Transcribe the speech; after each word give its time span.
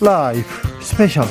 라이브 0.00 0.44
스페셜 0.80 1.24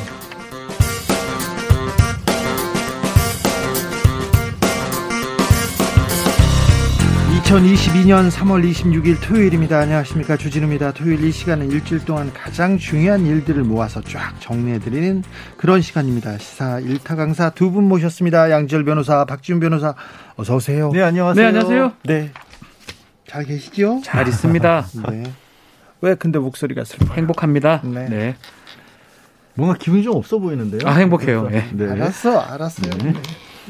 2022년 7.43 8.29
3월 8.29 8.69
26일 8.69 9.17
토요일입니다. 9.21 9.79
안녕하십니까. 9.79 10.35
주진우입니다. 10.37 10.91
토요일 10.91 11.23
이 11.23 11.31
시간은 11.31 11.71
일주일 11.71 12.03
동안 12.05 12.31
가장 12.33 12.77
중요한 12.77 13.25
일들을 13.25 13.63
모아서 13.63 14.01
쫙 14.01 14.33
정리해드리는 14.39 15.23
그런 15.57 15.81
시간입니다. 15.81 16.37
시사 16.37 16.79
일타 16.79 17.15
강사 17.15 17.49
두 17.49 17.69
분 17.71 17.83
모셨습니다. 17.87 18.49
양지열 18.51 18.83
변호사, 18.83 19.25
박지훈 19.25 19.59
변호사, 19.59 19.93
어서오세요. 20.35 20.91
네, 20.91 21.01
안녕하세요. 21.03 21.41
네, 21.43 21.47
안녕하세요. 21.47 21.91
네. 22.03 22.31
잘 23.27 23.45
계시죠? 23.45 24.01
잘 24.03 24.27
있습니다. 24.27 24.85
네. 25.09 25.23
왜 26.01 26.15
근데 26.15 26.39
목소리가 26.39 26.83
슬퍼요? 26.83 27.13
행복합니다. 27.15 27.81
네. 27.83 28.09
네. 28.09 28.35
뭔가 29.55 29.77
기분이 29.77 30.03
좀 30.03 30.15
없어 30.15 30.39
보이는데요. 30.39 30.81
아, 30.85 30.93
행복해요. 30.93 31.49
예. 31.51 31.65
네. 31.73 31.89
알았어, 31.89 32.39
알았어요. 32.39 32.91
네. 33.03 33.13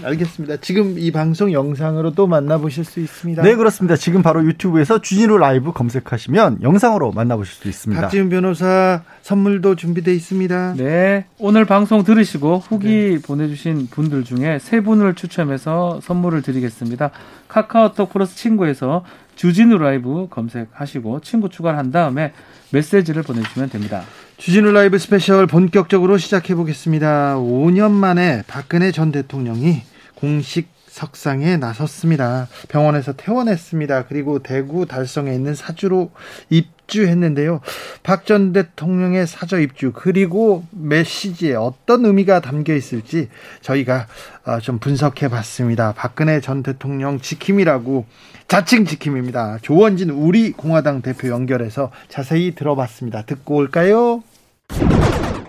알겠습니다. 0.03 0.57
지금 0.57 0.97
이 0.97 1.11
방송 1.11 1.51
영상으로 1.51 2.11
또 2.11 2.27
만나보실 2.27 2.85
수 2.85 2.99
있습니다. 2.99 3.41
네, 3.43 3.55
그렇습니다. 3.55 3.95
지금 3.95 4.21
바로 4.21 4.45
유튜브에서 4.45 5.01
주진우 5.01 5.37
라이브 5.37 5.73
검색하시면 5.73 6.59
영상으로 6.61 7.11
만나보실 7.11 7.53
수 7.53 7.67
있습니다. 7.67 8.01
박지훈 8.01 8.29
변호사 8.29 9.01
선물도 9.21 9.75
준비되어 9.75 10.13
있습니다. 10.13 10.75
네. 10.77 11.25
오늘 11.37 11.65
방송 11.65 12.03
들으시고 12.03 12.59
후기 12.59 13.19
보내주신 13.21 13.87
분들 13.87 14.23
중에 14.23 14.59
세 14.59 14.81
분을 14.81 15.15
추첨해서 15.15 15.99
선물을 16.01 16.41
드리겠습니다. 16.41 17.11
카카오톡 17.47 18.11
플러스 18.13 18.35
친구에서 18.35 19.03
주진우 19.35 19.77
라이브 19.77 20.27
검색하시고 20.29 21.21
친구 21.21 21.49
추가를 21.49 21.77
한 21.77 21.91
다음에 21.91 22.33
메시지를 22.71 23.23
보내주시면 23.23 23.69
됩니다. 23.69 24.03
주진우 24.39 24.71
라이브 24.71 24.97
스페셜 24.97 25.47
본격적으로 25.47 26.17
시작해 26.17 26.55
보겠습니다. 26.55 27.35
5년 27.35 27.91
만에 27.91 28.41
박근혜 28.47 28.89
전 28.93 29.11
대통령이 29.11 29.81
공식 30.15 30.69
석상에 30.87 31.57
나섰습니다. 31.57 32.47
병원에서 32.69 33.11
퇴원했습니다. 33.13 34.05
그리고 34.05 34.39
대구 34.39 34.85
달성에 34.85 35.33
있는 35.33 35.55
사저로 35.55 36.11
입주했는데요. 36.49 37.59
박 38.01 38.25
전 38.25 38.53
대통령의 38.53 39.27
사저 39.27 39.59
입주 39.59 39.91
그리고 39.93 40.63
메시지에 40.71 41.55
어떤 41.55 42.05
의미가 42.05 42.39
담겨 42.39 42.73
있을지 42.73 43.27
저희가 43.59 44.07
어, 44.45 44.59
좀 44.59 44.79
분석해 44.79 45.27
봤습니다. 45.27 45.93
박근혜 45.97 46.39
전 46.39 46.63
대통령 46.63 47.19
지킴이라고 47.19 48.05
자칭 48.47 48.85
지킴입니다. 48.85 49.59
조원진 49.61 50.09
우리 50.09 50.53
공화당 50.53 51.01
대표 51.01 51.27
연결해서 51.27 51.91
자세히 52.07 52.55
들어봤습니다. 52.55 53.23
듣고 53.23 53.55
올까요? 53.55 54.23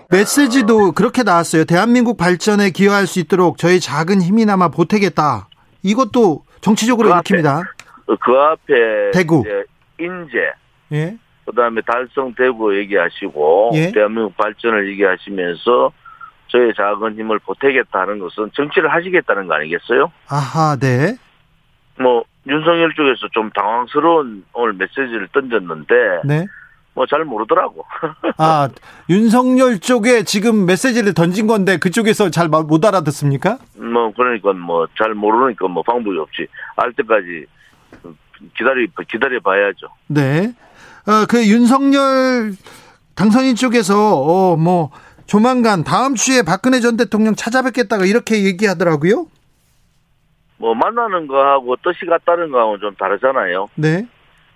메시지도 0.09 0.91
그렇게 0.91 1.23
나왔어요. 1.23 1.63
대한민국 1.63 2.17
발전에 2.17 2.69
기여할 2.71 3.07
수 3.07 3.19
있도록 3.19 3.57
저희 3.57 3.79
작은 3.79 4.21
힘이나마 4.21 4.67
보태겠다. 4.67 5.47
이것도 5.83 6.43
정치적으로 6.59 7.09
그 7.09 7.17
읽힙니다. 7.19 7.61
그 8.05 8.31
앞에 8.33 9.11
대구. 9.13 9.43
인재 9.99 10.51
예. 10.91 11.17
그다음에 11.45 11.81
달성 11.85 12.33
대구 12.35 12.77
얘기하시고 12.77 13.71
예. 13.75 13.91
대한민국 13.91 14.35
발전을 14.37 14.89
얘기하시면서 14.89 15.91
저의 16.47 16.73
작은 16.75 17.17
힘을 17.17 17.39
보태겠다는 17.39 18.19
것은 18.19 18.51
정치를 18.53 18.91
하시겠다는 18.93 19.47
거 19.47 19.55
아니겠어요? 19.55 20.11
아하, 20.29 20.75
네. 20.75 21.15
뭐 21.97 22.23
윤석열 22.47 22.93
쪽에서 22.93 23.27
좀 23.31 23.49
당황스러운 23.51 24.43
오늘 24.53 24.73
메시지를 24.73 25.29
던졌는데 25.31 25.95
네. 26.25 26.45
뭐 26.93 27.05
잘 27.05 27.23
모르더라고. 27.23 27.85
아, 28.37 28.69
윤석열 29.09 29.79
쪽에 29.79 30.23
지금 30.23 30.65
메시지를 30.65 31.13
던진 31.13 31.47
건데 31.47 31.77
그쪽에서 31.77 32.29
잘 32.29 32.49
못 32.49 32.83
알아듣습니까? 32.85 33.57
뭐 33.75 34.11
그러니까 34.15 34.53
뭐 34.53 34.87
잘 34.97 35.13
모르니까 35.13 35.67
뭐 35.67 35.83
방법이 35.83 36.17
없지. 36.17 36.47
알 36.75 36.91
때까지 36.93 37.45
기다리 38.57 38.87
기다려 39.07 39.39
봐야죠. 39.39 39.87
네. 40.07 40.53
어, 41.07 41.25
그 41.29 41.47
윤석열 41.47 42.53
당선인 43.15 43.55
쪽에서 43.55 44.21
어, 44.21 44.55
뭐 44.57 44.91
조만간 45.27 45.83
다음 45.83 46.15
주에 46.15 46.41
박근혜 46.43 46.79
전 46.81 46.97
대통령 46.97 47.35
찾아뵙겠다가 47.35 48.05
이렇게 48.05 48.43
얘기하더라고요. 48.43 49.27
뭐 50.57 50.75
만나는 50.75 51.27
거하고 51.27 51.75
뜻이 51.77 52.05
같다는 52.05 52.51
거하고 52.51 52.77
좀 52.79 52.93
다르잖아요. 52.95 53.69
네. 53.75 54.07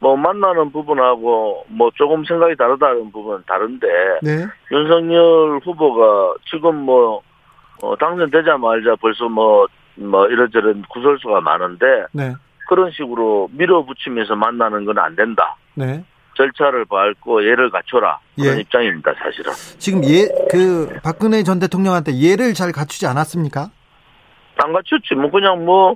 뭐 0.05 0.15
만나는 0.15 0.71
부분하고 0.71 1.65
뭐 1.67 1.89
조금 1.95 2.23
생각이 2.25 2.55
다르다는 2.55 3.11
부분은 3.11 3.41
다른데 3.47 3.87
네. 4.21 4.45
윤석열 4.71 5.59
후보가 5.65 6.35
지금 6.47 6.75
뭐 6.75 7.23
어, 7.81 7.95
당선되자마자 7.95 8.95
벌써 9.01 9.27
뭐뭐 9.27 10.27
이런저런 10.29 10.83
구설수가 10.89 11.41
많은데 11.41 11.85
네. 12.11 12.35
그런 12.69 12.91
식으로 12.91 13.49
밀어붙이면서 13.53 14.35
만나는 14.35 14.85
건 14.85 14.99
안 14.99 15.15
된다. 15.15 15.57
네. 15.73 16.03
절차를 16.37 16.85
밟고 16.85 17.43
예를 17.43 17.71
갖춰라 17.71 18.19
그런 18.35 18.57
예. 18.57 18.61
입장입니다 18.61 19.11
사실은. 19.17 19.53
지금 19.79 20.03
예 20.03 20.27
그 20.51 20.99
박근혜 21.03 21.41
전 21.41 21.57
대통령한테 21.57 22.11
예를 22.19 22.53
잘 22.53 22.71
갖추지 22.71 23.07
않았습니까? 23.07 23.71
안 24.63 24.71
갖췄지 24.71 25.15
뭐 25.15 25.31
그냥 25.31 25.65
뭐 25.65 25.95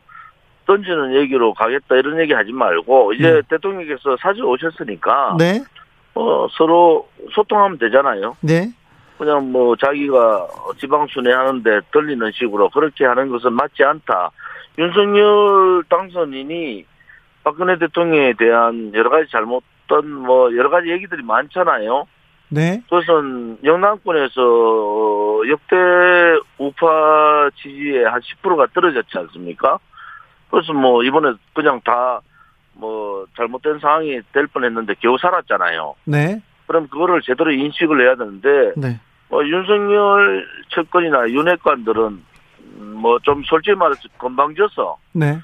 던지는 0.70 1.16
얘기로 1.16 1.56
가겠다 1.56 1.96
이런 1.96 2.20
얘기 2.20 2.32
하지 2.34 2.52
말고 2.52 3.14
이제 3.14 3.32
네. 3.32 3.42
대통령께서 3.50 4.16
사주 4.22 4.44
오셨으니까 4.44 5.38
네. 5.40 5.64
어, 6.14 6.48
서로 6.52 7.10
소통하면 7.34 7.80
되잖아요. 7.80 8.38
네. 8.42 8.70
그냥 9.18 9.52
뭐 9.52 9.76
자기가 9.76 10.48
지방 10.80 11.08
순회 11.08 11.34
하는데 11.34 11.82
들리는 11.92 12.32
식으로 12.34 12.70
그렇게 12.70 13.04
하는 13.04 13.30
것은 13.30 13.52
맞지 13.52 13.84
않다. 13.84 14.30
윤석열 14.78 15.84
당선인이 15.90 16.86
박근혜 17.44 17.80
대통령에 17.80 18.34
대한 18.38 18.92
여러 18.94 19.10
가지 19.10 19.30
잘못된 19.32 20.08
뭐 20.12 20.56
여러 20.56 20.70
가지 20.70 20.90
얘기들이 20.92 21.24
많잖아요. 21.24 22.06
네. 22.50 22.82
그것은 22.84 23.58
영남권에서 23.64 25.42
역대 25.50 25.76
우파 26.60 27.50
지지의 27.62 28.06
한 28.06 28.22
10%가 28.22 28.68
떨어졌지 28.74 29.18
않습니까? 29.18 29.80
그래서 30.52 30.74
뭐 30.74 31.04
이번에 31.04 31.34
그냥 31.54 31.82
다 31.84 32.22
뭐 32.80 33.26
잘못된 33.36 33.80
상황이 33.80 34.22
될 34.32 34.48
뻔했는데 34.48 34.94
겨우 35.02 35.18
살았잖아요. 35.18 35.96
네. 36.06 36.42
그럼 36.66 36.88
그거를 36.88 37.22
제대로 37.22 37.52
인식을 37.52 38.00
해야 38.02 38.16
되는데 38.16 38.72
네. 38.78 38.98
뭐 39.28 39.46
윤석열 39.46 40.48
측근이나 40.74 41.28
윤핵관들은 41.30 42.24
뭐 43.02 43.20
좀 43.20 43.44
솔직히 43.44 43.76
말해서 43.76 44.02
건방져서 44.18 44.98
네. 45.12 45.42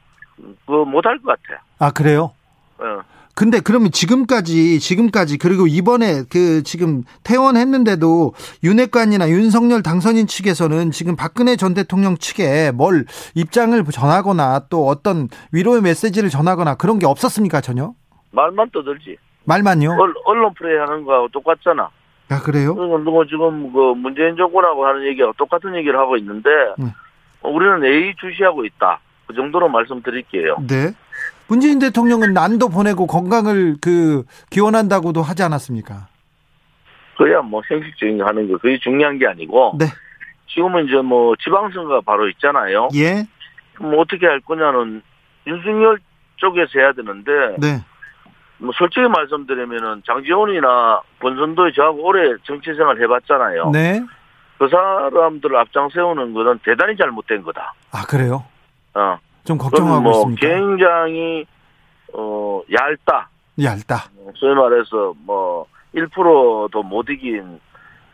그거 0.66 0.86
못할 0.86 1.18
것 1.20 1.38
같아. 1.44 1.62
아, 1.80 1.92
그래요? 1.92 2.32
어. 2.78 3.02
근데 3.36 3.60
그러면 3.60 3.92
지금까지 3.92 4.80
지금까지 4.80 5.38
그리고 5.38 5.68
이번에 5.68 6.24
그 6.32 6.64
지금 6.64 7.04
퇴원했는데도 7.24 8.34
윤핵관이나 8.64 9.30
윤석열 9.30 9.84
당선인 9.84 10.26
측에서는 10.26 10.92
지금 10.92 11.18
박근혜 11.18 11.58
전 11.58 11.74
대통령 11.74 12.16
측에 12.16 12.72
뭘 12.72 13.06
입장을 13.36 13.84
전하거나 13.84 14.68
또 14.70 14.88
어떤 14.88 15.28
위로의 15.52 15.82
메시지를 15.82 16.30
전하거나 16.30 16.76
그런 16.76 16.98
게 16.98 17.06
없었습니까 17.06 17.60
전혀? 17.60 17.94
말만 18.32 18.70
떠들지. 18.72 19.18
말만요? 19.44 19.92
언- 20.00 20.14
언론 20.24 20.54
플레이 20.54 20.78
하는 20.80 21.04
거하고 21.04 21.28
똑같잖아. 21.28 21.90
아 22.30 22.40
그래요? 22.42 22.74
그리고 22.74 22.98
누구 23.00 23.28
지금 23.28 23.72
그 23.74 23.94
문재인 23.96 24.36
정권하고 24.38 24.86
하는 24.86 25.06
얘기하고 25.08 25.34
똑같은 25.38 25.76
얘기를 25.76 26.00
하고 26.00 26.16
있는데 26.18 26.50
음. 26.80 26.90
우리는 27.44 27.84
A 27.84 28.16
주시하고 28.18 28.66
있다. 28.66 29.00
그 29.28 29.34
정도로 29.36 29.68
말씀드릴게요. 29.70 30.58
네. 30.68 30.94
문재인 31.48 31.80
대통령은 31.80 32.34
난도 32.34 32.70
보내고 32.70 33.08
건강을 33.08 33.78
그 33.82 34.24
기원한다고도 34.50 35.22
하지 35.22 35.44
않았습니까? 35.44 36.08
그야 37.18 37.42
뭐 37.42 37.62
형식적인 37.68 38.18
거 38.18 38.26
하는 38.26 38.52
거 38.52 38.58
그게 38.58 38.78
중요한 38.80 39.18
게 39.18 39.28
아니고 39.28 39.78
네. 39.80 39.86
지금은 40.48 40.86
이제 40.86 40.96
뭐 40.98 41.36
지방선거가 41.44 42.02
바로 42.02 42.28
있잖아요. 42.30 42.90
예. 42.96 43.26
그럼 43.74 44.00
어떻게 44.00 44.26
할 44.26 44.40
거냐는 44.42 45.02
윤석열 45.48 46.00
쪽에서 46.38 46.80
해야 46.80 46.92
되는데 46.94 47.32
네. 47.60 47.84
뭐 48.58 48.72
솔직히 48.78 49.08
말씀드리면은 49.08 50.04
장지원이나 50.06 51.02
권선도에 51.22 51.72
저하고 51.74 52.06
오래 52.06 52.36
정치 52.44 52.74
생활 52.74 53.02
해봤잖아요. 53.02 53.70
네. 53.72 54.02
그 54.58 54.70
사람들을 54.70 55.56
앞장 55.58 55.90
세우는 55.90 56.34
거는 56.34 56.60
대단히 56.64 56.96
잘못된 56.96 57.44
거다. 57.44 57.74
아 57.92 58.06
그래요? 58.06 58.46
어. 58.94 59.18
좀 59.46 59.58
걱정하고 59.58 60.02
뭐 60.02 60.12
있습니까? 60.12 60.48
굉장히 60.48 61.46
어 62.14 62.62
얇다. 62.72 63.30
얇다. 63.62 64.10
소위 64.36 64.54
말해서 64.56 65.14
뭐 65.26 65.66
1%도 65.94 66.84
못 66.84 67.10
이긴 67.10 67.60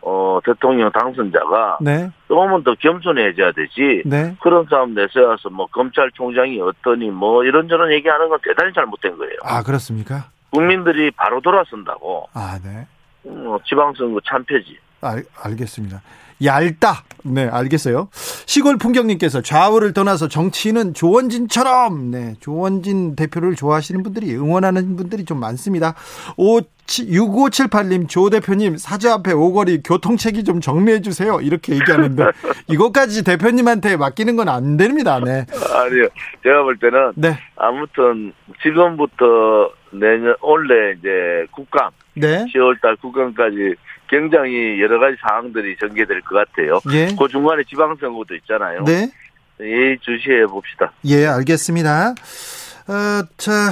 어 0.01 0.39
대통령 0.43 0.91
당선자가 0.91 1.77
네. 1.81 2.09
조금은 2.27 2.63
더 2.63 2.75
겸손해져야 2.75 3.51
되지. 3.53 4.03
네. 4.05 4.35
그런 4.41 4.65
사람 4.69 4.93
내세워서 4.93 5.49
뭐 5.49 5.67
검찰총장이 5.67 6.59
어떠니 6.59 7.09
뭐 7.09 7.43
이런저런 7.43 7.91
얘기하는 7.93 8.29
건 8.29 8.39
대단히 8.43 8.73
잘못된 8.73 9.17
거예요. 9.17 9.35
아 9.43 9.63
그렇습니까? 9.63 10.29
국민들이 10.51 11.11
바로 11.11 11.39
돌아선다고 11.39 12.27
아 12.33 12.59
네. 12.63 12.87
뭐 13.23 13.59
지방선거 13.65 14.19
참패지. 14.25 14.77
알, 15.01 15.23
알겠습니다. 15.41 16.01
얇다. 16.43 17.03
네, 17.23 17.47
알겠어요. 17.47 18.09
시골 18.47 18.77
풍경님께서 18.77 19.41
좌우를 19.41 19.93
떠나서 19.93 20.27
정치인은 20.27 20.95
조원진처럼, 20.95 22.09
네, 22.09 22.33
조원진 22.39 23.15
대표를 23.15 23.55
좋아하시는 23.55 24.01
분들이, 24.01 24.35
응원하는 24.35 24.95
분들이 24.95 25.23
좀 25.23 25.39
많습니다. 25.39 25.93
5, 26.37 26.61
6578님, 26.87 28.09
조 28.09 28.31
대표님, 28.31 28.77
사저 28.77 29.11
앞에 29.11 29.33
오거리 29.33 29.83
교통체계 29.83 30.41
좀 30.41 30.61
정리해주세요. 30.61 31.41
이렇게 31.41 31.73
얘기하는데, 31.75 32.23
이것까지 32.67 33.23
대표님한테 33.23 33.97
맡기는 33.97 34.35
건 34.35 34.49
안 34.49 34.77
됩니다. 34.77 35.19
네. 35.19 35.45
아니요. 35.75 36.07
제가 36.43 36.63
볼 36.63 36.75
때는 36.77 37.11
네. 37.15 37.37
아무튼 37.55 38.33
지금부터 38.63 39.69
내년 39.91 40.35
올해 40.41 40.93
이제 40.97 41.45
국감 41.51 41.91
네. 42.15 42.45
10월달 42.53 42.99
국감까지 42.99 43.75
굉장히 44.11 44.81
여러 44.81 44.99
가지 44.99 45.15
사항들이 45.21 45.77
전개될 45.77 46.21
것 46.21 46.35
같아요. 46.35 46.81
예. 46.91 47.15
그 47.17 47.27
중간에 47.29 47.63
지방선거도 47.63 48.35
있잖아요. 48.35 48.83
네. 48.83 49.09
예의주시해 49.59 50.47
봅시다. 50.47 50.91
예, 51.05 51.25
알겠습니다. 51.27 52.09
어, 52.09 53.23
자, 53.37 53.71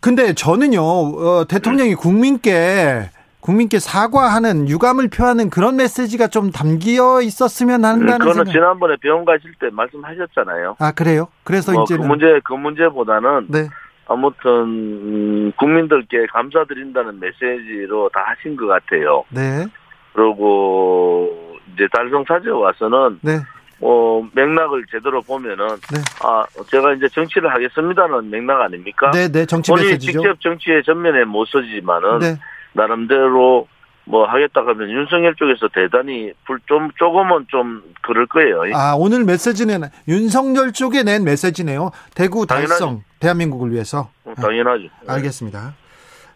근데 0.00 0.32
저는요, 0.32 0.80
어, 0.80 1.44
대통령이 1.48 1.96
국민께, 1.96 3.10
국민께 3.40 3.80
사과하는, 3.80 4.68
유감을 4.68 5.08
표하는 5.08 5.50
그런 5.50 5.76
메시지가 5.76 6.28
좀 6.28 6.52
담겨 6.52 7.20
있었으면 7.20 7.84
한다는 7.84 8.18
그거는 8.18 8.34
생각. 8.44 8.52
지난번에 8.52 8.96
병원 9.00 9.24
가실 9.24 9.52
때 9.60 9.70
말씀하셨잖아요. 9.72 10.76
아, 10.78 10.92
그래요? 10.92 11.26
그래서 11.42 11.72
뭐그 11.72 11.94
이제는. 11.94 12.06
문제 12.06 12.40
그 12.44 12.52
문제보다는 12.52 13.46
네. 13.48 13.68
아무튼 14.08 14.50
음, 14.50 15.52
국민들께 15.56 16.26
감사드린다는 16.32 17.20
메시지로 17.20 18.08
다 18.12 18.24
하신 18.26 18.56
것 18.56 18.66
같아요. 18.66 19.24
네. 19.30 19.66
그리고 20.12 21.28
이제 21.74 21.86
달성 21.92 22.24
사저에 22.26 22.52
와서는 22.52 23.18
네. 23.22 23.38
어, 23.80 24.26
맥락을 24.32 24.86
제대로 24.90 25.20
보면은 25.20 25.66
네. 25.66 26.00
아 26.22 26.44
제가 26.70 26.94
이제 26.94 27.08
정치를 27.08 27.52
하겠습니다는 27.52 28.30
맥락 28.30 28.62
아닙니까? 28.62 29.10
네, 29.10 29.28
네. 29.28 29.44
정치 29.44 29.70
본인이 29.72 29.90
메시지죠. 29.90 30.20
직접 30.20 30.40
정치의 30.40 30.82
전면에 30.84 31.24
못 31.24 31.46
서지만은 31.48 32.18
네. 32.20 32.36
나름대로 32.72 33.68
뭐 34.08 34.24
하겠다 34.26 34.60
하면 34.60 34.88
윤석열 34.88 35.34
쪽에서 35.34 35.68
대단히 35.74 36.32
불좀 36.46 36.90
조금은 36.96 37.46
좀 37.48 37.82
그럴 38.02 38.26
거예요. 38.26 38.62
아, 38.74 38.94
오늘 38.96 39.24
메시지는 39.24 39.82
윤석열 40.06 40.72
쪽에 40.72 41.02
낸 41.02 41.24
메시지네요. 41.24 41.90
대구 42.14 42.46
달성, 42.46 42.68
당연하죠. 42.78 43.02
대한민국을 43.18 43.72
위해서. 43.72 44.08
어, 44.24 44.34
당연하죠. 44.34 44.84
알겠습니다. 45.08 45.74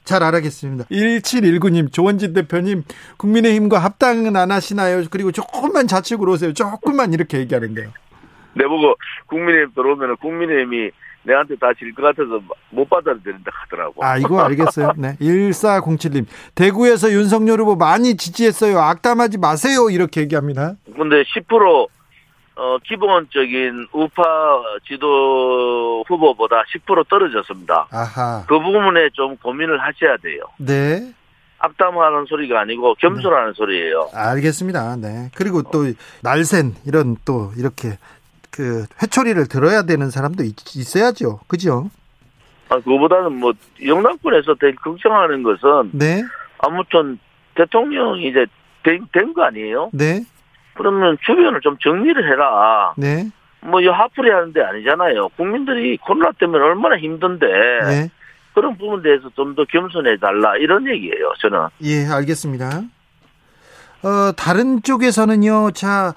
잘 0.02 0.24
알아겠습니다. 0.24 0.86
1719님, 0.86 1.92
조원진 1.92 2.32
대표님, 2.32 2.82
국민의힘과 3.18 3.78
합당은 3.78 4.34
안 4.34 4.50
하시나요? 4.50 5.04
그리고 5.08 5.30
조금만 5.30 5.86
좌측으로 5.86 6.32
오세요. 6.32 6.52
조금만 6.52 7.12
이렇게 7.12 7.38
얘기하는데요. 7.38 7.90
내보고 8.54 8.96
국민의힘 9.26 9.74
들어오면 9.74 10.16
국민의힘이 10.16 10.90
내한테 11.22 11.54
다 11.56 11.72
질 11.78 11.92
것 11.94 12.02
같아서 12.02 12.40
못 12.70 12.88
받아들인다 12.88 13.50
하더라고. 13.52 14.04
아, 14.04 14.16
이거 14.16 14.40
알겠어요. 14.40 14.92
네. 14.98 15.16
1407님, 15.20 16.24
대구에서 16.54 17.10
윤석열 17.12 17.60
후보 17.60 17.76
많이 17.76 18.16
지지했어요. 18.16 18.78
악담하지 18.78 19.38
마세요. 19.38 19.90
이렇게 19.90 20.22
얘기합니다. 20.22 20.74
근데 20.96 21.22
10% 21.22 21.88
어, 22.56 22.76
기본적인 22.86 23.88
우파 23.92 24.22
지도 24.86 26.04
후보보다 26.06 26.62
10% 26.74 27.08
떨어졌습니다. 27.08 27.86
아하. 27.90 28.44
그 28.48 28.58
부분에 28.58 29.08
좀 29.14 29.36
고민을 29.38 29.78
하셔야 29.80 30.16
돼요. 30.22 30.42
네. 30.58 31.12
악담하는 31.58 32.26
소리가 32.26 32.60
아니고 32.60 32.94
겸손하는 32.96 33.52
소리예요. 33.54 34.10
알겠습니다. 34.14 34.96
네. 34.96 35.30
그리고 35.34 35.62
또, 35.62 35.84
날쌘, 36.22 36.72
이런 36.86 37.16
또, 37.24 37.52
이렇게, 37.56 37.98
그, 38.60 38.84
회초리를 39.02 39.46
들어야 39.48 39.82
되는 39.84 40.10
사람도 40.10 40.42
있, 40.44 40.54
있어야죠. 40.76 41.40
그죠? 41.46 41.88
아, 42.68 42.76
그거보다는 42.76 43.32
뭐 43.32 43.52
영남권에서 43.84 44.54
되게 44.60 44.74
걱정하는 44.76 45.42
것은 45.42 45.90
네. 45.92 46.22
아무튼 46.58 47.18
대통령이 47.54 48.28
이제 48.28 48.44
된 48.84 49.32
거 49.32 49.44
아니에요? 49.44 49.88
네. 49.94 50.22
그러면 50.74 51.16
주변을 51.24 51.60
좀 51.62 51.76
정리를 51.82 52.30
해라. 52.30 52.92
네. 52.98 53.30
뭐, 53.62 53.80
이 53.80 53.86
하풀이 53.86 54.30
하는 54.30 54.52
데 54.52 54.62
아니잖아요. 54.62 55.28
국민들이 55.36 55.96
코로나 55.98 56.32
때문에 56.32 56.62
얼마나 56.62 56.96
힘든데, 56.98 57.46
네. 57.46 58.10
그런 58.54 58.76
부분에 58.78 59.02
대해서 59.02 59.28
좀 59.36 59.54
더 59.54 59.64
겸손해 59.64 60.16
달라, 60.18 60.56
이런 60.56 60.86
얘기예요, 60.86 61.32
저는. 61.40 61.66
예, 61.82 62.06
알겠습니다. 62.06 62.82
어, 64.02 64.32
다른 64.36 64.82
쪽에서는요, 64.82 65.72
자, 65.72 66.14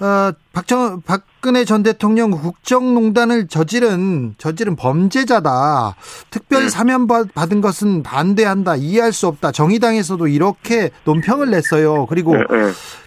어, 0.00 0.32
박정, 0.52 1.02
박근혜 1.02 1.64
전 1.64 1.82
대통령 1.84 2.30
국정농단을 2.32 3.46
저지른, 3.46 4.34
저지른 4.36 4.74
범죄자다. 4.74 5.94
특별 6.30 6.64
네. 6.64 6.68
사면 6.68 7.06
받- 7.06 7.32
받은 7.32 7.60
것은 7.60 8.02
반대한다. 8.02 8.76
이해할 8.76 9.12
수 9.12 9.28
없다. 9.28 9.52
정의당에서도 9.52 10.26
이렇게 10.26 10.90
논평을 11.04 11.50
냈어요. 11.50 12.06
그리고 12.06 12.36
예. 12.36 12.44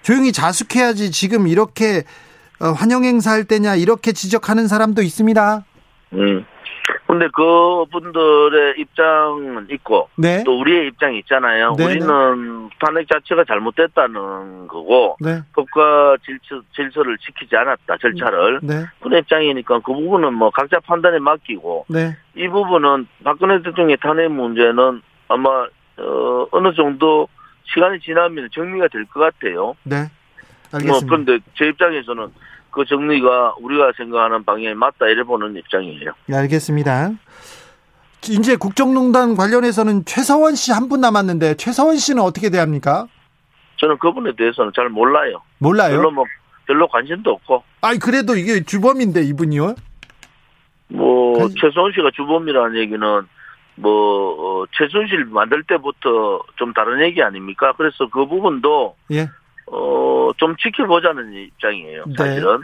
조용히 0.03 0.31
자숙해야지 0.31 1.11
지금 1.11 1.47
이렇게 1.47 2.03
어, 2.59 2.69
환영행사 2.71 3.31
할 3.31 3.43
때냐, 3.43 3.75
이렇게 3.75 4.13
지적하는 4.13 4.69
사람도 4.69 5.01
있습니다. 5.01 5.65
음. 6.13 6.45
근데 7.15 7.29
그 7.33 7.85
분들의 7.91 8.75
입장은 8.77 9.67
있고, 9.71 10.09
네. 10.17 10.43
또 10.43 10.59
우리의 10.59 10.87
입장이 10.87 11.19
있잖아요. 11.19 11.75
네, 11.77 11.85
우리는 11.85 12.69
탄핵 12.79 13.07
자체가 13.07 13.45
잘못됐다는 13.45 14.67
거고, 14.67 15.15
네. 15.21 15.39
법과 15.53 16.17
질서, 16.25 16.61
질서를 16.75 17.17
지키지 17.19 17.55
않았다, 17.55 17.97
절차를. 17.97 18.59
네. 18.63 18.83
그런 18.99 19.19
입장이니까 19.19 19.79
그 19.79 19.93
부분은 19.93 20.33
뭐 20.33 20.49
각자 20.49 20.79
판단에 20.81 21.19
맡기고, 21.19 21.85
네. 21.87 22.17
이 22.35 22.49
부분은 22.49 23.07
박근혜 23.23 23.61
대통령의 23.61 23.97
탄핵 24.01 24.29
문제는 24.29 25.01
아마, 25.29 25.49
어, 25.97 26.47
어느 26.51 26.73
정도 26.73 27.29
시간이 27.63 28.01
지나면 28.01 28.49
정리가 28.51 28.89
될 28.89 29.05
것 29.05 29.21
같아요. 29.21 29.75
네. 29.83 29.95
뭐, 30.71 30.79
알겠습니다. 30.79 31.05
그런데 31.07 31.39
제 31.57 31.67
입장에서는 31.67 32.27
그 32.75 32.83
정리가 32.85 33.55
우리가 33.61 33.93
생각하는 33.95 34.43
방향이 34.43 34.75
맞다, 34.75 35.07
이래 35.07 35.23
보는 35.23 35.55
입장이에요. 35.55 36.11
네, 36.25 36.35
알겠습니다. 36.37 37.11
이제 38.27 38.57
국정농단 38.57 39.35
관련해서는 39.37 40.03
최서원 40.03 40.55
씨 40.55 40.73
한 40.73 40.89
분 40.89 40.99
남았는데 40.99 41.55
최서원 41.55 41.95
씨는 41.95 42.21
어떻게 42.21 42.49
대합니까? 42.49 43.07
저는 43.77 43.97
그분에 43.99 44.31
대해서는 44.35 44.71
잘 44.75 44.89
몰라요. 44.89 45.41
몰라요. 45.59 45.95
별로 45.95 46.11
뭐, 46.11 46.25
별로 46.67 46.87
관심도 46.89 47.31
없고, 47.31 47.63
아니 47.81 47.97
그래도 47.97 48.35
이게 48.35 48.61
주범인데 48.63 49.21
이분이요. 49.21 49.75
뭐, 50.89 51.37
관심- 51.39 51.55
최소원 51.61 51.93
씨가 51.93 52.11
주범이라는 52.13 52.77
얘기는 52.77 52.99
뭐, 53.77 54.63
어, 54.63 54.65
최순실 54.77 55.25
만들 55.25 55.63
때부터 55.63 56.41
좀 56.57 56.73
다른 56.73 57.01
얘기 57.05 57.21
아닙니까? 57.21 57.73
그래서 57.77 58.09
그 58.09 58.25
부분도, 58.25 58.95
예. 59.11 59.29
어, 59.67 60.31
좀 60.37 60.55
지켜보자는 60.57 61.33
입장이에요, 61.33 62.03
네. 62.07 62.13
사실은. 62.17 62.59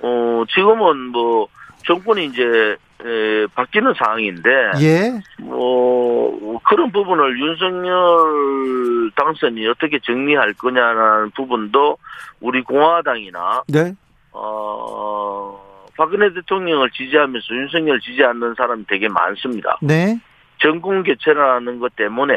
어, 0.00 0.44
지금은 0.48 0.98
뭐, 1.12 1.48
정권이 1.86 2.26
이제, 2.26 2.76
에, 3.04 3.46
바뀌는 3.54 3.94
상황인데, 3.94 4.50
예. 4.80 5.20
뭐, 5.42 6.58
그런 6.64 6.90
부분을 6.90 7.38
윤석열 7.38 9.10
당선이 9.14 9.66
어떻게 9.68 9.98
정리할 10.00 10.54
거냐라는 10.54 11.30
부분도 11.30 11.98
우리 12.40 12.62
공화당이나, 12.62 13.62
네. 13.68 13.94
어, 14.32 15.58
박근혜 15.96 16.32
대통령을 16.32 16.90
지지하면서 16.90 17.46
윤석열 17.54 18.00
지지 18.00 18.22
않는 18.22 18.54
사람이 18.56 18.84
되게 18.86 19.08
많습니다. 19.08 19.78
네. 19.80 20.18
정권 20.58 21.02
교체라는 21.02 21.78
것 21.78 21.94
때문에 21.96 22.34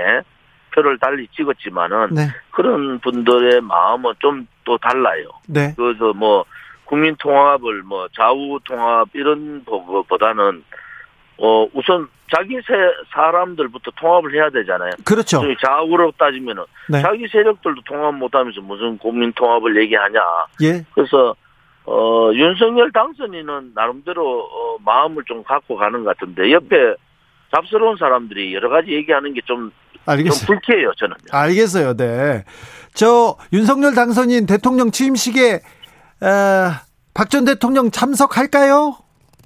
표를 0.74 0.98
달리 1.00 1.28
찍었지만은 1.36 2.10
네. 2.16 2.28
그런 2.52 3.00
분들의 3.00 3.62
마음은 3.62 4.14
좀 4.20 4.48
또 4.70 4.78
달라요. 4.78 5.30
네. 5.48 5.74
그래서 5.76 6.14
뭐 6.14 6.46
국민 6.86 7.16
통합을 7.18 7.82
뭐 7.82 8.08
좌우 8.16 8.60
통합 8.64 9.10
이런 9.14 9.66
보다는 10.08 10.64
어 11.40 11.68
우선 11.74 12.08
자기 12.32 12.54
세 12.58 12.74
사람들부터 13.12 13.90
통합을 14.00 14.36
해야 14.36 14.52
되잖아요. 14.52 14.92
그렇죠. 15.04 15.42
좌우로 15.60 16.14
따지면은 16.20 16.66
네. 16.88 17.02
자기 17.02 17.28
세력들도 17.28 17.82
통합 17.88 18.14
못하면서 18.14 18.62
무슨 18.62 19.00
국민 19.00 19.34
통합을 19.34 19.82
얘기하냐. 19.82 20.20
예. 20.62 20.86
그래서 20.94 21.36
어 21.86 22.30
윤석열 22.32 22.92
당선인은 22.92 23.72
나름대로 23.74 24.42
어, 24.42 24.78
마음을 24.86 25.24
좀 25.26 25.44
갖고 25.44 25.78
가는 25.78 26.04
것 26.04 26.16
같은데 26.16 26.52
옆에 26.52 26.94
잡스러운 27.56 27.98
사람들이 27.98 28.54
여러 28.54 28.70
가지 28.70 28.92
얘기하는 28.92 29.34
게좀 29.34 29.72
알겠어요. 30.06 30.46
불쾌해요 30.48 30.92
저는. 30.98 31.16
알겠어요. 31.32 31.96
네. 31.96 32.44
저 32.94 33.36
윤석열 33.54 33.94
당선인 33.96 34.46
대통령 34.46 34.92
취임식에 34.92 35.62
박 37.14 37.30
전 37.30 37.46
대통령 37.46 37.92
참석할까요? 37.92 38.96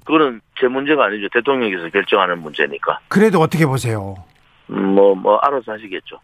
그거는 0.04 0.40
제 0.60 0.68
문제가 0.68 1.06
아니죠. 1.06 1.28
대통령께서 1.32 1.88
결정하는 1.90 2.40
문제니까. 2.40 3.00
그래도 3.08 3.40
어떻게 3.40 3.66
보세요? 3.66 4.14
음, 4.70 4.94
뭐, 4.94 5.14
뭐, 5.14 5.36
알아서 5.38 5.72
하시겠죠. 5.72 6.20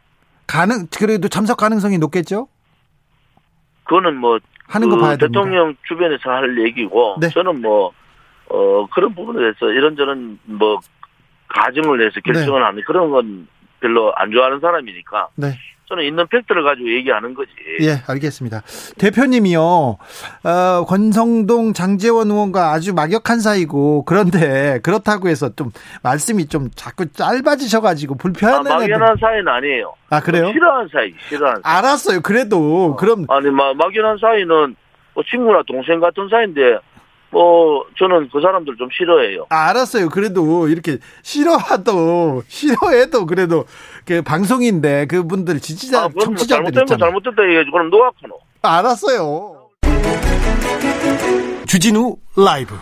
가능 0.47 0.87
그래도 0.97 1.29
참석 1.29 1.57
가능성이 1.57 1.99
높겠죠? 1.99 2.49
그거는 3.85 4.17
뭐 4.17 4.39
하는 4.69 4.89
거그 4.89 5.01
봐야 5.01 5.17
됩니다. 5.17 5.27
대통령 5.27 5.75
주변에서 5.89 6.31
할 6.31 6.59
얘기고 6.65 7.17
네. 7.21 7.29
저는 7.31 7.61
뭐 7.61 7.93
어, 8.49 8.87
그런 8.93 9.15
부분에 9.15 9.39
대해서 9.41 9.67
이런저런 9.71 10.39
뭐 10.45 10.79
가정을 11.55 12.07
해서 12.07 12.21
결정을 12.25 12.65
하는 12.65 12.83
그런 12.87 13.11
건 13.11 13.49
별로 13.81 14.13
안 14.17 14.31
좋아하는 14.31 14.61
사람이니까 14.61 15.29
네. 15.37 15.53
저는 15.91 16.05
있는 16.05 16.25
팩트를 16.29 16.63
가지고 16.63 16.89
얘기하는 16.89 17.35
거지. 17.35 17.51
예, 17.81 17.97
알겠습니다. 18.07 18.63
대표님이요, 18.99 19.61
어, 19.61 20.85
권성동 20.87 21.73
장재원 21.73 22.31
의원과 22.31 22.71
아주 22.71 22.95
막역한 22.95 23.41
사이고, 23.41 24.05
그런데 24.05 24.79
그렇다고 24.85 25.29
해서 25.29 25.53
좀 25.57 25.71
말씀이 26.05 26.47
좀 26.47 26.69
자꾸 26.77 27.11
짧아지셔가지고 27.11 28.15
아, 28.15 28.19
불편한. 28.19 28.63
막연한 28.63 29.17
사이는 29.21 29.49
아니에요. 29.49 29.95
아, 30.11 30.21
그래요? 30.21 30.53
싫어하는 30.53 30.89
사이, 30.93 31.13
싫어하는 31.29 31.63
사이. 31.65 31.77
알았어요. 31.79 32.21
그래도, 32.21 32.95
그럼, 32.95 33.25
아니, 33.29 33.51
막, 33.51 33.77
막연한 33.77 34.19
사이는 34.19 34.77
뭐 35.15 35.25
친구나 35.29 35.61
동생 35.67 35.99
같은 35.99 36.29
사이인데, 36.29 36.79
뭐, 37.31 37.85
저는 37.99 38.29
그 38.33 38.41
사람들 38.41 38.77
좀 38.77 38.89
싫어해요. 38.91 39.47
알았어요. 39.49 40.09
그래도 40.09 40.69
이렇게 40.69 40.99
싫어하도, 41.23 42.43
싫어해도 42.49 43.27
그래도 43.27 43.65
그 44.05 44.23
방송인데 44.23 45.07
그분들 45.07 45.61
지지자, 45.61 46.05
아, 46.05 46.09
뭐 46.09 46.25
청취자들 46.25 46.65
잘못된 46.73 46.87
거. 46.87 46.97
잘못됐다 46.97 47.43
얘기해야지. 47.45 47.71
그럼 47.71 47.91
하노? 48.23 48.39
알았어요. 48.63 49.69
주진우 51.67 52.17
라이브. 52.37 52.75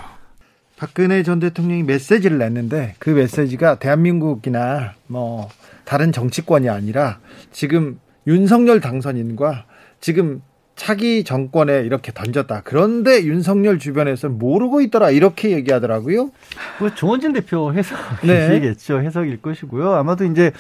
박근혜 0.78 1.22
전 1.22 1.40
대통령이 1.40 1.82
메시지를 1.82 2.38
냈는데 2.38 2.94
그 2.98 3.10
메시지가 3.10 3.80
대한민국이나 3.80 4.94
뭐 5.08 5.48
다른 5.84 6.12
정치권이 6.12 6.68
아니라 6.70 7.18
지금 7.50 8.00
윤석열 8.26 8.80
당선인과 8.80 9.64
지금 10.00 10.40
차기 10.78 11.24
정권에 11.24 11.80
이렇게 11.80 12.12
던졌다. 12.12 12.62
그런데 12.64 13.24
윤석열 13.24 13.80
주변에서는 13.80 14.38
모르고 14.38 14.80
있더라. 14.82 15.10
이렇게 15.10 15.50
얘기하더라고요. 15.50 16.30
그 16.78 16.94
조원진 16.94 17.32
대표 17.32 17.72
네. 18.22 18.32
해석이겠죠. 18.32 19.00
해석일 19.02 19.42
것이고요. 19.42 19.92
아마도 19.94 20.24
이제 20.24 20.52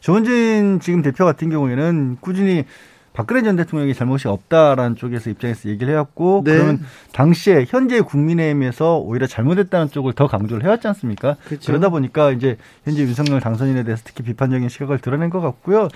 조원진 0.00 0.80
지금 0.80 1.02
대표 1.02 1.26
같은 1.26 1.50
경우에는 1.50 2.16
꾸준히 2.22 2.64
박근혜 3.12 3.42
전 3.42 3.56
대통령이 3.56 3.92
잘못이 3.92 4.28
없다라는 4.28 4.96
쪽에서 4.96 5.28
입장에서 5.28 5.68
얘기를 5.68 5.92
해왔고 5.92 6.42
네. 6.44 6.54
그러면 6.54 6.80
당시에 7.12 7.66
현재 7.68 8.00
국민의힘에서 8.00 8.98
오히려 8.98 9.26
잘못했다는 9.26 9.90
쪽을 9.90 10.14
더 10.14 10.26
강조를 10.26 10.64
해왔지 10.64 10.88
않습니까? 10.88 11.36
그렇죠. 11.44 11.66
그러다 11.66 11.90
보니까 11.90 12.30
이제 12.32 12.56
현재 12.84 13.02
윤석열 13.02 13.40
당선인에 13.40 13.84
대해서 13.84 14.02
특히 14.06 14.24
비판적인 14.24 14.70
시각을 14.70 15.00
드러낸 15.00 15.28
것 15.28 15.42
같고요. 15.42 15.88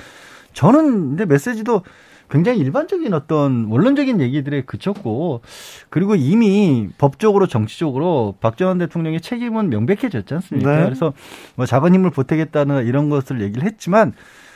저는 0.53 1.17
근데 1.17 1.25
메시지도 1.25 1.83
굉장히 2.31 2.61
일반적인 2.61 3.13
어떤 3.13 3.67
원론적인 3.67 4.21
얘기들에 4.21 4.63
그쳤고 4.63 5.43
그리고 5.89 6.15
이미 6.15 6.89
법적으로 6.97 7.47
정치적으로 7.47 8.37
박전 8.41 8.79
대통령의 8.79 9.21
책임은 9.21 9.69
명백해졌지 9.69 10.33
않습니까? 10.35 10.77
네. 10.77 10.85
그래서 10.85 11.13
뭐 11.57 11.67
작은 11.67 11.95
힘을 11.95 12.11
보태겠다는 12.11 12.87
이런 12.87 13.11
것을 13.11 13.41
얘기를 13.41 13.65
했지만 13.65 14.13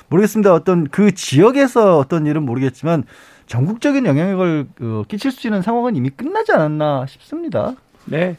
모르겠습니다. 0.09 0.54
어떤 0.54 0.88
그 0.88 1.12
지역에서 1.12 1.99
어떤 1.99 2.26
일은 2.26 2.45
모르겠지만 2.45 3.04
전국적인 3.47 4.07
영향력을 4.07 4.66
어, 4.81 5.02
끼칠 5.09 5.31
수 5.31 5.47
있는 5.47 5.61
상황은 5.61 5.97
이미 5.97 6.11
끝나지 6.11 6.52
않았나 6.52 7.07
싶습니다. 7.07 7.75
네. 8.04 8.37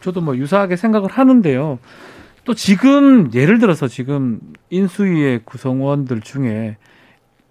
저도 0.00 0.20
뭐 0.20 0.36
유사하게 0.36 0.76
생각을 0.76 1.10
하는데요. 1.10 1.78
또 2.44 2.54
지금 2.54 3.30
예를 3.34 3.58
들어서 3.58 3.88
지금 3.88 4.38
인수위의 4.70 5.40
구성원들 5.44 6.20
중에 6.20 6.76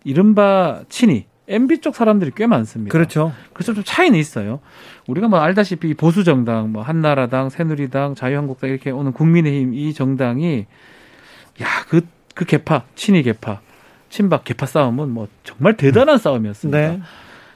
이른바 0.06 0.84
친이 0.88 1.26
MB 1.48 1.80
쪽 1.82 1.96
사람들이 1.96 2.32
꽤 2.36 2.48
많습니다. 2.48 2.92
그렇죠. 2.92 3.34
그래서 3.54 3.74
좀 3.74 3.84
차이는 3.84 4.18
있어요. 4.18 4.62
우리가 5.08 5.28
뭐 5.28 5.40
알다시피 5.40 5.94
보수 5.94 6.24
정당, 6.24 6.72
뭐 6.72 6.82
한나라당, 6.82 7.50
새누리당, 7.50 8.16
자유한국당 8.16 8.70
이렇게 8.70 8.92
오는 8.92 9.12
국민의힘 9.12 9.74
이 9.74 9.94
정당이 9.94 10.66
야그그 11.60 12.46
개파 12.48 12.84
친이 12.96 13.24
개파 13.24 13.60
친박 14.10 14.44
개파 14.44 14.66
싸움은 14.66 15.10
뭐 15.10 15.28
정말 15.44 15.76
대단한 15.76 16.18
싸움이었습니다. 16.18 16.78
네. 16.78 17.02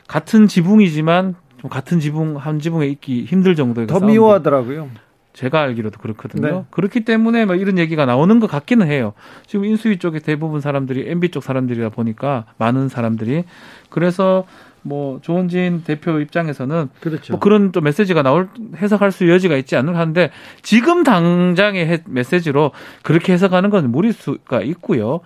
같은 0.07 0.47
지붕이지만 0.47 1.35
좀 1.61 1.69
같은 1.69 1.99
지붕 1.99 2.37
한 2.37 2.59
지붕에 2.59 2.87
있기 2.87 3.25
힘들 3.25 3.55
정도의 3.55 3.87
그더 3.87 3.99
싸움들. 3.99 4.13
미워하더라고요. 4.13 4.89
제가 5.33 5.61
알기로도 5.61 5.99
그렇거든요. 5.99 6.47
네. 6.47 6.63
그렇기 6.71 7.01
때문에 7.05 7.45
막 7.45 7.59
이런 7.59 7.77
얘기가 7.77 8.05
나오는 8.05 8.39
것 8.39 8.47
같기는 8.47 8.87
해요. 8.87 9.13
지금 9.45 9.65
인수위 9.65 9.97
쪽에 9.97 10.19
대부분 10.19 10.59
사람들이 10.59 11.05
MB 11.09 11.29
쪽 11.29 11.43
사람들이다 11.43 11.89
보니까 11.89 12.45
많은 12.57 12.89
사람들이 12.89 13.43
그래서 13.89 14.45
뭐 14.81 15.19
조원진 15.21 15.83
대표 15.83 16.19
입장에서는 16.19 16.89
그렇죠. 17.01 17.33
뭐 17.33 17.39
그런 17.39 17.71
또 17.71 17.81
메시지가 17.81 18.23
나올 18.23 18.49
해석할 18.77 19.11
수 19.11 19.29
여지가 19.29 19.55
있지 19.57 19.75
않을까 19.75 19.99
하는데 19.99 20.31
지금 20.61 21.03
당장의 21.03 21.85
해- 21.87 22.03
메시지로 22.07 22.71
그렇게 23.03 23.33
해석하는 23.33 23.69
건 23.69 23.91
무리수가 23.91 24.61
있고요. 24.61 25.19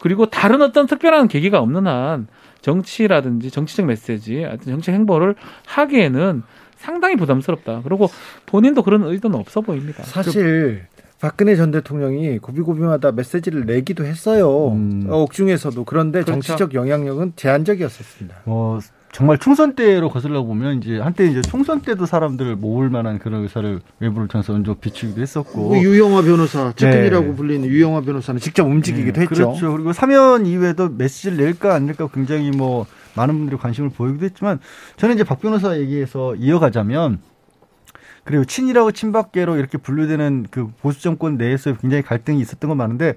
그리고 0.00 0.26
다른 0.26 0.62
어떤 0.62 0.86
특별한 0.86 1.28
계기가 1.28 1.58
없는 1.60 1.86
한 1.86 2.28
정치라든지 2.62 3.50
정치적 3.50 3.86
메시지, 3.86 4.46
정치 4.64 4.90
행보를 4.92 5.34
하기에는 5.66 6.42
상당히 6.80 7.16
부담스럽다. 7.16 7.82
그리고 7.84 8.08
본인도 8.46 8.82
그런 8.82 9.04
의도는 9.04 9.38
없어 9.38 9.60
보입니다. 9.60 10.02
사실 10.02 10.86
박근혜 11.20 11.54
전 11.54 11.70
대통령이 11.70 12.38
고비고비마다 12.38 13.12
메시지를 13.12 13.66
내기도 13.66 14.04
했어요. 14.04 14.68
음. 14.68 15.06
어, 15.10 15.18
옥중에서도 15.18 15.84
그런데 15.84 16.22
그렇죠. 16.22 16.32
정치적 16.40 16.74
영향력은 16.74 17.34
제한적이었었습니다. 17.36 18.36
어, 18.46 18.78
정말 19.12 19.36
총선 19.38 19.74
때로 19.74 20.08
거슬러 20.08 20.44
보면 20.44 20.78
이제 20.78 20.98
한때 20.98 21.26
이제 21.26 21.42
총선 21.42 21.82
때도 21.82 22.06
사람들을 22.06 22.56
모을 22.56 22.88
만한 22.88 23.18
그런 23.18 23.42
의사를 23.42 23.80
외부를 23.98 24.28
통해서 24.28 24.52
먼저 24.52 24.74
비추기도 24.74 25.20
했었고 25.20 25.68
그 25.70 25.78
유영화 25.82 26.22
변호사, 26.22 26.72
측근이라고 26.72 27.26
네. 27.26 27.34
불리는 27.34 27.68
유영화 27.68 28.00
변호사는 28.02 28.40
직접 28.40 28.64
움직이기도 28.64 29.14
네, 29.14 29.20
했죠. 29.22 29.34
그렇죠. 29.34 29.72
그리고 29.72 29.92
사면 29.92 30.46
이후에도 30.46 30.88
메시지를 30.88 31.36
낼까 31.38 31.74
안 31.74 31.86
낼까 31.86 32.08
굉장히 32.08 32.50
뭐 32.52 32.86
많은 33.16 33.36
분들이 33.36 33.56
관심을 33.56 33.90
보이기도 33.90 34.24
했지만 34.24 34.60
저는 34.96 35.14
이제 35.14 35.24
박 35.24 35.40
변호사 35.40 35.78
얘기에서 35.78 36.34
이어가자면 36.34 37.20
그리고 38.24 38.44
친이라고 38.44 38.92
친박계로 38.92 39.56
이렇게 39.56 39.78
분류되는 39.78 40.46
그 40.50 40.68
보수 40.80 41.02
정권 41.02 41.36
내에서 41.36 41.74
굉장히 41.76 42.02
갈등이 42.02 42.40
있었던 42.40 42.68
건 42.68 42.76
많은데 42.76 43.14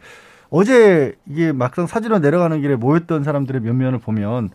어제 0.49 1.15
이게 1.27 1.51
막상 1.51 1.87
사진으로 1.87 2.19
내려가는 2.19 2.61
길에 2.61 2.75
모였던 2.75 3.23
사람들의 3.23 3.61
면면을 3.61 3.99
보면 3.99 4.51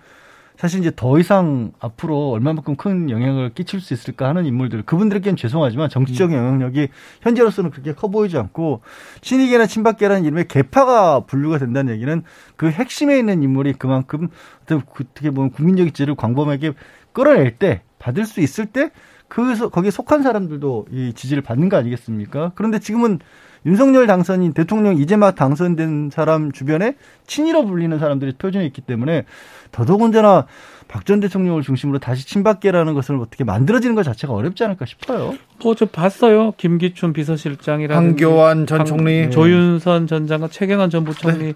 사실 0.59 0.81
이제 0.81 0.91
더 0.95 1.19
이상 1.19 1.73
앞으로 1.79 2.33
얼마만큼 2.33 2.77
큰 2.77 3.09
영향을 3.09 3.55
끼칠 3.55 3.81
수 3.81 3.95
있을까 3.95 4.29
하는 4.29 4.45
인물들 4.45 4.83
그분들에게는 4.83 5.37
죄송하지만 5.37 5.89
정치적 5.89 6.33
영향력이 6.33 6.89
현재로서는 7.23 7.71
그렇게 7.71 7.95
커 7.95 8.09
보이지 8.09 8.37
않고 8.37 8.83
친이계나 9.21 9.67
친박계라는 9.67 10.25
이름의 10.25 10.49
개파가 10.49 11.21
분류가 11.21 11.59
된다는 11.59 11.95
얘기는 11.95 12.23
그 12.57 12.69
핵심에 12.71 13.19
있는 13.19 13.43
인물이 13.43 13.75
그만큼 13.75 14.29
어떻게 14.65 15.31
보면 15.31 15.53
국민적 15.53 15.87
지지를 15.87 16.17
광범위하게 16.17 16.73
끌어낼 17.13 17.57
때 17.57 17.83
받을 17.99 18.27
수 18.27 18.41
있을 18.41 18.67
때 18.67 18.91
그 19.29 19.69
거기에 19.71 19.91
속한 19.91 20.23
사람들도 20.23 20.87
이 20.91 21.13
지지를 21.15 21.43
받는 21.43 21.69
거 21.69 21.77
아니겠습니까? 21.77 22.53
그런데 22.55 22.79
지금은 22.79 23.21
윤석열 23.67 24.07
당선인 24.07 24.53
대통령 24.53 24.97
이제 24.99 25.17
막 25.17 25.35
당선된 25.35 26.11
사람 26.13 26.53
주변에 26.53 26.95
친이로 27.27 27.67
불리는 27.67 27.99
사람들이 27.99 28.33
표준에 28.39 28.65
있기 28.67 28.81
때문에 28.83 29.25
더더군다나 29.73 30.47
박 30.89 31.05
전 31.05 31.21
대통령을 31.21 31.61
중심으로 31.63 31.99
다시 31.99 32.27
친박계라는 32.27 32.95
것을 32.95 33.17
어떻게 33.19 33.45
만들어지는 33.45 33.95
것 33.95 34.03
자체가 34.05 34.33
어렵지 34.33 34.65
않을까 34.65 34.87
싶어요. 34.87 35.35
뭐 35.63 35.75
저 35.75 35.85
봤어요. 35.87 36.53
김기춘 36.57 37.13
비서실장이라든지 37.13 38.25
황교안 38.25 38.67
전 38.67 38.79
강- 38.79 38.87
총리. 38.87 39.31
조윤선 39.31 40.07
전 40.07 40.27
장관, 40.27 40.49
최경환 40.51 40.89
전 40.89 41.05
부총리 41.05 41.55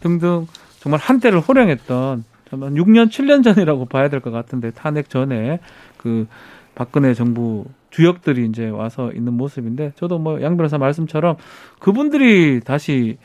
등등 0.00 0.46
정말 0.78 0.98
한때를 0.98 1.40
호령했던 1.40 2.24
정말 2.48 2.70
6년 2.72 3.10
7년 3.10 3.44
전이라고 3.44 3.84
봐야 3.84 4.08
될 4.08 4.20
것 4.20 4.30
같은데 4.30 4.70
탄핵 4.70 5.10
전에 5.10 5.60
그 5.98 6.26
박근혜 6.74 7.12
정부 7.12 7.66
주역들이 7.90 8.46
이제 8.46 8.68
와서 8.68 9.12
있는 9.12 9.34
모습인데 9.34 9.92
저도 9.96 10.18
뭐 10.18 10.40
양 10.40 10.56
변호사 10.56 10.78
말씀처럼 10.78 11.36
그분들이 11.80 12.60
다시 12.60 13.18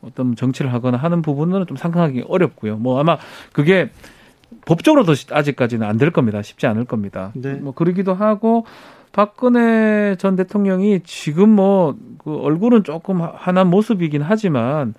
어떤 0.00 0.34
정치를 0.34 0.72
하거나 0.72 0.96
하는 0.98 1.22
부분은 1.22 1.66
좀 1.66 1.76
상상하기 1.76 2.24
어렵고요. 2.28 2.76
뭐 2.76 2.98
아마 3.00 3.18
그게 3.52 3.90
법적으로도 4.66 5.14
아직까지는 5.30 5.86
안 5.86 5.98
될 5.98 6.10
겁니다. 6.10 6.42
쉽지 6.42 6.66
않을 6.66 6.84
겁니다. 6.84 7.32
네. 7.34 7.54
뭐 7.54 7.72
그러기도 7.72 8.14
하고 8.14 8.66
박근혜 9.12 10.16
전 10.18 10.36
대통령이 10.36 11.00
지금 11.04 11.50
뭐 11.50 11.96
그 12.18 12.36
얼굴은 12.36 12.84
조금 12.84 13.20
환한 13.20 13.68
모습이긴 13.68 14.22
하지만 14.22 14.94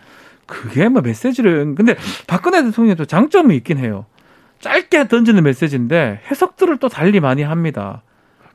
그게 0.46 0.90
뭐 0.90 1.02
메시지를 1.02 1.74
근데 1.76 1.96
박근혜 2.28 2.62
대통령도 2.64 3.06
장점이 3.06 3.56
있긴 3.58 3.78
해요. 3.78 4.06
짧게 4.60 5.08
던지는 5.08 5.44
메시지인데 5.44 6.20
해석들을 6.30 6.78
또 6.80 6.90
달리 6.90 7.20
많이 7.22 7.42
합니다. 7.44 8.02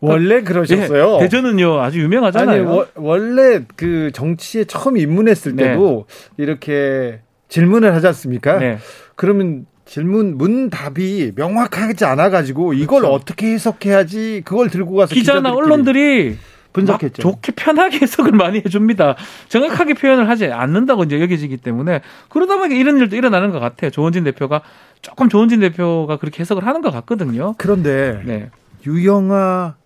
원래 0.00 0.42
그러셨어요. 0.42 1.16
예, 1.16 1.18
대전은요 1.20 1.80
아주 1.80 2.00
유명하잖아요. 2.00 2.60
아니 2.60 2.70
워- 2.70 2.86
원래 2.94 3.62
그 3.76 4.10
정치에 4.12 4.64
처음 4.64 4.96
입문했을 4.96 5.56
네. 5.56 5.64
때도 5.72 6.06
이렇게 6.36 7.20
질문을 7.48 7.94
하지 7.94 8.06
않습니까? 8.08 8.58
네. 8.58 8.78
그러면 9.16 9.66
질문 9.86 10.36
문답이 10.36 11.32
명확하지 11.34 12.04
않아 12.04 12.30
가지고 12.30 12.74
이걸 12.74 13.00
그렇죠. 13.00 13.14
어떻게 13.14 13.46
해석해야지 13.54 14.42
그걸 14.44 14.68
들고 14.68 14.94
가서 14.96 15.14
기자나 15.14 15.52
언론들이 15.52 16.36
분석했죠. 16.74 17.26
막 17.26 17.32
좋게 17.32 17.52
편하게 17.56 18.00
해석을 18.02 18.32
많이 18.32 18.58
해줍니다. 18.58 19.16
정확하게 19.48 19.94
표현을 19.94 20.28
하지 20.28 20.46
않는다고 20.46 21.04
이제 21.04 21.18
여겨지기 21.20 21.56
때문에 21.56 22.02
그러다 22.28 22.58
보니까 22.58 22.76
이런 22.78 22.98
일도 22.98 23.16
일어나는 23.16 23.50
것 23.50 23.58
같아요. 23.58 23.90
조원진 23.90 24.24
대표가 24.24 24.60
조금 25.00 25.30
조원진 25.30 25.60
대표가 25.60 26.18
그렇게 26.18 26.40
해석을 26.40 26.66
하는 26.66 26.82
것 26.82 26.90
같거든요. 26.92 27.54
그런데 27.56 28.20
네. 28.26 28.50
유영아 28.86 29.76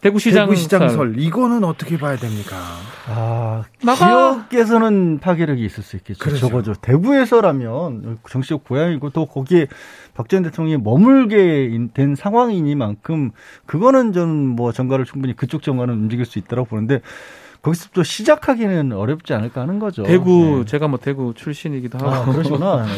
대구시장, 0.00 0.46
대구시장 0.46 0.80
설. 0.80 0.90
설 0.90 1.14
이거는 1.18 1.62
어떻게 1.64 1.98
봐야 1.98 2.16
됩니까? 2.16 2.56
아, 3.06 3.64
나가- 3.84 4.46
지역에서는 4.48 5.18
파괴력이 5.20 5.62
있을 5.64 5.82
수 5.82 5.96
있겠죠. 5.96 6.18
그렇죠. 6.18 6.40
적어도 6.48 6.72
대구에서라면 6.74 8.18
정치적 8.28 8.64
고향이고 8.64 9.10
또 9.10 9.26
거기에 9.26 9.66
박전 10.14 10.42
대통령이 10.44 10.82
머물게 10.82 11.78
된 11.92 12.14
상황이니만큼 12.14 13.32
그거는 13.66 14.12
저는 14.12 14.34
뭐 14.48 14.72
정가를 14.72 15.04
충분히 15.04 15.36
그쪽 15.36 15.62
정가는 15.62 15.92
움직일 15.94 16.24
수 16.24 16.38
있다고 16.38 16.64
보는데 16.64 17.00
거기서 17.62 17.90
또 17.92 18.02
시작하기는 18.02 18.92
어렵지 18.92 19.34
않을까 19.34 19.60
하는 19.60 19.78
거죠. 19.78 20.02
대구 20.04 20.60
네. 20.60 20.64
제가 20.64 20.88
뭐 20.88 20.98
대구 20.98 21.34
출신이기도 21.34 21.98
하고 21.98 22.08
아, 22.10 22.24
그러시구나. 22.24 22.84
네. 22.86 22.90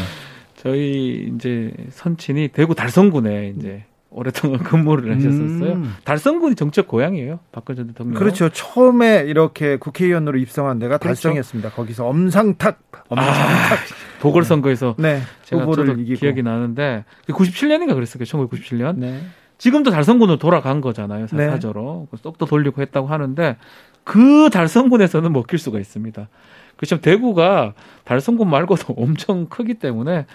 저희 0.55 1.33
이제 1.35 1.73
선친이 1.91 2.49
대구 2.53 2.77
달성군에 2.77 3.55
이제 3.59 3.85
오랫동안 4.15 4.59
근무를 4.65 5.15
하셨었어요. 5.17 5.73
음. 5.73 5.95
달성군이 6.05 6.55
정책 6.55 6.87
고향이에요. 6.89 7.41
박근혜 7.51 7.77
전 7.77 7.87
대통령. 7.89 8.19
그렇죠. 8.19 8.49
처음에 8.51 9.25
이렇게 9.27 9.77
국회의원으로 9.77 10.39
입성한 10.39 10.79
데가 10.79 10.99
그렇죠. 10.99 11.23
달성이었습니다. 11.23 11.71
거기서 11.71 12.07
엄상탁 12.07 12.81
엄상탁 13.09 13.79
보궐선거에서 14.21 14.97
네 14.99 15.21
제가 15.45 15.63
후보를 15.63 15.99
이기고 16.01 16.21
기억이 16.21 16.43
나는데 16.43 17.05
97년인가 17.29 17.95
그랬어요. 17.95 18.23
1997년. 18.25 18.97
네. 18.97 19.21
지금도 19.59 19.91
달성군으로 19.91 20.39
돌아간 20.39 20.81
거잖아요. 20.81 21.27
네. 21.33 21.49
사저로. 21.51 22.09
쏙도 22.21 22.47
돌리고 22.47 22.83
했다고 22.83 23.07
하는데 23.07 23.57
그 24.05 24.51
달성군에서는 24.53 25.33
먹힐 25.33 25.59
수가 25.59 25.79
있습니다. 25.79 26.29
그렇죠. 26.77 27.01
대구가 27.01 27.75
달성군 28.05 28.51
말고도 28.51 28.95
엄청 28.99 29.47
크기 29.47 29.75
때문에 29.75 30.27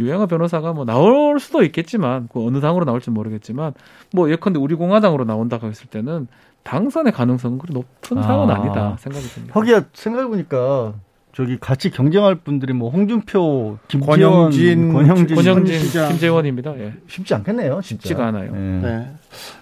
유영아 0.00 0.26
변호사가 0.26 0.72
뭐 0.72 0.84
나올 0.84 1.38
수도 1.38 1.62
있겠지만 1.62 2.28
그 2.32 2.44
어느 2.44 2.60
당으로 2.60 2.84
나올지 2.84 3.10
모르겠지만 3.10 3.74
뭐 4.12 4.30
예컨대 4.30 4.58
우리 4.58 4.74
공화당으로 4.74 5.24
나온다고 5.24 5.66
했을 5.66 5.86
때는 5.86 6.28
당선의 6.62 7.12
가능성은 7.12 7.58
그리 7.58 7.72
높은 7.72 8.18
아. 8.18 8.22
상은 8.22 8.50
아니다 8.50 8.96
생각이 8.98 9.26
듭니다. 9.26 9.58
하기야 9.58 9.84
생각해 9.92 10.28
보니까 10.28 10.94
저기 11.34 11.58
같이 11.58 11.90
경쟁할 11.90 12.34
분들이 12.34 12.74
뭐 12.74 12.90
홍준표, 12.90 13.78
김지원, 13.88 14.20
권영진, 14.20 14.92
권영진, 14.92 15.36
권영진. 15.36 16.08
김재원입니다. 16.08 16.78
예. 16.78 16.92
쉽지 17.06 17.34
않겠네요. 17.34 17.80
진짜. 17.82 18.02
쉽지가 18.02 18.26
않아요. 18.26 18.52
네. 18.52 18.80
네. 18.82 19.10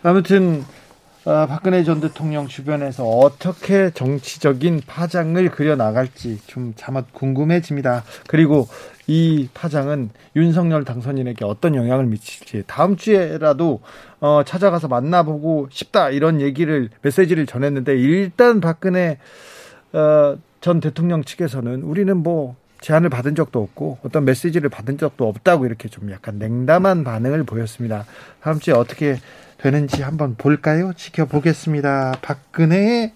아무튼 0.02 0.62
아, 0.62 0.79
박근혜 1.24 1.84
전 1.84 2.00
대통령 2.00 2.48
주변에서 2.48 3.04
어떻게 3.04 3.90
정치적인 3.90 4.82
파장을 4.86 5.50
그려 5.50 5.76
나갈지 5.76 6.38
좀 6.46 6.72
자칫 6.76 7.12
궁금해집니다. 7.12 8.04
그리고 8.26 8.68
이 9.06 9.48
파장은 9.52 10.10
윤석열 10.36 10.84
당선인에게 10.84 11.44
어떤 11.44 11.74
영향을 11.74 12.06
미칠지 12.06 12.62
다음 12.66 12.96
주에라도 12.96 13.80
어, 14.20 14.42
찾아가서 14.44 14.88
만나보고 14.88 15.68
싶다 15.70 16.10
이런 16.10 16.40
얘기를 16.40 16.88
메시지를 17.02 17.44
전했는데 17.46 17.96
일단 17.96 18.60
박근혜 18.60 19.18
어, 19.92 20.36
전 20.60 20.80
대통령 20.80 21.24
측에서는 21.24 21.82
우리는 21.82 22.16
뭐 22.16 22.56
제안을 22.80 23.10
받은 23.10 23.34
적도 23.34 23.62
없고 23.62 23.98
어떤 24.04 24.24
메시지를 24.24 24.70
받은 24.70 24.96
적도 24.96 25.28
없다고 25.28 25.66
이렇게 25.66 25.88
좀 25.88 26.10
약간 26.10 26.38
냉담한 26.38 27.04
반응을 27.04 27.44
보였습니다. 27.44 28.06
다음 28.40 28.58
주에 28.58 28.72
어떻게 28.72 29.16
되는지 29.60 30.02
한번 30.02 30.36
볼까요? 30.36 30.92
지켜보겠습니다. 30.96 32.14
박근혜의 32.22 33.12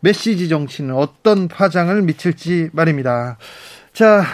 메시지 0.00 0.48
정치는 0.48 0.94
어떤 0.94 1.48
파장을 1.48 2.02
미칠지 2.02 2.68
말입니다. 2.72 3.38
자, 3.94 4.24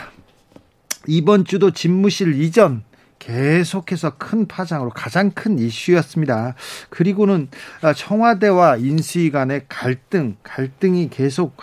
이번 1.07 1.45
주도 1.45 1.71
집무실 1.71 2.43
이전 2.43 2.83
계속해서 3.21 4.17
큰 4.19 4.47
파장으로 4.47 4.91
가장 4.91 5.31
큰 5.31 5.59
이슈였습니다. 5.59 6.55
그리고는 6.89 7.49
아, 7.81 7.93
청와대와 7.93 8.79
인수위 8.79 9.31
간의 9.31 9.67
갈등, 9.69 10.37
갈등이 10.43 11.11
계속 11.11 11.57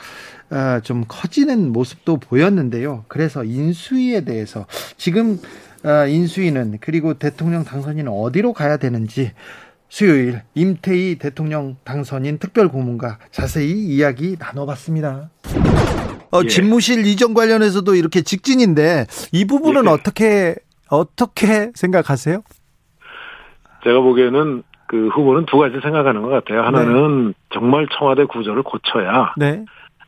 아, 0.49 0.79
좀 0.81 1.03
커지는 1.07 1.73
모습도 1.73 2.17
보였는데요. 2.17 3.03
그래서 3.09 3.43
인수위에 3.43 4.21
대해서 4.21 4.65
지금 4.95 5.39
아, 5.41 5.64
인수위는 6.09 6.79
그리고 6.81 7.13
대통령 7.13 7.63
당선인은 7.63 8.11
어디로 8.11 8.53
가야 8.53 8.77
되는지 8.77 9.31
수요일 9.87 10.41
임태희 10.55 11.19
대통령 11.19 11.77
당선인 11.83 12.39
특별고문과 12.39 13.19
자세히 13.31 13.71
이야기 13.71 14.35
나눠봤습니다. 14.39 15.29
어, 16.31 16.41
예. 16.43 16.47
집무실 16.47 17.05
이전 17.05 17.33
관련해서도 17.33 17.95
이렇게 17.95 18.21
직진인데 18.21 19.05
이 19.31 19.45
부분은 19.45 19.85
예. 19.85 19.89
어떻게 19.89 20.55
어떻게 20.89 21.71
생각하세요? 21.73 22.41
제가 23.83 23.99
보기에는 24.01 24.63
그 24.87 25.07
후보는 25.09 25.45
두 25.45 25.57
가지 25.57 25.79
생각하는 25.81 26.21
것 26.21 26.29
같아요. 26.29 26.61
하나는 26.63 27.33
정말 27.53 27.87
청와대 27.97 28.25
구조를 28.25 28.63
고쳐야 28.63 29.33
네, 29.37 29.63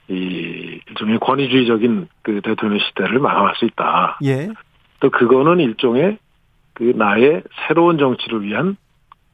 이 0.09 0.79
일종의 0.89 1.19
권위주의적인 1.19 2.07
그 2.21 2.41
대통령 2.43 2.79
시대를 2.79 3.19
마감할 3.19 3.55
수 3.55 3.65
있다. 3.65 4.19
예, 4.25 4.49
또 4.99 5.09
그거는 5.09 5.59
일종의 5.59 6.17
그 6.73 6.93
나의 6.95 7.43
새로운 7.67 7.97
정치를 7.97 8.43
위한 8.43 8.77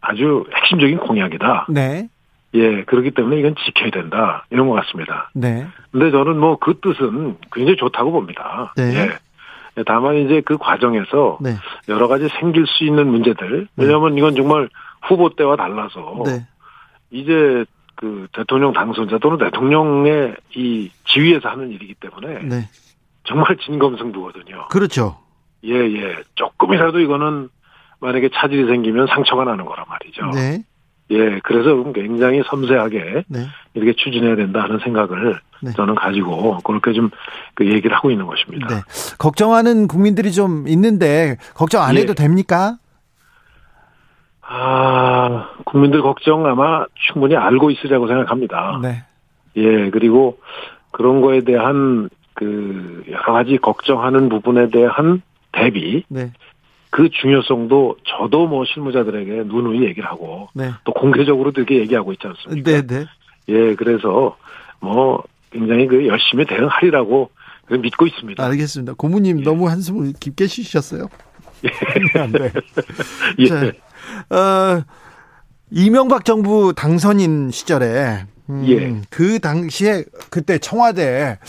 아주 0.02 0.46
핵심적인 0.54 0.98
공약이다. 0.98 1.68
네, 1.70 2.08
예, 2.54 2.84
그렇기 2.84 3.12
때문에 3.12 3.40
이건 3.40 3.56
지켜야 3.66 3.90
된다. 3.92 4.46
이런 4.50 4.68
것 4.68 4.76
같습니다. 4.76 5.30
네, 5.34 5.68
근데 5.92 6.12
저는 6.12 6.38
뭐 6.40 6.58
그 6.58 6.80
뜻은 6.80 7.38
굉장히 7.52 7.78
좋다고 7.78 8.12
봅니다. 8.12 8.74
네. 8.76 8.96
예. 8.96 9.84
다만 9.88 10.18
이제 10.18 10.42
그 10.46 10.58
과정에서 10.58 11.40
네, 11.42 11.56
여러 11.90 12.08
가지 12.08 12.30
생길 12.40 12.68
수 12.68 12.84
있는 12.84 13.08
문제들. 13.08 13.68
왜냐하면 13.76 14.18
이건 14.18 14.36
정말 14.36 14.70
후보 15.02 15.30
때와 15.36 15.56
달라서 15.56 16.24
네, 16.26 16.46
이제 17.10 17.66
그 17.96 18.28
대통령 18.34 18.74
당선자 18.74 19.18
또는 19.18 19.38
대통령의 19.40 20.36
이 20.56 20.92
지위에서 21.06 21.50
하는 21.50 21.72
일이기 21.72 21.96
때문에 21.96 22.44
네, 22.44 22.70
정말 23.24 23.58
진검승부거든요. 23.58 24.68
그렇죠. 24.70 25.18
예, 25.66 25.74
예. 25.74 26.16
조금이라도 26.36 27.00
이거는 27.00 27.50
만약에 28.00 28.30
차질이 28.34 28.66
생기면 28.66 29.08
상처가 29.08 29.46
나는 29.46 29.66
거란 29.66 29.86
말이죠. 29.88 30.32
네, 30.34 30.64
예, 31.12 31.40
그래서 31.44 31.92
굉장히 31.94 32.44
섬세하게 32.46 33.24
네, 33.28 33.40
이렇게 33.74 33.94
추진해야 33.94 34.36
된다 34.36 34.64
하는 34.64 34.80
생각을 34.80 35.40
네. 35.62 35.72
저는 35.72 35.96
가지고 35.96 36.58
그렇게 36.60 36.94
좀 36.94 37.10
그 37.56 37.68
얘기를 37.68 37.96
하고 37.96 38.10
있는 38.12 38.26
것입니다. 38.26 38.68
네. 38.68 38.82
걱정하는 39.20 39.88
국민들이 39.88 40.32
좀 40.32 40.68
있는데 40.68 41.38
걱정 41.54 41.84
안 41.84 41.96
예. 41.96 42.02
해도 42.02 42.14
됩니까? 42.14 42.78
아, 44.42 45.50
국민들 45.66 46.02
걱정 46.02 46.46
아마 46.46 46.86
충분히 46.96 47.36
알고 47.36 47.72
있으리라고 47.72 48.08
생각합니다. 48.08 48.80
네, 48.82 49.04
예, 49.56 49.90
그리고 49.90 50.40
그런 50.92 51.22
거에 51.22 51.42
대한 51.42 52.10
그 52.34 53.04
여러 53.10 53.34
가지 53.34 53.58
걱정하는 53.58 54.30
부분에 54.30 54.70
대한 54.70 55.22
대비 55.54 56.04
네, 56.10 56.32
그 56.90 57.10
중요성도 57.10 57.98
저도 58.06 58.48
뭐 58.48 58.66
실무자들에게 58.66 59.44
누누이 59.46 59.84
얘기를 59.86 60.10
하고 60.10 60.50
네, 60.54 60.72
또 60.84 60.92
공개적으로도 60.94 61.62
이렇게 61.62 61.80
얘기하고 61.80 62.12
있지 62.14 62.28
않습니까? 62.28 62.72
네, 62.72 62.82
네. 62.86 63.06
예, 63.50 63.76
그래서 63.76 64.38
뭐 64.80 65.24
굉장히 65.52 65.88
그 65.88 66.06
열심히 66.08 66.46
대응하리라고 66.46 67.30
그렇게 67.66 67.82
믿고 67.82 68.06
있습니다. 68.08 68.44
알겠습니다. 68.44 68.94
고모님 68.94 69.40
예. 69.40 69.44
너무 69.44 69.70
한숨을 69.70 70.14
깊게 70.20 70.48
쉬셨어요. 70.48 71.08
네. 71.64 72.52
예. 73.40 73.46
자, 73.46 74.36
어, 74.36 74.84
이명박 75.72 76.26
정부 76.26 76.74
당선인 76.76 77.52
시절에 77.52 78.26
음, 78.50 78.66
예. 78.68 79.02
그 79.10 79.40
당시에 79.40 80.04
그때 80.30 80.58
청와대 80.58 81.40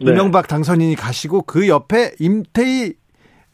네. 0.00 0.10
이명박 0.12 0.46
당선인이 0.46 0.94
가시고 0.94 1.42
그 1.42 1.68
옆에 1.68 2.12
임태희 2.20 2.94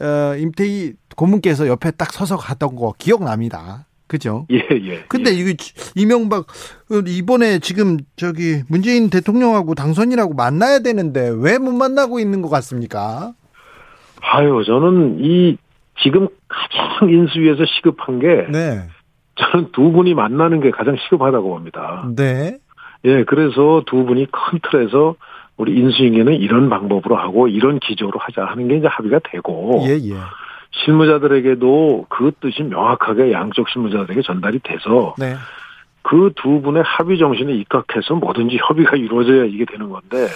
어, 0.01 0.35
임태희 0.37 0.95
고문께서 1.17 1.67
옆에 1.69 1.91
딱 1.93 2.13
서서 2.13 2.37
갔던 2.37 2.77
거 2.77 2.95
기억납니다. 2.99 3.87
그죠? 4.07 4.47
예, 4.51 4.57
예. 4.73 5.05
근데 5.09 5.31
예. 5.31 5.35
이거 5.35 5.53
이명박 5.95 6.47
어, 6.91 6.97
이번에 7.07 7.61
지금 7.61 7.99
저기 8.17 8.63
문재인 8.69 9.09
대통령하고 9.09 9.75
당선인하고 9.77 10.35
만나야 10.35 10.81
되는데 10.81 11.31
왜 11.37 11.59
못 11.59 11.73
만나고 11.73 12.19
있는 12.19 12.43
것 12.43 12.49
같습니까? 12.49 13.33
아유, 14.21 14.63
저는 14.67 15.19
이 15.21 15.57
지금 16.03 16.27
가장 16.49 17.09
인수위에서 17.09 17.65
시급한 17.67 18.19
게 18.19 18.47
네, 18.51 18.81
저는 19.37 19.71
두 19.73 19.93
분이 19.93 20.15
만나는 20.15 20.61
게 20.61 20.71
가장 20.71 20.97
시급하다고 21.05 21.49
봅니다. 21.49 22.05
네, 22.17 22.59
예, 23.05 23.25
그래서 23.25 23.83
두 23.87 24.05
분이 24.05 24.27
큰 24.33 24.59
틀에서 24.71 25.15
우리 25.61 25.77
인수인계는 25.79 26.33
이런 26.37 26.70
방법으로 26.70 27.16
하고 27.16 27.46
이런 27.46 27.79
기조로 27.81 28.12
하자 28.18 28.46
하는 28.46 28.66
게 28.68 28.77
이제 28.77 28.87
합의가 28.87 29.20
되고 29.31 29.85
예, 29.87 29.90
예. 29.92 30.14
실무자들에게도 30.73 32.07
그 32.09 32.33
뜻이 32.40 32.62
명확하게 32.62 33.31
양쪽 33.33 33.68
실무자들에게 33.68 34.23
전달이 34.23 34.61
돼서 34.61 35.14
네. 35.18 35.35
그두 36.03 36.62
분의 36.62 36.83
합의 36.87 37.18
정신에 37.18 37.53
입각해서 37.53 38.14
뭐든지 38.14 38.59
협의가 38.66 38.96
이루어져야 38.96 39.44
이게 39.44 39.66
되는 39.66 39.90
건데 39.90 40.29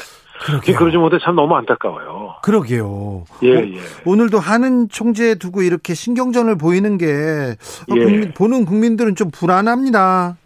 그러게요. 0.46 0.76
그러지 0.76 0.98
못해 0.98 1.16
참 1.22 1.36
너무 1.36 1.54
안타까워요. 1.56 2.34
그러게요. 2.42 3.24
예, 3.44 3.50
오- 3.56 3.60
예. 3.60 3.78
오늘도 4.04 4.38
하는 4.40 4.88
총재 4.90 5.36
두고 5.36 5.62
이렇게 5.62 5.94
신경전을 5.94 6.58
보이는 6.58 6.98
게 6.98 7.06
어, 7.06 7.94
예. 7.96 8.30
보는 8.32 8.66
국민들은 8.66 9.14
좀 9.14 9.30
불안합니다. 9.30 10.36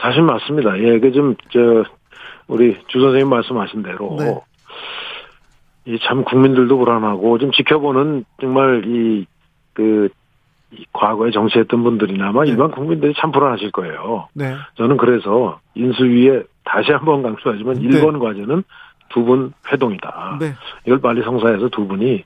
사실 0.00 0.22
맞습니다. 0.22 0.78
예, 0.78 1.00
그 1.00 1.10
좀, 1.10 1.34
저, 1.52 1.82
우리 2.48 2.76
주 2.88 3.00
선생님 3.00 3.28
말씀하신 3.28 3.82
대로. 3.82 4.16
네. 4.18 4.34
이참 5.86 6.24
국민들도 6.24 6.76
불안하고 6.76 7.38
좀 7.38 7.50
지켜보는 7.52 8.24
정말 8.40 8.82
이, 8.86 9.26
그, 9.72 10.08
이 10.70 10.84
과거에 10.92 11.30
정치했던 11.30 11.82
분들이나 11.82 12.28
아마 12.28 12.44
네. 12.44 12.50
일반 12.50 12.70
국민들이 12.70 13.14
참 13.18 13.32
불안하실 13.32 13.70
거예요. 13.70 14.28
네. 14.34 14.54
저는 14.76 14.98
그래서 14.98 15.60
인수위에 15.74 16.42
다시 16.64 16.92
한번 16.92 17.22
강조하지만 17.22 17.76
네. 17.76 17.80
일 17.82 17.90
1번 17.90 18.20
과제는 18.20 18.64
두 19.10 19.24
분 19.24 19.54
회동이다. 19.72 20.36
네. 20.40 20.52
이걸 20.84 21.00
빨리 21.00 21.22
성사해서 21.22 21.70
두 21.70 21.86
분이 21.86 22.24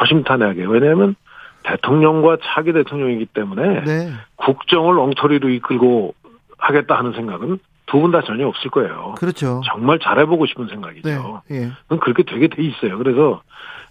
허심탄회하게. 0.00 0.64
왜냐하면 0.66 1.14
대통령과 1.62 2.38
차기 2.42 2.72
대통령이기 2.72 3.26
때문에 3.26 3.84
네. 3.84 4.10
국정을 4.34 4.98
엉터리로 4.98 5.48
이끌고 5.50 6.14
하겠다 6.58 6.96
하는 6.98 7.12
생각은 7.12 7.60
두 7.86 8.00
분 8.00 8.10
다 8.10 8.20
전혀 8.26 8.46
없을 8.46 8.70
거예요. 8.70 9.14
그렇죠. 9.18 9.62
정말 9.70 9.98
잘해보고 10.00 10.46
싶은 10.46 10.68
생각이죠. 10.68 11.42
네. 11.48 11.56
예. 11.56 11.96
그렇게 11.98 12.24
되게 12.24 12.48
돼 12.48 12.62
있어요. 12.62 12.98
그래서 12.98 13.42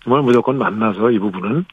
정말 0.04 0.22
무조건 0.22 0.58
만나서 0.58 1.12
이 1.12 1.20
부분은 1.20 1.66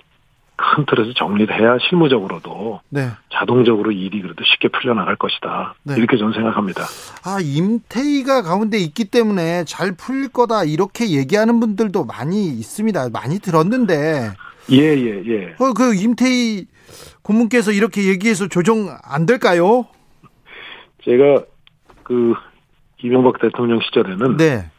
큰 0.55 0.87
틀에서 0.87 1.13
정리를 1.15 1.53
해야 1.59 1.77
실무적으로도 1.89 2.81
네. 2.91 3.09
자동적으로 3.33 3.91
일이 3.91 4.23
그래도 4.23 4.45
쉽게 4.45 4.69
풀려나갈 4.69 5.17
것이다. 5.17 5.75
네. 5.83 5.95
이렇게 5.97 6.17
저는 6.17 6.33
생각합니다. 6.35 6.83
아, 7.25 7.39
임태희가 7.43 8.43
가운데 8.43 8.79
있기 8.79 9.07
때문에 9.07 9.65
잘 9.65 9.93
풀릴 9.97 10.29
거다 10.29 10.63
이렇게 10.63 11.11
얘기하는 11.11 11.59
분들도 11.59 12.05
많이 12.05 12.47
있습니다. 12.47 13.09
많이 13.13 13.41
들었는데 13.41 14.31
예, 14.71 14.77
예, 14.77 15.23
예. 15.27 15.57
어, 15.59 15.73
그 15.73 15.95
임태희 15.97 16.67
고문께서 17.23 17.73
이렇게 17.73 18.05
얘기해서 18.07 18.47
조정 18.47 18.97
안 19.03 19.27
될까요? 19.27 19.87
제가 21.05 21.43
그 22.05 22.35
이명박 23.03 23.41
대통령 23.41 23.81
시절에는 23.81 24.37
네. 24.37 24.71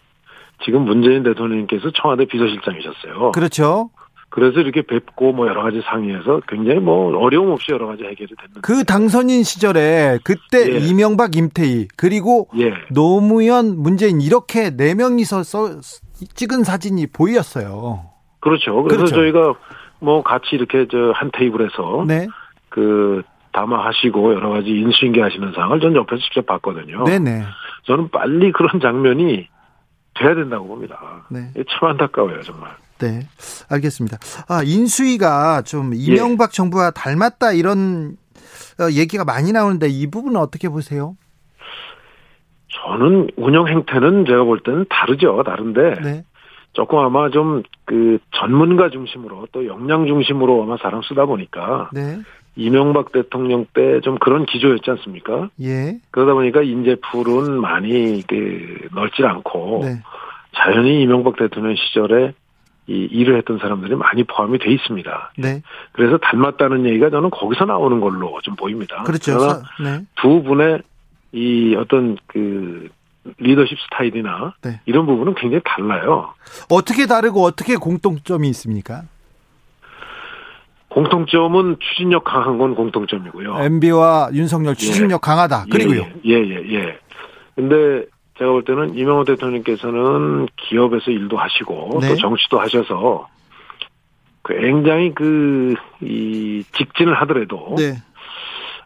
지금 0.63 0.83
문재인 0.83 1.23
대통령님께서 1.23 1.91
청와대 1.91 2.25
비서실장이셨어요. 2.25 3.31
그렇죠. 3.31 3.89
그래서 4.29 4.61
이렇게 4.61 4.81
뵙고 4.81 5.31
뭐 5.33 5.47
여러 5.47 5.61
가지 5.61 5.81
상의해서 5.81 6.41
굉장히 6.47 6.79
뭐 6.79 7.15
어려움 7.17 7.51
없이 7.51 7.71
여러 7.71 7.85
가지 7.85 8.03
해결이 8.03 8.33
됐는데. 8.35 8.61
그 8.61 8.83
당선인 8.83 9.43
시절에 9.43 10.17
그때 10.23 10.73
예. 10.73 10.77
이명박, 10.79 11.35
임태희 11.35 11.89
그리고 11.95 12.47
예. 12.57 12.73
노무현, 12.89 13.77
문재인 13.77 14.21
이렇게 14.21 14.75
네 14.75 14.95
명이서 14.95 15.43
써, 15.43 15.69
찍은 16.33 16.63
사진이 16.63 17.07
보였어요. 17.07 18.05
그렇죠. 18.39 18.81
그래서 18.83 19.03
그렇죠. 19.03 19.15
저희가 19.15 19.53
뭐 19.99 20.23
같이 20.23 20.47
이렇게 20.53 20.87
저 20.87 21.13
한 21.13 21.29
테이블에서 21.31 22.05
네, 22.07 22.27
그 22.69 23.21
담화하시고 23.53 24.33
여러 24.33 24.49
가지 24.49 24.69
인수인계 24.69 25.21
하시는 25.21 25.51
상황을 25.53 25.79
전 25.79 25.95
옆에서 25.95 26.21
직접 26.21 26.45
봤거든요. 26.45 27.03
네, 27.05 27.19
네, 27.19 27.43
저는 27.83 28.09
빨리 28.09 28.51
그런 28.51 28.79
장면이 28.81 29.47
돼야 30.15 30.35
된다고 30.35 30.67
봅니다. 30.67 31.25
네, 31.29 31.51
참 31.69 31.89
안타까워요, 31.89 32.41
정말. 32.41 32.71
네. 32.99 33.21
알겠습니다. 33.69 34.17
아 34.47 34.61
인수위가 34.63 35.63
좀 35.63 35.93
이명박 35.93 36.51
정부와 36.51 36.91
닮았다 36.91 37.53
이런 37.53 38.15
어, 38.79 38.89
얘기가 38.91 39.25
많이 39.25 39.51
나오는데 39.51 39.87
이 39.87 40.07
부분은 40.09 40.39
어떻게 40.39 40.69
보세요? 40.69 41.15
저는 42.69 43.29
운영 43.37 43.67
행태는 43.67 44.25
제가 44.25 44.43
볼 44.43 44.59
때는 44.61 44.85
다르죠. 44.89 45.43
다른데 45.43 46.01
네, 46.01 46.23
조금 46.73 46.99
아마 46.99 47.29
좀 47.29 47.63
그 47.85 48.17
전문가 48.31 48.89
중심으로 48.89 49.47
또 49.51 49.65
역량 49.67 50.07
중심으로 50.07 50.63
아마 50.63 50.77
사람 50.77 51.01
쓰다 51.01 51.25
보니까 51.25 51.89
네, 51.93 52.19
이명박 52.55 53.11
대통령 53.11 53.65
때 53.73 53.99
좀 54.01 54.17
그런 54.19 54.45
기조였지 54.45 54.89
않습니까? 54.91 55.49
예, 55.61 55.97
그러다 56.11 56.33
보니까 56.33 56.61
인재풀은 56.61 57.59
많이 57.59 58.23
그 58.27 58.87
넓질 58.93 59.25
않고 59.25 59.81
네, 59.83 60.01
자연히 60.55 61.01
이명박 61.01 61.35
대통령 61.37 61.75
시절에 61.75 62.33
이 62.85 63.07
일을 63.11 63.37
했던 63.37 63.59
사람들이 63.59 63.95
많이 63.95 64.23
포함이 64.23 64.59
돼 64.59 64.71
있습니다. 64.71 65.31
네, 65.37 65.61
그래서 65.93 66.17
닮았다는 66.17 66.85
얘기가 66.85 67.09
저는 67.09 67.29
거기서 67.29 67.65
나오는 67.65 67.99
걸로 67.99 68.39
좀 68.43 68.55
보입니다. 68.55 69.03
그렇죠. 69.03 69.37
네, 69.81 70.01
두 70.21 70.43
분의 70.43 70.81
이 71.31 71.75
어떤 71.75 72.17
그 72.27 72.89
리더십 73.37 73.77
스타일이나 73.79 74.53
네. 74.61 74.81
이런 74.85 75.05
부분은 75.05 75.35
굉장히 75.35 75.61
달라요. 75.65 76.33
어떻게 76.69 77.07
다르고 77.07 77.41
어떻게 77.41 77.77
공통점이 77.77 78.49
있습니까? 78.49 79.03
공통점은 80.93 81.77
추진력 81.79 82.23
강한 82.23 82.57
건 82.59 82.75
공통점이고요. 82.75 83.57
MB와 83.63 84.29
윤석열 84.33 84.75
추진력 84.75 85.21
강하다. 85.21 85.65
그리고요. 85.71 86.05
예, 86.25 86.33
예, 86.33 86.49
예, 86.49 86.73
예. 86.75 86.99
근데 87.55 88.05
제가 88.37 88.51
볼 88.51 88.63
때는 88.63 88.95
이명호 88.95 89.23
대통령께서는 89.25 90.47
기업에서 90.55 91.11
일도 91.11 91.37
하시고 91.37 91.99
네. 92.01 92.09
또 92.09 92.15
정치도 92.15 92.59
하셔서 92.59 93.27
굉장히 94.45 95.13
그, 95.15 95.73
이, 96.01 96.63
직진을 96.75 97.13
하더라도 97.21 97.75
네, 97.77 97.95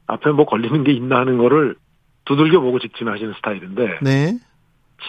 앞에 0.06 0.32
뭐 0.32 0.46
걸리는 0.46 0.84
게 0.84 0.92
있나 0.92 1.20
하는 1.20 1.38
거를 1.38 1.76
두들겨 2.26 2.60
보고 2.60 2.80
직진하시는 2.80 3.34
스타일인데 3.38 4.00
네, 4.02 4.38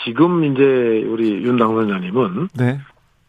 지금 0.04 0.44
이제 0.44 1.04
우리 1.06 1.30
윤 1.44 1.58
당선자님은 1.58 2.48
네, 2.56 2.80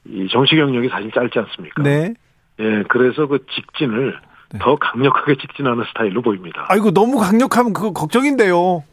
이 0.05 0.27
정치 0.31 0.55
경력이 0.55 0.89
사실 0.89 1.11
짧지 1.11 1.39
않습니까? 1.39 1.83
네. 1.83 2.13
예, 2.59 2.83
그래서 2.89 3.27
그 3.27 3.39
직진을 3.55 4.15
네. 4.51 4.59
더 4.59 4.75
강력하게 4.77 5.35
직진하는 5.37 5.83
스타일로 5.89 6.21
보입니다. 6.21 6.65
아이고 6.69 6.91
너무 6.91 7.17
강력하면 7.17 7.73
그거 7.73 7.93
걱정인데요. 7.93 8.83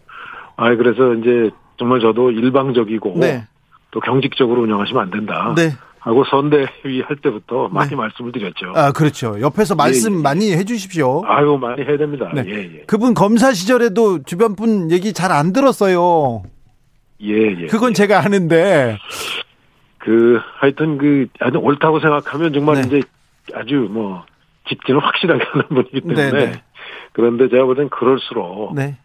아, 0.57 0.75
그래서 0.77 1.15
이제 1.15 1.51
정말 1.79 2.01
저도 2.01 2.31
일방적이고 2.31 3.15
네, 3.17 3.47
또 3.91 4.01
경직적으로 4.01 4.63
운영하시면 4.63 5.03
안 5.03 5.11
된다. 5.11 5.55
네. 5.57 5.71
하고 5.99 6.25
선대위 6.25 7.01
할 7.05 7.17
때부터 7.17 7.69
많이 7.69 7.91
네. 7.91 7.97
말씀을 7.97 8.31
드렸죠. 8.31 8.73
아 8.77 8.93
그렇죠. 8.93 9.41
옆에서 9.41 9.75
말씀 9.75 10.13
예, 10.13 10.19
예. 10.19 10.23
많이 10.23 10.53
해주십시오. 10.53 11.25
아유 11.27 11.59
많이 11.61 11.83
해야 11.83 11.97
됩니다. 11.99 12.31
네. 12.33 12.45
예, 12.47 12.53
예. 12.53 12.85
그분 12.87 13.13
검사 13.13 13.53
시절에도 13.53 14.23
주변 14.23 14.55
분 14.55 14.93
얘기 14.93 15.13
잘 15.13 15.33
안 15.33 15.53
들었어요. 15.53 16.45
예, 17.23 17.33
예. 17.63 17.67
그건 17.67 17.91
예. 17.91 17.95
제가 17.95 18.21
아는데. 18.25 18.99
그 19.99 20.39
하여튼 20.61 20.97
그 20.99 21.27
아주 21.41 21.59
옳다고 21.59 21.99
생각하면 21.99 22.53
정말 22.53 22.77
네. 22.77 22.83
이제 22.87 23.03
아주 23.55 23.89
뭐 23.91 24.25
직진을 24.69 25.05
확실하게 25.05 25.45
하는 25.51 25.69
분이기 25.69 26.01
때문에 26.01 26.31
네, 26.31 26.47
네. 26.47 26.63
그런데 27.13 27.49
제가 27.49 27.65
볼땐 27.65 27.89
그럴수록 27.89 28.75
네, 28.75 28.97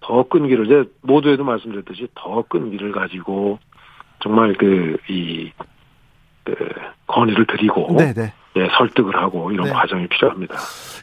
더 0.00 0.22
끈기를 0.24 0.68
제가 0.68 0.84
모두에도 1.02 1.44
말씀드렸듯이 1.44 2.08
더 2.14 2.42
끈기를 2.42 2.92
가지고 2.92 3.58
정말 4.20 4.54
그이 4.54 5.52
그 6.44 6.56
건의를 7.06 7.46
드리고 7.46 7.96
네, 7.98 8.12
네. 8.12 8.32
예, 8.56 8.68
설득을 8.76 9.16
하고 9.16 9.52
이런 9.52 9.66
네. 9.66 9.72
과정이 9.72 10.06
필요합니다. 10.08 10.56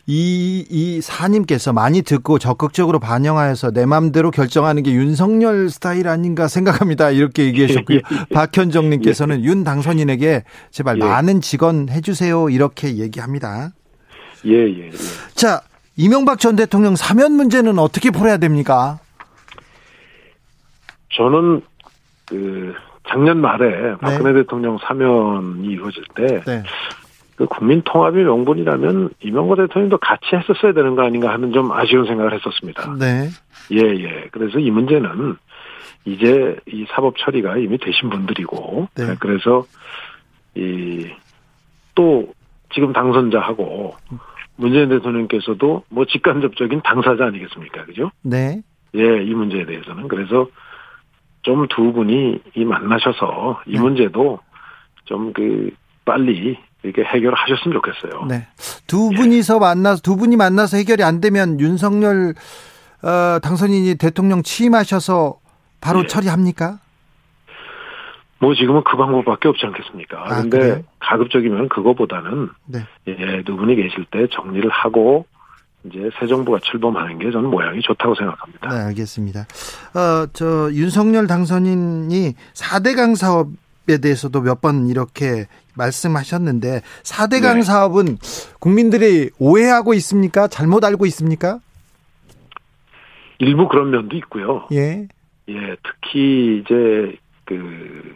이, 0.09 0.65
이 0.69 1.01
사님께서 1.01 1.73
많이 1.73 2.01
듣고 2.01 2.39
적극적으로 2.39 2.97
반영하여서 2.97 3.71
내 3.71 3.85
맘대로 3.85 4.31
결정하는 4.31 4.81
게 4.81 4.93
윤석열 4.93 5.69
스타일 5.69 6.07
아닌가 6.07 6.47
생각합니다. 6.47 7.11
이렇게 7.11 7.43
얘기하셨고요. 7.43 7.99
박현정님께서는 8.33 9.43
윤 9.43 9.65
당선인에게 9.65 10.45
제발 10.71 10.97
예. 11.01 11.03
많은 11.03 11.41
직원 11.41 11.89
해주세요. 11.89 12.49
이렇게 12.49 12.95
얘기합니다. 12.95 13.71
예, 14.45 14.53
예, 14.53 14.87
예. 14.87 14.91
자, 15.35 15.59
이명박 15.97 16.39
전 16.39 16.55
대통령 16.55 16.95
사면 16.95 17.33
문제는 17.33 17.77
어떻게 17.77 18.09
풀어야 18.09 18.37
됩니까? 18.37 18.99
저는 21.09 21.61
그 22.29 22.73
작년 23.09 23.41
말에 23.41 23.97
박근혜 23.99 24.33
대통령 24.33 24.77
사면이 24.77 25.67
이루어질 25.67 26.03
때 26.15 26.41
네. 26.45 26.63
그 27.38 27.45
국민 27.45 27.82
통합의 27.84 28.23
명분이라면 28.26 29.12
이명박 29.21 29.58
대통령도 29.58 29.97
같이 30.00 30.36
했었어야 30.36 30.73
되는 30.73 30.95
거 30.95 31.04
아닌가 31.04 31.32
하는 31.32 31.54
좀 31.54 31.71
아쉬운 31.71 32.06
생각을 32.06 32.34
했었습니다. 32.34 32.95
네. 33.00 33.30
예, 33.71 33.78
예. 33.78 34.28
그래서 34.32 34.60
이 34.60 34.71
문제는 34.71 35.38
이제 36.06 36.58
이 36.67 36.86
사법 36.89 37.15
처리가 37.17 37.58
이미 37.58 37.78
되신 37.78 38.10
분들이고, 38.10 38.88
네. 38.95 39.15
그래서 39.19 39.65
이 40.56 41.06
또 41.97 42.32
지금 42.73 42.93
당선자하고 42.93 43.95
문재인 44.56 44.89
대통령께서도 44.89 45.84
뭐 45.89 46.06
직간접적인 46.06 46.82
당사자 46.84 47.26
아니겠습니까, 47.26 47.86
그죠? 47.86 48.12
네. 48.21 48.62
예, 48.95 49.23
이 49.23 49.34
문제에 49.34 49.65
대해서는 49.65 50.08
그래서 50.08 50.47
좀 51.41 51.67
두 51.69 51.91
분이 51.93 52.39
이 52.56 52.65
만나셔서 52.65 53.63
이 53.65 53.73
네. 53.73 53.80
문제도 53.80 54.39
좀 55.06 55.34
그 55.34 55.71
빨리 56.06 56.58
이렇게 56.83 57.03
해결하셨으면 57.03 57.73
좋겠어요. 57.73 58.25
네. 58.25 58.47
두 58.85 59.09
분이서 59.09 59.59
만나서 59.59 60.01
두 60.01 60.15
분이 60.15 60.35
만나서 60.35 60.77
해결이 60.77 61.03
안 61.03 61.19
되면 61.21 61.59
윤석열 61.59 62.33
어, 63.03 63.39
당선인이 63.39 63.95
대통령 63.95 64.43
취임하셔서 64.43 65.39
바로 65.81 66.03
예. 66.03 66.07
처리합니까? 66.07 66.79
뭐 68.39 68.53
지금은 68.53 68.83
그 68.83 68.97
방법밖에 68.97 69.47
없지 69.47 69.65
않겠습니까? 69.65 70.23
아, 70.23 70.41
근데 70.41 70.59
그래요? 70.59 70.83
가급적이면 70.99 71.69
그거보다는 71.69 72.49
네. 72.65 72.79
예, 73.07 73.43
두 73.43 73.55
분이 73.55 73.75
계실 73.75 74.05
때 74.11 74.27
정리를 74.31 74.69
하고 74.69 75.25
이제 75.85 76.09
새 76.19 76.27
정부가 76.27 76.59
출범하는 76.61 77.19
게 77.19 77.31
저는 77.31 77.49
모양이 77.49 77.81
좋다고 77.81 78.15
생각합니다. 78.15 78.69
네, 78.69 78.75
알겠습니다. 78.85 79.41
어, 79.41 80.27
저 80.33 80.71
윤석열 80.73 81.27
당선인이 81.27 82.33
4대강 82.53 83.15
사업 83.15 83.47
에 83.89 84.00
대해서도 84.00 84.41
몇 84.41 84.60
번 84.62 84.88
이렇게 84.88 85.45
말씀하셨는데 85.76 86.82
4대강 87.04 87.56
네. 87.56 87.62
사업은 87.62 88.17
국민들이 88.60 89.30
오해하고 89.39 89.93
있습니까? 89.95 90.47
잘못 90.47 90.84
알고 90.84 91.06
있습니까? 91.06 91.60
일부 93.39 93.67
그런 93.67 93.91
면도 93.91 94.15
있고요. 94.17 94.67
예. 94.73 95.08
예, 95.50 95.76
특히 95.84 96.62
이제 96.63 97.15
그 97.45 98.15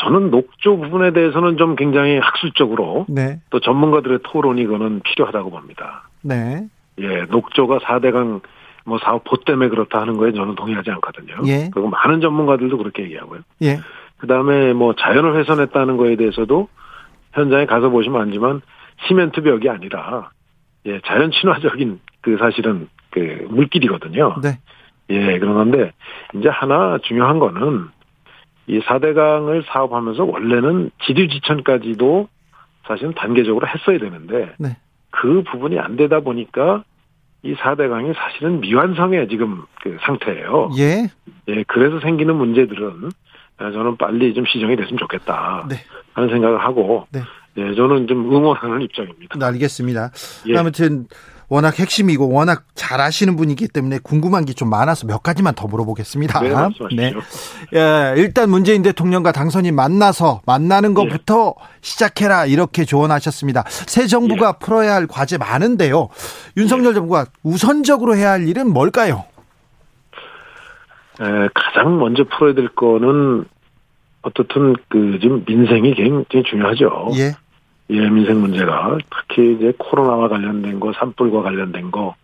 저는 0.00 0.30
녹조 0.30 0.78
부분에 0.78 1.12
대해서는 1.12 1.56
좀 1.56 1.76
굉장히 1.76 2.18
학술적으로 2.18 3.06
네. 3.08 3.40
또 3.50 3.60
전문가들의 3.60 4.18
토론이 4.24 4.60
이거는 4.62 5.00
필요하다고 5.04 5.50
봅니다. 5.50 6.08
네. 6.22 6.66
예, 6.98 7.22
녹조가 7.30 7.78
4대강 7.78 8.40
뭐 8.84 8.98
사업 8.98 9.24
보 9.24 9.36
때문에 9.36 9.68
그렇다 9.68 10.00
하는 10.00 10.16
거에 10.16 10.32
저는 10.32 10.54
동의하지 10.56 10.90
않거든요. 10.90 11.36
예. 11.46 11.70
그리고 11.72 11.88
많은 11.88 12.20
전문가들도 12.20 12.76
그렇게 12.78 13.04
얘기하고요. 13.04 13.40
예. 13.62 13.78
그 14.20 14.26
다음에 14.26 14.72
뭐 14.72 14.94
자연을 14.94 15.36
훼손했다는 15.38 15.96
거에 15.96 16.16
대해서도 16.16 16.68
현장에 17.32 17.66
가서 17.66 17.88
보시면 17.88 18.20
알지만 18.20 18.60
시멘트 19.06 19.42
벽이 19.42 19.68
아니라 19.68 20.30
예, 20.86 21.00
자연 21.06 21.30
친화적인 21.30 22.00
그 22.20 22.36
사실은 22.38 22.88
그 23.10 23.46
물길이거든요. 23.50 24.36
네. 24.42 24.58
예, 25.08 25.38
그런 25.38 25.54
건데 25.54 25.92
이제 26.34 26.48
하나 26.48 26.98
중요한 27.02 27.38
거는 27.38 27.88
이 28.66 28.78
4대강을 28.80 29.64
사업하면서 29.66 30.24
원래는 30.24 30.90
지류 31.04 31.28
지천까지도 31.28 32.28
사실은 32.86 33.14
단계적으로 33.14 33.66
했어야 33.66 33.98
되는데 33.98 34.54
네. 34.58 34.76
그 35.10 35.42
부분이 35.42 35.78
안 35.78 35.96
되다 35.96 36.20
보니까 36.20 36.84
이 37.42 37.54
4대강이 37.54 38.14
사실은 38.14 38.60
미완성의 38.60 39.28
지금 39.28 39.64
그 39.80 39.96
상태예요. 40.02 40.70
예. 40.78 41.08
예, 41.48 41.64
그래서 41.66 42.00
생기는 42.00 42.36
문제들은 42.36 43.10
저는 43.60 43.96
빨리 43.96 44.32
좀 44.34 44.44
시정이 44.46 44.76
됐으면 44.76 44.98
좋겠다 44.98 45.66
네. 45.68 45.76
하는 46.14 46.28
생각을 46.30 46.58
하고 46.64 47.06
네. 47.10 47.20
예, 47.56 47.74
저는 47.74 48.06
좀 48.06 48.32
응원하는 48.34 48.82
입장입니다. 48.82 49.36
네, 49.38 49.44
알겠습니다. 49.44 50.10
예. 50.48 50.56
아무튼 50.56 51.06
워낙 51.48 51.76
핵심이고 51.80 52.30
워낙 52.30 52.62
잘 52.76 53.00
아시는 53.00 53.34
분이기 53.34 53.66
때문에 53.66 53.98
궁금한 54.04 54.44
게 54.44 54.52
좀 54.52 54.70
많아서 54.70 55.04
몇 55.08 55.20
가지만 55.20 55.52
더 55.56 55.66
물어보겠습니다. 55.66 56.40
네, 56.42 56.50
말씀하십시오. 56.50 57.20
예, 57.74 58.14
일단 58.16 58.50
문재인 58.50 58.82
대통령과 58.82 59.32
당선인 59.32 59.74
만나서 59.74 60.42
만나는 60.46 60.94
것부터 60.94 61.54
시작해라 61.80 62.46
이렇게 62.46 62.84
조언하셨습니다. 62.84 63.64
새 63.68 64.06
정부가 64.06 64.52
풀어야 64.58 64.94
할 64.94 65.08
과제 65.08 65.38
많은데요. 65.38 66.08
윤석열 66.56 66.94
정부가 66.94 67.26
우선적으로 67.42 68.14
해야 68.16 68.30
할 68.30 68.46
일은 68.46 68.72
뭘까요? 68.72 69.24
에, 71.20 71.48
가장 71.54 71.98
먼저 71.98 72.24
풀어야 72.24 72.54
될 72.54 72.68
거는 72.68 73.44
어떻든 74.22 74.74
그 74.88 75.18
지금 75.20 75.44
민생이 75.46 75.94
굉장히 75.94 76.44
중요하죠. 76.44 77.10
예. 77.16 77.32
예, 77.90 78.08
민생 78.08 78.40
문제가 78.40 78.98
특히 79.10 79.54
이제 79.54 79.72
코로나와 79.76 80.28
관련된 80.28 80.78
거, 80.78 80.92
산불과 80.92 81.42
관련된 81.42 81.90
거, 81.90 82.14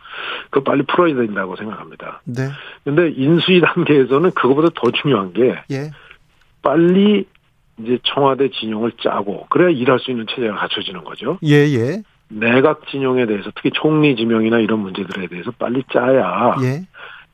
그 0.49 0.63
빨리 0.63 0.83
풀어야 0.83 1.13
된다고 1.15 1.57
생각합니다. 1.57 2.21
네. 2.23 2.49
근데 2.85 3.09
인수위 3.09 3.59
단계에서는 3.61 4.31
그거보다 4.31 4.69
더 4.75 4.91
중요한 4.91 5.33
게 5.33 5.55
예. 5.71 5.91
빨리 6.61 7.25
이제 7.79 7.99
청와대 8.03 8.49
진영을 8.49 8.93
짜고 9.03 9.47
그래야 9.49 9.69
일할 9.69 9.99
수 9.99 10.09
있는 10.11 10.25
체제가 10.27 10.55
갖춰지는 10.55 11.03
거죠. 11.03 11.37
예, 11.43 11.55
예. 11.55 12.01
내각 12.29 12.87
진영에 12.87 13.25
대해서 13.25 13.51
특히 13.55 13.71
총리 13.73 14.15
지명이나 14.15 14.59
이런 14.59 14.79
문제들에 14.79 15.27
대해서 15.27 15.51
빨리 15.51 15.83
짜야 15.91 16.55
예. 16.61 16.87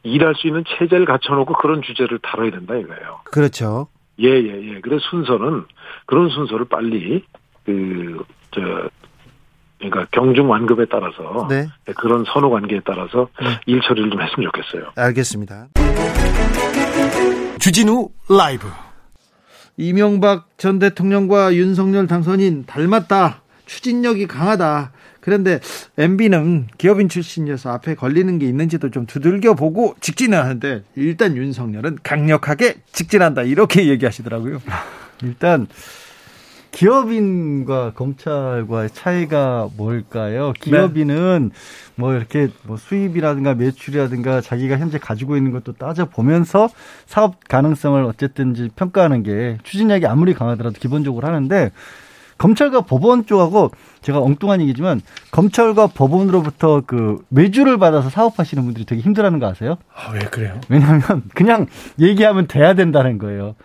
일할 0.04 0.36
수 0.36 0.48
있는 0.48 0.64
체제를 0.68 1.06
갖춰놓고 1.06 1.54
그런 1.56 1.82
주제를 1.82 2.20
다뤄야 2.20 2.52
된다 2.52 2.76
이거예요. 2.76 3.22
그렇죠. 3.26 3.88
예, 4.20 4.28
예, 4.30 4.76
예. 4.76 4.82
그래서 4.82 5.04
순서는 5.10 5.66
그런 6.06 6.30
순서를 6.30 6.66
빨리 6.66 7.24
그 7.66 8.24
저 8.54 8.90
그러니까 9.80 10.08
경중 10.12 10.50
완급에 10.50 10.86
따라서 10.90 11.48
네. 11.50 11.68
그런 11.98 12.24
선호 12.34 12.50
관계에 12.50 12.80
따라서 12.86 13.28
네. 13.42 13.60
일 13.66 13.82
처리를 13.82 14.12
좀 14.12 14.22
했으면 14.22 14.50
좋겠어요. 14.54 14.92
알겠습니다. 14.96 15.68
주진우 17.60 18.10
라이브. 18.30 18.68
이명박 19.76 20.48
전 20.58 20.80
대통령과 20.80 21.56
윤석열 21.56 22.08
당선인 22.08 22.66
닮았다. 22.66 23.42
추진력이 23.66 24.28
강하다. 24.28 24.92
그런데 25.24 25.62
MB는 25.98 26.68
기업인 26.78 27.08
출신이어서 27.08 27.72
앞에 27.72 27.96
걸리는 27.96 28.40
게 28.40 28.46
있는지도 28.46 28.92
좀 28.92 29.06
두들겨 29.06 29.54
보고 29.54 29.96
직진을 30.02 30.38
하는데 30.38 30.84
일단 30.96 31.38
윤석열은 31.38 32.00
강력하게 32.04 32.76
직진한다. 32.92 33.44
이렇게 33.44 33.88
얘기하시더라고요. 33.88 34.62
일단 35.24 35.68
기업인과 36.72 37.94
검찰과의 37.94 38.90
차이가 38.90 39.70
뭘까요? 39.78 40.52
기업인은 40.60 41.52
뭐 41.96 42.14
이렇게 42.16 42.50
뭐 42.64 42.76
수입이라든가 42.76 43.54
매출이라든가 43.54 44.42
자기가 44.42 44.78
현재 44.78 44.98
가지고 44.98 45.38
있는 45.38 45.52
것도 45.52 45.74
따져 45.74 46.06
보면서 46.06 46.68
사업 47.06 47.48
가능성을 47.48 48.04
어쨌든지 48.04 48.72
평가하는 48.76 49.24
게 49.24 49.58
추진력이 49.64 50.06
아무리 50.06 50.34
강하더라도 50.34 50.80
기본적으로 50.80 51.26
하는데 51.28 51.72
검찰과 52.38 52.82
법원 52.82 53.26
쪽하고 53.26 53.72
제가 54.02 54.20
엉뚱한 54.20 54.62
얘기지만 54.62 55.02
검찰과 55.32 55.88
법원으로부터 55.88 56.82
그 56.86 57.24
외주를 57.32 57.78
받아서 57.78 58.10
사업하시는 58.10 58.64
분들이 58.64 58.86
되게 58.86 59.02
힘들어하는 59.02 59.40
거 59.40 59.48
아세요? 59.48 59.78
아, 59.96 60.12
왜 60.14 60.20
그래요? 60.20 60.60
왜냐하면 60.70 61.24
그냥 61.34 61.68
얘기하면 62.00 62.48
돼야 62.48 62.74
된다는 62.74 63.18
거예요. 63.18 63.56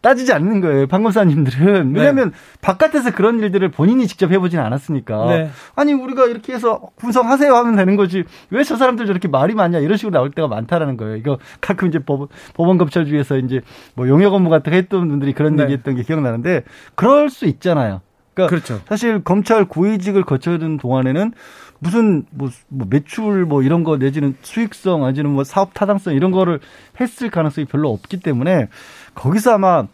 따지지 0.00 0.32
않는 0.32 0.60
거예요. 0.60 0.86
판검사님들은. 0.86 1.92
왜냐하면 1.92 2.32
바깥에서 2.60 3.10
그런 3.10 3.40
일들을 3.40 3.68
본인이 3.72 4.06
직접 4.06 4.30
해보진 4.30 4.60
않았으니까. 4.60 5.26
네. 5.26 5.50
아니 5.74 5.92
우리가 5.92 6.26
이렇게 6.26 6.52
해서 6.52 6.80
분석하세요 6.98 7.52
하면 7.52 7.74
되는 7.74 7.96
거지. 7.96 8.22
왜 8.50 8.62
저 8.62 8.76
사람들 8.76 9.06
저렇게 9.06 9.26
말이 9.26 9.54
많냐 9.54 9.78
이런 9.80 9.96
식으로 9.96 10.12
나올 10.12 10.30
때가 10.30 10.46
많다라는 10.46 10.96
거예요. 10.98 11.16
이거 11.16 11.38
가끔 11.60 11.88
이제 11.88 11.98
법원, 11.98 12.28
법원 12.54 12.78
검찰 12.78 13.06
중에서 13.06 13.38
이제 13.38 13.60
뭐 13.94 14.06
용역 14.08 14.34
업무 14.34 14.50
같은 14.50 14.70
거 14.70 14.76
했던 14.76 15.08
분들이 15.08 15.32
그런 15.32 15.56
네. 15.56 15.64
얘기했던 15.64 15.96
게 15.96 16.04
기억나는데 16.04 16.62
그럴 16.94 17.28
수 17.28 17.46
있잖아요. 17.46 18.00
그러니까 18.46 18.48
그렇죠. 18.48 18.80
사실 18.88 19.22
검찰 19.24 19.64
고위직을 19.64 20.24
거쳐든 20.24 20.78
동안에는 20.78 21.32
무슨 21.80 22.24
뭐, 22.30 22.50
뭐 22.68 22.86
매출 22.88 23.44
뭐 23.44 23.62
이런 23.62 23.84
거 23.84 23.96
내지는 23.96 24.36
수익성 24.42 25.04
아니면 25.04 25.32
뭐 25.32 25.44
사업 25.44 25.74
타당성 25.74 26.14
이런 26.14 26.30
거를 26.30 26.60
했을 27.00 27.30
가능성이 27.30 27.66
별로 27.66 27.90
없기 27.90 28.20
때문에 28.20 28.68
거기서 29.14 29.54
아마 29.54 29.86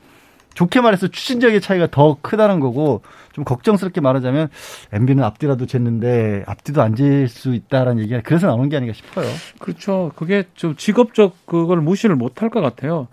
좋게 0.54 0.80
말해서 0.80 1.08
추진력의 1.08 1.60
차이가 1.60 1.88
더 1.90 2.16
크다는 2.22 2.60
거고 2.60 3.02
좀 3.32 3.44
걱정스럽게 3.44 4.00
말하자면 4.00 4.48
MB는 4.92 5.24
앞뒤라도 5.24 5.66
쟀는데 5.66 6.44
앞뒤도 6.46 6.80
안잴수 6.80 7.54
있다라는 7.54 8.02
얘기가 8.02 8.20
그래서 8.24 8.46
나오는 8.46 8.68
게 8.68 8.76
아닌가 8.76 8.94
싶어요. 8.94 9.26
그렇죠. 9.58 10.12
그게 10.14 10.44
좀 10.54 10.76
직업적 10.76 11.46
그걸 11.46 11.80
무시를 11.80 12.14
못할 12.14 12.50
것 12.50 12.60
같아요. 12.60 13.08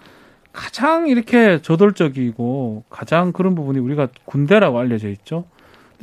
가장 0.53 1.07
이렇게 1.07 1.61
저돌적이고 1.61 2.83
가장 2.89 3.31
그런 3.31 3.55
부분이 3.55 3.79
우리가 3.79 4.09
군대라고 4.25 4.79
알려져 4.79 5.09
있죠. 5.09 5.45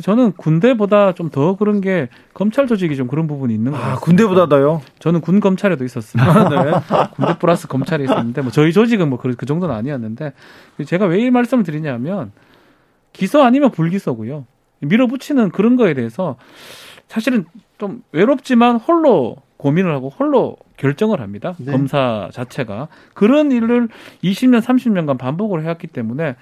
저는 0.02 0.32
군대보다 0.32 1.12
좀 1.14 1.30
더 1.30 1.56
그런 1.56 1.80
게 1.80 2.08
검찰 2.32 2.66
조직이 2.68 2.94
좀 2.96 3.08
그런 3.08 3.26
부분이 3.26 3.52
있는 3.52 3.72
것 3.72 3.78
같아요. 3.78 3.94
아, 3.94 3.98
군대보다도요? 3.98 4.80
저는 5.00 5.20
군 5.20 5.40
검찰에도 5.40 5.84
있었습니다. 5.84 6.48
네. 6.48 6.72
군대 7.14 7.36
플러스 7.38 7.66
검찰에 7.66 8.04
있었는데 8.04 8.42
뭐 8.42 8.50
저희 8.52 8.72
조직은 8.72 9.08
뭐그 9.08 9.34
그 9.36 9.44
정도는 9.44 9.74
아니었는데 9.74 10.32
제가 10.86 11.06
왜 11.06 11.18
이 11.20 11.30
말씀을 11.30 11.64
드리냐면 11.64 12.30
기소 13.12 13.42
아니면 13.42 13.72
불기소고요. 13.72 14.46
밀어붙이는 14.80 15.50
그런 15.50 15.74
거에 15.76 15.94
대해서 15.94 16.36
사실은 17.08 17.44
좀 17.78 18.02
외롭지만 18.12 18.76
홀로 18.76 19.36
고민을 19.56 19.92
하고 19.92 20.10
홀로 20.10 20.56
결정을 20.78 21.20
합니다. 21.20 21.54
네. 21.58 21.72
검사 21.72 22.28
자체가 22.32 22.88
그런 23.14 23.52
일을 23.52 23.88
20년, 24.24 24.60
30년간 24.60 25.18
반복을 25.18 25.62
해왔기 25.62 25.88
때문에 25.88 26.36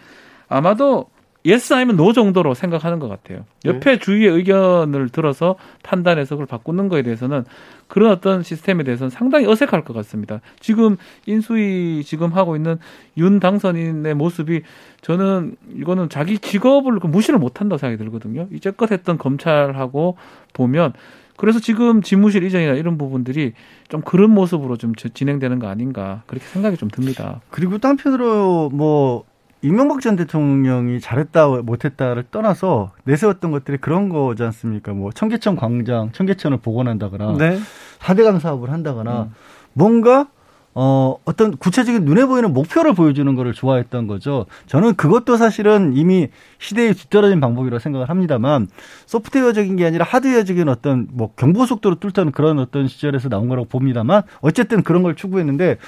아마도 0.49 1.07
예스 1.47 1.75
아니면 1.75 1.97
노 1.97 2.13
정도로 2.13 2.55
생각하는 2.55 2.99
것 2.99 3.09
같아요. 3.09 3.45
옆에 3.65 3.93
네. 3.93 3.99
주위의 3.99 4.29
의견을 4.31 5.11
들어서 5.11 5.55
판단해서 5.85 6.35
그걸 6.35 6.47
바꾸는 6.47 6.89
거에 6.89 7.03
대해서는 7.03 7.45
그런 7.87 8.11
어떤 8.11 8.43
시스템에 8.43 8.83
대해서는 8.83 9.11
상당히 9.11 9.47
어색할 9.47 9.85
것 9.85 9.93
같습니다. 9.95 10.41
지금 10.59 10.97
인수위 11.27 12.03
지금 12.05 12.33
하고 12.33 12.57
있는 12.57 12.79
윤 13.17 13.39
당선인의 13.39 14.15
모습이 14.15 14.63
저는 15.03 15.55
이거는 15.77 16.09
자기 16.09 16.39
직업을 16.41 16.99
그 16.99 17.07
무시를 17.07 17.39
못한다고 17.39 17.79
생각이 17.79 18.03
들거든요. 18.03 18.49
이제껏 18.51 18.91
했던 18.91 19.17
검찰하고 19.17 20.17
보면 20.53 20.95
그래서 21.37 21.59
지금 21.61 22.03
집무실 22.03 22.43
이전이나 22.45 22.73
이런 22.75 22.97
부분들이 22.99 23.53
좀 23.89 24.01
그런 24.03 24.31
모습으로 24.31 24.77
좀 24.77 24.95
저- 24.95 25.09
진행되는 25.09 25.59
거 25.59 25.69
아닌가 25.69 26.23
그렇게 26.27 26.47
생각이 26.47 26.77
좀 26.77 26.89
듭니다. 26.89 27.41
그리고 27.51 27.79
또 27.79 27.89
한편으로 27.89 28.71
뭐 28.73 29.25
이명박 29.63 30.01
전 30.01 30.17
대통령이 30.17 31.01
잘했다 31.01 31.49
못했다를 31.63 32.25
떠나서 32.31 32.93
내세웠던 33.05 33.51
것들이 33.51 33.79
그런 33.79 34.09
거지 34.09 34.43
않습니까? 34.45 34.93
뭐 34.93 35.11
청계천 35.13 35.57
광장, 35.57 36.13
청계천을 36.13 36.59
복원한다거나 36.59 37.37
네. 37.39 37.59
4대강 38.01 38.39
사업을 38.39 38.71
한다거나 38.71 39.31
뭔가 39.73 40.29
어 40.79 41.17
어떤 41.25 41.57
구체적인 41.57 42.05
눈에 42.05 42.27
보이는 42.27 42.53
목표를 42.53 42.93
보여주는 42.93 43.35
거를 43.35 43.55
좋아했던 43.55 44.07
거죠. 44.07 44.45
저는 44.67 44.95
그것도 44.97 45.39
사실은 45.39 45.97
이미 45.97 46.29
시대에 46.59 46.93
뒤떨어진 46.93 47.41
방법이라고 47.41 47.79
생각을 47.79 48.11
합니다만 48.11 48.69
소프트웨어적인 49.07 49.77
게 49.77 49.87
아니라 49.87 50.05
하드웨어적인 50.05 50.69
어떤 50.69 51.09
뭐 51.11 51.33
경보 51.35 51.65
속도로 51.65 51.95
뚫던 51.95 52.33
그런 52.33 52.59
어떤 52.59 52.89
시절에서 52.89 53.31
나온 53.31 53.49
거라고 53.49 53.67
봅니다만 53.69 54.23
어쨌든 54.43 54.83
그런 54.83 55.03
걸 55.03 55.15
추구했는데 55.15 55.79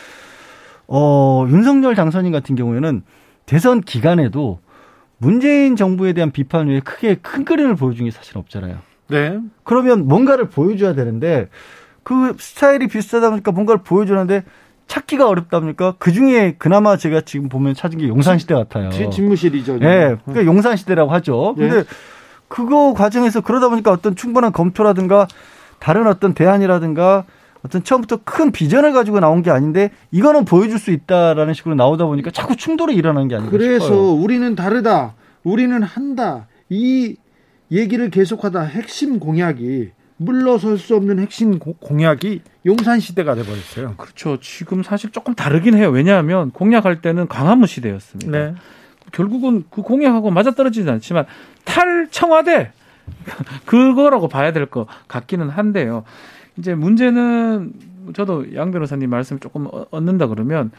어 0.86 1.44
윤석열 1.50 1.94
당선인 1.94 2.32
같은 2.32 2.56
경우에는 2.56 3.02
대선 3.44 3.82
기간에도 3.82 4.58
문재인 5.18 5.76
정부에 5.76 6.14
대한 6.14 6.30
비판 6.30 6.68
외에 6.68 6.80
크게 6.80 7.16
큰 7.16 7.44
그림을 7.44 7.76
보여준 7.76 8.06
게 8.06 8.10
사실 8.10 8.38
없잖아요. 8.38 8.78
네. 9.08 9.38
그러면 9.64 10.08
뭔가를 10.08 10.48
보여줘야 10.48 10.94
되는데 10.94 11.50
그 12.04 12.34
스타일이 12.38 12.88
비슷하다 12.88 13.28
보니까 13.28 13.52
뭔가를 13.52 13.82
보여주는데 13.82 14.44
찾기가 14.88 15.28
어렵다 15.28 15.60
보니까 15.60 15.94
그 15.98 16.10
중에 16.12 16.56
그나마 16.58 16.96
제가 16.96 17.20
지금 17.20 17.48
보면 17.48 17.74
찾은 17.74 17.98
게 17.98 18.08
용산시대 18.08 18.54
같아요. 18.54 18.90
지- 18.90 19.08
집무실이죠. 19.10 19.74
예, 19.82 20.16
그러니까 20.24 20.44
용산시대라고 20.46 21.12
하죠. 21.12 21.54
예. 21.58 21.68
근데 21.68 21.84
그거 22.48 22.94
과정에서 22.94 23.42
그러다 23.42 23.68
보니까 23.68 23.92
어떤 23.92 24.16
충분한 24.16 24.52
검토라든가 24.52 25.28
다른 25.78 26.06
어떤 26.06 26.32
대안이라든가 26.34 27.24
어떤 27.64 27.84
처음부터 27.84 28.20
큰 28.24 28.50
비전을 28.50 28.92
가지고 28.92 29.20
나온 29.20 29.42
게 29.42 29.50
아닌데 29.50 29.90
이거는 30.10 30.44
보여줄 30.46 30.78
수 30.78 30.90
있다라는 30.90 31.52
식으로 31.54 31.74
나오다 31.74 32.06
보니까 32.06 32.30
자꾸 32.30 32.56
충돌이 32.56 32.94
일어나는 32.94 33.28
게 33.28 33.34
아닌가 33.34 33.50
그래서 33.50 33.84
싶어요. 33.84 34.12
우리는 34.14 34.54
다르다. 34.54 35.14
우리는 35.44 35.82
한다. 35.82 36.46
이 36.70 37.16
얘기를 37.70 38.10
계속하다 38.10 38.62
핵심 38.62 39.18
공약이 39.20 39.90
물러설 40.18 40.78
수 40.78 40.94
없는 40.96 41.18
핵심 41.20 41.58
고- 41.58 41.74
공약이 41.74 42.42
용산 42.66 43.00
시대가 43.00 43.34
돼 43.34 43.42
버렸어요. 43.44 43.94
그렇죠. 43.96 44.38
지금 44.40 44.82
사실 44.82 45.10
조금 45.10 45.34
다르긴 45.34 45.74
해요. 45.76 45.88
왜냐하면 45.90 46.50
공약할 46.50 47.00
때는 47.00 47.28
광화문 47.28 47.66
시대였습니다. 47.66 48.30
네. 48.30 48.54
결국은 49.12 49.64
그 49.70 49.80
공약하고 49.82 50.30
맞아떨어지진 50.30 50.88
않지만 50.90 51.24
탈 51.64 52.08
청와대 52.10 52.72
그거라고 53.64 54.28
봐야 54.28 54.52
될 54.52 54.66
것 54.66 54.86
같기는 55.08 55.48
한데요. 55.48 56.04
이제 56.58 56.74
문제는 56.74 57.72
저도 58.14 58.54
양 58.54 58.70
변호사님 58.70 59.08
말씀 59.08 59.38
조금 59.38 59.66
어- 59.66 59.86
얻는다 59.90 60.26
그러면 60.26 60.70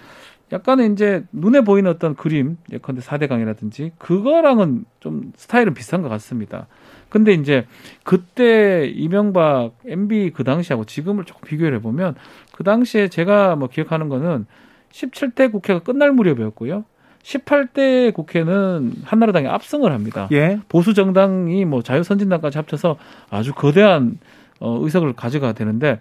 약간은 0.52 0.94
이제 0.94 1.24
눈에 1.32 1.62
보이는 1.62 1.90
어떤 1.90 2.16
그림 2.16 2.58
예컨대 2.72 3.02
4대 3.02 3.28
강이라든지 3.30 3.92
그거랑은 4.00 4.84
좀 5.00 5.32
스타일은 5.36 5.74
비슷한 5.74 6.02
것 6.02 6.10
같습니다. 6.10 6.68
근데 7.10 7.34
이제 7.34 7.66
그때 8.04 8.88
이명박 8.88 9.72
MB 9.86 10.32
그 10.32 10.44
당시하고 10.44 10.86
지금을 10.86 11.26
조금 11.26 11.48
비교를 11.48 11.78
해보면 11.78 12.16
그 12.52 12.64
당시에 12.64 13.08
제가 13.08 13.56
뭐 13.56 13.68
기억하는 13.68 14.10
거는 14.10 14.46
17대 14.92 15.52
국회가 15.52 15.80
끝날 15.80 16.12
무렵이었고요. 16.12 16.86
18대 17.24 18.14
국회는 18.14 18.94
한나라당이 19.04 19.48
압승을 19.48 19.92
합니다. 19.92 20.28
예. 20.32 20.60
보수 20.70 20.94
정당이 20.94 21.66
뭐 21.66 21.82
자유선진당까지 21.82 22.58
합쳐서 22.58 22.98
아주 23.30 23.54
거대한 23.54 24.20
어, 24.60 24.78
의석을 24.82 25.14
가져가야 25.14 25.54
되는데 25.54 26.00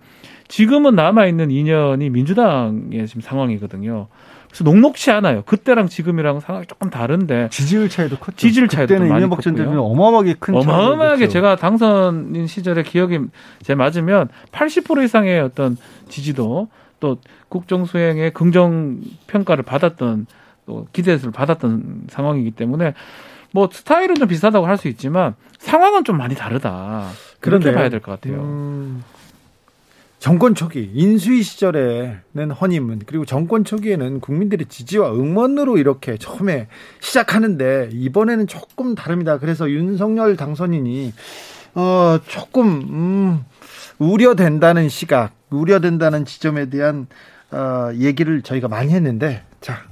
지금은 0.49 0.94
남아 0.94 1.27
있는 1.27 1.51
인연이 1.51 2.11
민주당의 2.11 3.07
지금 3.07 3.21
상황이거든요. 3.21 4.09
그래서 4.49 4.65
녹록치 4.65 5.11
않아요. 5.11 5.43
그때랑 5.43 5.89
지금이랑 5.89 6.41
상황이 6.41 6.67
조금 6.67 6.91
다른데 6.91 7.49
지지율 7.51 7.89
차이도 7.89 8.17
컸죠. 8.19 8.37
지지율 8.37 8.69
차이도 8.69 8.95
그때는 8.95 9.15
이명박 9.17 9.43
전. 9.43 9.55
대통령 9.55 9.85
어마어마하게 9.85 10.35
큰 10.41 10.55
어마어마하게 10.57 11.29
제가 11.29 11.57
당선인 11.57 12.47
시절에 12.47 12.83
기억이 12.83 13.21
제 13.63 13.75
맞으면 13.75 14.29
80% 14.53 15.05
이상의 15.05 15.41
어떤 15.41 15.77
지지도 16.09 16.69
또 17.01 17.19
국정 17.49 17.85
수행의 17.85 18.33
긍정 18.33 19.01
평가를 19.29 19.65
받았던 19.65 20.27
또 20.67 20.87
기대를 20.93 21.31
받았던 21.31 22.05
상황이기 22.09 22.51
때문에 22.53 22.95
뭐 23.53 23.69
스타일은 23.73 24.17
좀 24.17 24.29
비슷하다고 24.29 24.67
할 24.67 24.77
수 24.77 24.89
있지만 24.89 25.35
상황은 25.59 26.05
좀 26.05 26.17
많이 26.19 26.35
다르다. 26.35 27.09
그렇게. 27.41 27.73
봐야 27.73 27.89
될 27.89 28.01
것 28.01 28.13
같아요. 28.13 28.41
음, 28.43 29.03
정권 30.19 30.55
초기 30.57 30.91
인수위 30.95 31.43
시절에는 31.43 32.51
허님은 32.61 33.03
그리고 33.07 33.25
정권 33.25 33.65
초기에는 33.65 34.21
국민들의 34.21 34.67
지지와 34.69 35.13
응원으로 35.13 35.79
이렇게 35.79 36.17
처음에 36.17 36.67
시작하는데 37.01 37.91
이번에는 37.93 38.49
조금 38.49 38.95
다릅니다. 38.97 39.39
그래서 39.39 39.71
윤석열 39.71 40.37
당선인이 40.37 41.13
어 41.75 42.19
조금 42.27 42.67
음, 42.67 43.45
우려된다는 43.99 44.89
시각, 44.89 45.33
우려된다는 45.51 46.25
지점에 46.25 46.69
대한 46.69 47.07
어, 47.53 47.91
얘기를 47.95 48.43
저희가 48.43 48.67
많이 48.67 48.93
했는데 48.93 49.45
자 49.61 49.85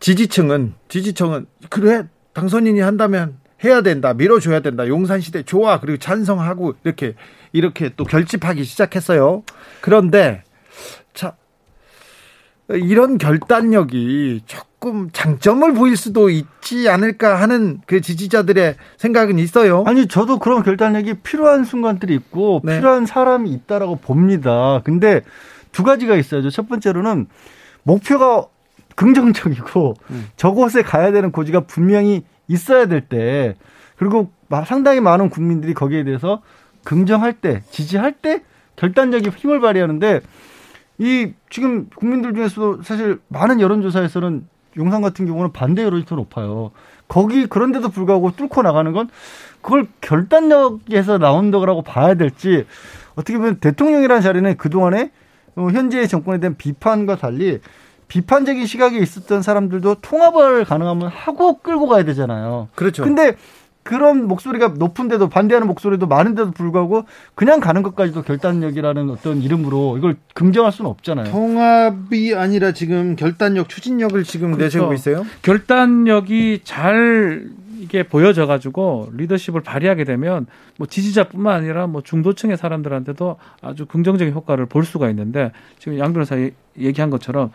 지지층은 0.00 0.74
지지층은 0.88 1.46
그래 1.68 2.04
당선인이 2.32 2.80
한다면 2.80 3.36
해야 3.64 3.82
된다 3.82 4.14
밀어줘야 4.14 4.60
된다 4.60 4.86
용산 4.88 5.20
시대 5.20 5.42
좋아 5.42 5.80
그리고 5.80 5.98
찬성하고 5.98 6.74
이렇게 6.84 7.14
이렇게 7.52 7.90
또 7.96 8.04
결집하기 8.04 8.64
시작했어요. 8.64 9.42
그런데 9.80 10.42
자 11.14 11.34
이런 12.68 13.18
결단력이 13.18 14.42
조금 14.46 15.10
장점을 15.12 15.72
보일 15.74 15.96
수도 15.96 16.30
있지 16.30 16.88
않을까 16.88 17.40
하는 17.40 17.80
그 17.86 18.00
지지자들의 18.00 18.76
생각은 18.96 19.38
있어요. 19.38 19.82
아니 19.86 20.06
저도 20.06 20.38
그런 20.38 20.62
결단력이 20.62 21.14
필요한 21.22 21.64
순간들이 21.64 22.14
있고 22.14 22.60
네. 22.64 22.76
필요한 22.76 23.06
사람이 23.06 23.50
있다라고 23.50 23.96
봅니다. 23.96 24.80
근데 24.84 25.22
두 25.72 25.82
가지가 25.82 26.16
있어요. 26.16 26.48
첫 26.50 26.68
번째로는 26.68 27.26
목표가 27.82 28.46
긍정적이고 28.94 29.94
음. 30.10 30.28
저곳에 30.36 30.82
가야 30.82 31.10
되는 31.10 31.32
고지가 31.32 31.60
분명히 31.60 32.22
있어야 32.50 32.86
될 32.86 33.00
때 33.08 33.54
그리고 33.96 34.30
마- 34.48 34.64
상당히 34.64 35.00
많은 35.00 35.30
국민들이 35.30 35.72
거기에 35.74 36.04
대해서 36.04 36.42
긍정할 36.84 37.34
때 37.34 37.62
지지할 37.70 38.12
때 38.12 38.42
결단적인 38.76 39.30
힘을 39.32 39.60
발휘하는데 39.60 40.20
이 40.98 41.32
지금 41.48 41.88
국민들 41.94 42.34
중에서도 42.34 42.82
사실 42.82 43.20
많은 43.28 43.60
여론조사에서는 43.60 44.48
용산 44.76 45.02
같은 45.02 45.26
경우는 45.26 45.52
반대 45.52 45.82
여론이 45.82 46.04
더 46.04 46.14
높아요. 46.16 46.70
거기 47.08 47.46
그런데도 47.46 47.88
불구하고 47.88 48.32
뚫고 48.36 48.62
나가는 48.62 48.92
건 48.92 49.08
그걸 49.62 49.86
결단력에서 50.00 51.18
나온다고 51.18 51.82
봐야 51.82 52.14
될지 52.14 52.66
어떻게 53.14 53.36
보면 53.36 53.56
대통령이라는 53.60 54.22
자리는 54.22 54.56
그동안에 54.56 55.10
어, 55.56 55.68
현재의 55.70 56.06
정권에 56.08 56.38
대한 56.38 56.54
비판과 56.56 57.16
달리 57.16 57.60
비판적인 58.10 58.66
시각이 58.66 58.98
있었던 59.00 59.40
사람들도 59.40 59.96
통합을 60.02 60.64
가능하면 60.64 61.08
하고 61.08 61.58
끌고 61.58 61.86
가야 61.86 62.04
되잖아요. 62.04 62.68
그렇죠. 62.74 63.04
근데 63.04 63.36
그런 63.84 64.26
목소리가 64.26 64.74
높은데도 64.76 65.28
반대하는 65.28 65.66
목소리도 65.68 66.06
많은데도 66.08 66.50
불구하고 66.50 67.04
그냥 67.34 67.60
가는 67.60 67.82
것까지도 67.82 68.22
결단력이라는 68.22 69.08
어떤 69.10 69.40
이름으로 69.40 69.96
이걸 69.96 70.16
긍정할 70.34 70.72
수는 70.72 70.90
없잖아요. 70.90 71.30
통합이 71.30 72.34
아니라 72.34 72.72
지금 72.72 73.14
결단력, 73.16 73.68
추진력을 73.68 74.22
지금 74.24 74.52
그렇죠. 74.52 74.64
내세우고 74.78 74.92
있어요. 74.94 75.24
결단력이 75.42 76.60
잘 76.64 77.48
이게 77.78 78.02
보여져 78.02 78.46
가지고 78.46 79.08
리더십을 79.16 79.62
발휘하게 79.62 80.04
되면 80.04 80.46
뭐 80.76 80.86
지지자뿐만 80.86 81.54
아니라 81.56 81.86
뭐 81.86 82.02
중도층의 82.02 82.56
사람들한테도 82.58 83.36
아주 83.62 83.86
긍정적인 83.86 84.34
효과를 84.34 84.66
볼 84.66 84.84
수가 84.84 85.08
있는데 85.10 85.52
지금 85.78 85.98
양 85.98 86.12
변호사 86.12 86.36
예- 86.38 86.50
얘기한 86.78 87.08
것처럼 87.08 87.50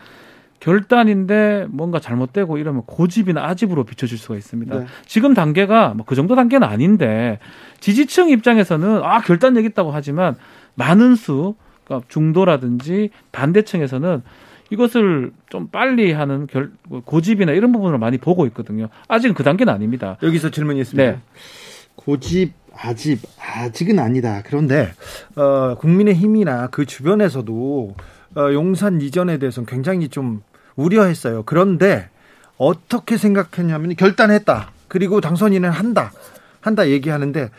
결단인데 0.66 1.68
뭔가 1.70 2.00
잘못되고 2.00 2.58
이러면 2.58 2.82
고집이나 2.88 3.46
아집으로 3.46 3.84
비춰질 3.84 4.18
수가 4.18 4.36
있습니다. 4.36 4.80
네. 4.80 4.86
지금 5.06 5.36
단계가 5.36 5.94
뭐 5.94 6.06
그 6.06 6.16
정도 6.16 6.36
단계는 6.36 6.68
아닌데 6.68 7.40
지지층 7.80 8.30
입장에서는 8.30 9.04
아 9.04 9.22
결단력 9.22 9.66
있다고 9.66 9.92
하지만 9.92 10.36
많은 10.74 11.16
수 11.16 11.56
그러니까 11.84 12.08
중도라든지 12.10 13.12
반대층에서는 13.32 14.24
이것을 14.72 15.32
좀 15.50 15.68
빨리 15.68 16.12
하는 16.12 16.48
결, 16.48 16.72
고집이나 17.06 17.52
이런 17.52 17.72
부분을 17.72 18.00
많이 18.00 18.18
보고 18.18 18.48
있거든요. 18.48 18.88
아직은 19.08 19.36
그 19.36 19.44
단계는 19.44 19.72
아닙니다. 19.72 20.18
여기서 20.24 20.50
질문이 20.50 20.80
있습니다. 20.82 21.12
네. 21.12 21.20
고집 21.96 22.54
아직 22.76 23.22
아직은 23.40 24.00
아니다. 24.00 24.42
그런데 24.46 24.92
어, 25.36 25.76
국민의힘이나 25.76 26.68
그 26.68 26.86
주변에서도 26.86 27.96
어, 28.38 28.42
용산 28.54 29.00
이전에 29.00 29.38
대해서는 29.38 29.68
굉장히 29.68 30.10
좀 30.10 30.42
우려했어요. 30.76 31.44
그런데 31.44 32.10
어떻게 32.58 33.18
생각했냐면 33.18 33.96
결단했다. 33.96 34.72
그리고 34.88 35.22
당선인은 35.22 35.70
한다. 35.70 36.12
한다 36.62 36.90
얘기하는데 36.90 37.50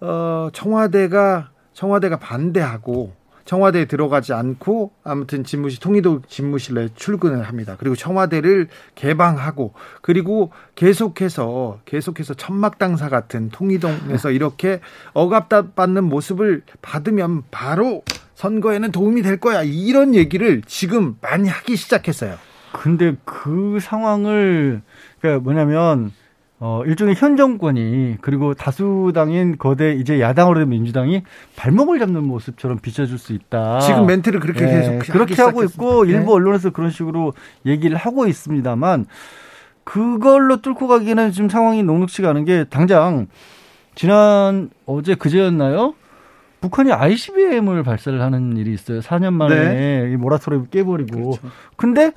어, 0.00 0.48
청와대가 0.52 1.50
청와대가 1.72 2.18
반대하고 2.18 3.14
청와대에 3.44 3.86
들어가지 3.86 4.32
않고 4.32 4.92
아무튼 5.02 5.42
집무실 5.42 5.80
통일도 5.80 6.22
집무실에 6.28 6.90
출근을 6.94 7.42
합니다. 7.42 7.74
그리고 7.78 7.96
청와대를 7.96 8.68
개방하고 8.94 9.72
그리고 10.02 10.52
계속해서 10.76 11.80
계속해서 11.84 12.34
천막 12.34 12.78
당사 12.78 13.08
같은 13.08 13.48
통이동에서 13.50 14.30
이렇게 14.30 14.80
억압받는 15.14 16.04
모습을 16.04 16.62
받으면 16.80 17.42
바로 17.50 18.04
선거에는 18.36 18.92
도움이 18.92 19.22
될 19.22 19.38
거야. 19.38 19.62
이런 19.62 20.14
얘기를 20.14 20.62
지금 20.66 21.16
많이 21.20 21.48
하기 21.48 21.76
시작했어요. 21.76 22.36
근데 22.72 23.16
그 23.24 23.78
상황을 23.80 24.82
그러니까 25.20 25.42
뭐냐면 25.42 26.12
어, 26.62 26.82
일종의 26.84 27.14
현 27.14 27.38
정권이 27.38 28.18
그리고 28.20 28.52
다수당인 28.52 29.56
거대 29.56 29.94
이제 29.94 30.20
야당으로 30.20 30.58
된 30.58 30.68
민주당이 30.68 31.22
발목을 31.56 31.98
잡는 31.98 32.22
모습처럼 32.24 32.78
비춰줄 32.80 33.16
수 33.18 33.32
있다. 33.32 33.80
지금 33.80 34.06
멘트를 34.06 34.40
그렇게 34.40 34.66
네, 34.66 34.98
계속 34.98 35.12
그렇게 35.12 35.40
하고 35.40 35.64
있고 35.64 36.04
네. 36.04 36.12
일부 36.12 36.34
언론에서 36.34 36.68
그런 36.68 36.90
식으로 36.90 37.32
얘기를 37.64 37.96
하고 37.96 38.26
있습니다만 38.26 39.06
그걸로 39.84 40.60
뚫고 40.60 40.86
가기에는 40.86 41.32
지금 41.32 41.48
상황이 41.48 41.82
녹록치가 41.82 42.28
않은 42.30 42.44
게 42.44 42.64
당장 42.64 43.26
지난 43.94 44.68
어제 44.84 45.14
그제였나요? 45.14 45.94
북한이 46.60 46.92
ICBM을 46.92 47.82
발사를 47.82 48.20
하는 48.20 48.58
일이 48.58 48.74
있어요. 48.74 49.00
4년 49.00 49.32
만에 49.32 49.54
네. 49.54 50.10
이 50.12 50.16
모라토리움 50.16 50.66
깨버리고. 50.70 51.30
그렇죠. 51.30 51.40
근데 51.76 52.12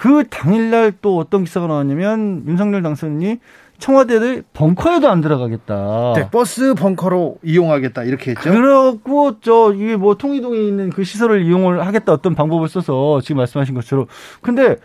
그 0.00 0.24
당일날 0.30 0.94
또 1.02 1.18
어떤 1.18 1.44
기사가 1.44 1.66
나왔냐면 1.66 2.42
윤석열 2.46 2.80
당선인이 2.82 3.38
청와대를 3.76 4.44
벙커에도 4.54 5.10
안 5.10 5.20
들어가겠다. 5.20 6.14
네, 6.16 6.30
버스 6.30 6.72
벙커로 6.72 7.36
이용하겠다 7.42 8.04
이렇게 8.04 8.30
했죠. 8.30 8.50
그렇고 8.50 9.40
저 9.40 9.74
이게 9.74 9.96
뭐 9.96 10.14
통이동에 10.14 10.56
있는 10.56 10.88
그 10.88 11.04
시설을 11.04 11.42
이용을 11.42 11.86
하겠다 11.86 12.14
어떤 12.14 12.34
방법을 12.34 12.70
써서 12.70 13.20
지금 13.20 13.36
말씀하신 13.36 13.74
것처럼 13.74 14.06
근데 14.40 14.76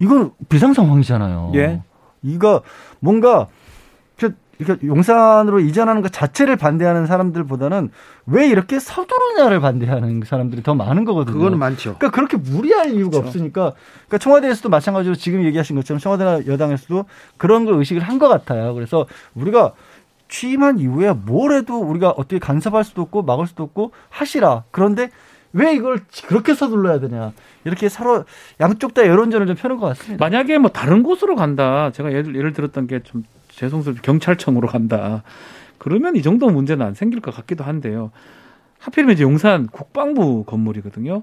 이건 0.00 0.32
비상 0.48 0.72
상황이잖아요. 0.72 1.52
예. 1.54 1.82
이거 2.24 2.62
뭔가 2.98 3.46
그러니까 4.58 4.86
용산으로 4.86 5.60
이전하는 5.60 6.02
것 6.02 6.12
자체를 6.12 6.56
반대하는 6.56 7.06
사람들보다는 7.06 7.90
왜 8.26 8.48
이렇게 8.48 8.78
서두르냐를 8.78 9.60
반대하는 9.60 10.22
사람들이 10.24 10.62
더 10.62 10.74
많은 10.74 11.04
거거든요. 11.04 11.36
그거는 11.36 11.58
많죠. 11.58 11.96
그러니까 11.98 12.10
그렇게 12.10 12.36
무리할 12.36 12.92
이유가 12.92 13.18
없으니까 13.18 13.72
그러니까 14.06 14.18
청와대에서도 14.18 14.68
마찬가지로 14.68 15.14
지금 15.14 15.44
얘기하신 15.44 15.76
것처럼 15.76 15.98
청와대나 16.00 16.46
여당에서도 16.46 17.04
그런 17.36 17.64
걸 17.64 17.74
의식을 17.74 18.02
한 18.02 18.18
것 18.18 18.28
같아요. 18.28 18.74
그래서 18.74 19.06
우리가 19.34 19.72
취임한 20.28 20.78
이후에 20.78 21.12
뭘 21.12 21.52
해도 21.52 21.80
우리가 21.80 22.10
어떻게 22.10 22.38
간섭할 22.38 22.84
수도 22.84 23.02
없고 23.02 23.22
막을 23.22 23.46
수도 23.46 23.62
없고 23.64 23.90
하시라. 24.08 24.64
그런데 24.70 25.10
왜 25.52 25.74
이걸 25.74 26.00
그렇게 26.26 26.54
서둘러야 26.54 27.00
되냐. 27.00 27.32
이렇게 27.64 27.88
서로 27.88 28.24
양쪽 28.60 28.94
다 28.94 29.06
여론전을 29.06 29.46
좀 29.46 29.56
펴는 29.56 29.76
것 29.78 29.86
같습니다. 29.88 30.24
만약에 30.24 30.58
뭐 30.58 30.70
다른 30.70 31.02
곳으로 31.02 31.36
간다. 31.36 31.90
제가 31.92 32.12
예를, 32.12 32.34
예를 32.36 32.52
들었던 32.52 32.86
게 32.86 33.00
좀 33.04 33.24
죄송스럽게 33.56 34.00
경찰청으로 34.02 34.68
간다. 34.68 35.22
그러면 35.78 36.16
이 36.16 36.22
정도 36.22 36.48
문제는 36.48 36.84
안 36.86 36.94
생길 36.94 37.20
것 37.20 37.34
같기도 37.34 37.64
한데요. 37.64 38.10
하필이면 38.78 39.14
이제 39.14 39.22
용산 39.22 39.66
국방부 39.66 40.44
건물이거든요. 40.44 41.22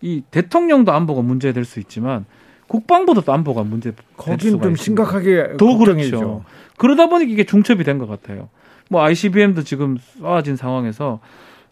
이 0.00 0.22
대통령도 0.30 0.92
안보가 0.92 1.22
문제될 1.22 1.64
수 1.64 1.80
있지만 1.80 2.24
국방부도 2.66 3.22
또 3.22 3.32
안보가 3.32 3.62
문제 3.62 3.90
될 3.90 4.04
거긴 4.16 4.38
좀 4.38 4.48
있습니다. 4.56 4.82
심각하게 4.82 5.56
더 5.58 5.66
걱정이죠. 5.76 6.16
그렇죠. 6.18 6.44
그러다 6.76 7.08
보니 7.08 7.30
이게 7.30 7.44
중첩이 7.44 7.84
된 7.84 7.98
것 7.98 8.08
같아요. 8.08 8.48
뭐 8.90 9.02
ICBM도 9.02 9.62
지금 9.62 9.96
쏘아진 9.98 10.56
상황에서 10.56 11.20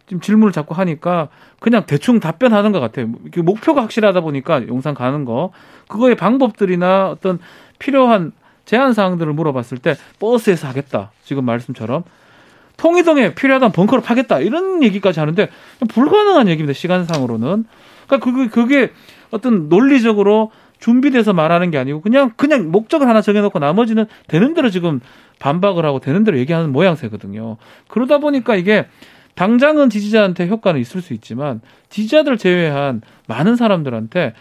지금 0.07 0.19
질문을 0.21 0.51
자꾸 0.51 0.73
하니까 0.75 1.29
그냥 1.59 1.85
대충 1.85 2.19
답변하는 2.19 2.71
것 2.71 2.79
같아요. 2.79 3.07
목표가 3.37 3.81
확실하다 3.83 4.21
보니까 4.21 4.67
용산 4.67 4.93
가는 4.93 5.25
거 5.25 5.51
그거의 5.87 6.15
방법들이나 6.15 7.09
어떤 7.09 7.39
필요한 7.79 8.31
제한 8.65 8.93
사항들을 8.93 9.33
물어봤을 9.33 9.77
때 9.77 9.95
버스에서 10.19 10.67
하겠다. 10.67 11.11
지금 11.23 11.45
말씀처럼 11.45 12.03
통이동에 12.77 13.35
필요하다면 13.35 13.71
벙커를 13.71 14.03
파겠다. 14.03 14.39
이런 14.39 14.83
얘기까지 14.83 15.19
하는데 15.19 15.49
불가능한 15.89 16.47
얘기입니다. 16.47 16.73
시간상으로는. 16.73 17.65
그러니까 18.07 18.17
그게, 18.31 18.49
그게 18.49 18.91
어떤 19.31 19.69
논리적으로 19.69 20.51
준비돼서 20.79 21.31
말하는 21.33 21.71
게 21.71 21.77
아니고 21.77 22.01
그냥 22.01 22.31
그냥 22.35 22.69
목적을 22.69 23.07
하나 23.07 23.21
정해놓고 23.21 23.57
나머지는 23.59 24.05
되는 24.27 24.53
대로 24.53 24.69
지금 24.69 24.99
반박을 25.39 25.85
하고 25.85 25.99
되는 25.99 26.25
대로 26.25 26.37
얘기하는 26.37 26.73
모양새거든요. 26.73 27.57
그러다 27.87 28.17
보니까 28.17 28.55
이게 28.55 28.87
당장은 29.35 29.89
지지자한테 29.89 30.47
효과는 30.47 30.81
있을 30.81 31.01
수 31.01 31.13
있지만 31.13 31.61
지지자들 31.89 32.37
제외한 32.37 33.01
많은 33.27 33.55
사람들한테 33.55 34.33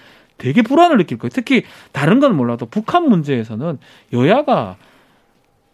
되게 0.43 0.62
불안을 0.62 0.99
느낄 0.99 1.18
거예요. 1.18 1.30
특히 1.32 1.62
다른 1.93 2.18
건 2.18 2.36
몰라도 2.36 2.66
북한 2.66 3.09
문제에서는 3.09 3.78
여야가 4.12 4.76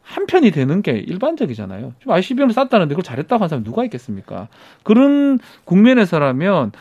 한편이 0.02 0.50
되는 0.50 0.82
게 0.82 0.92
일반적이잖아요. 0.92 1.94
좀 1.98 2.12
ICBM을 2.12 2.52
쐈다는데 2.52 2.88
그걸 2.88 3.02
잘했다고 3.02 3.40
하는 3.40 3.48
사람이 3.48 3.64
누가 3.64 3.82
있겠습니까? 3.84 4.48
그런 4.82 5.38
국면에서라면 5.64 6.72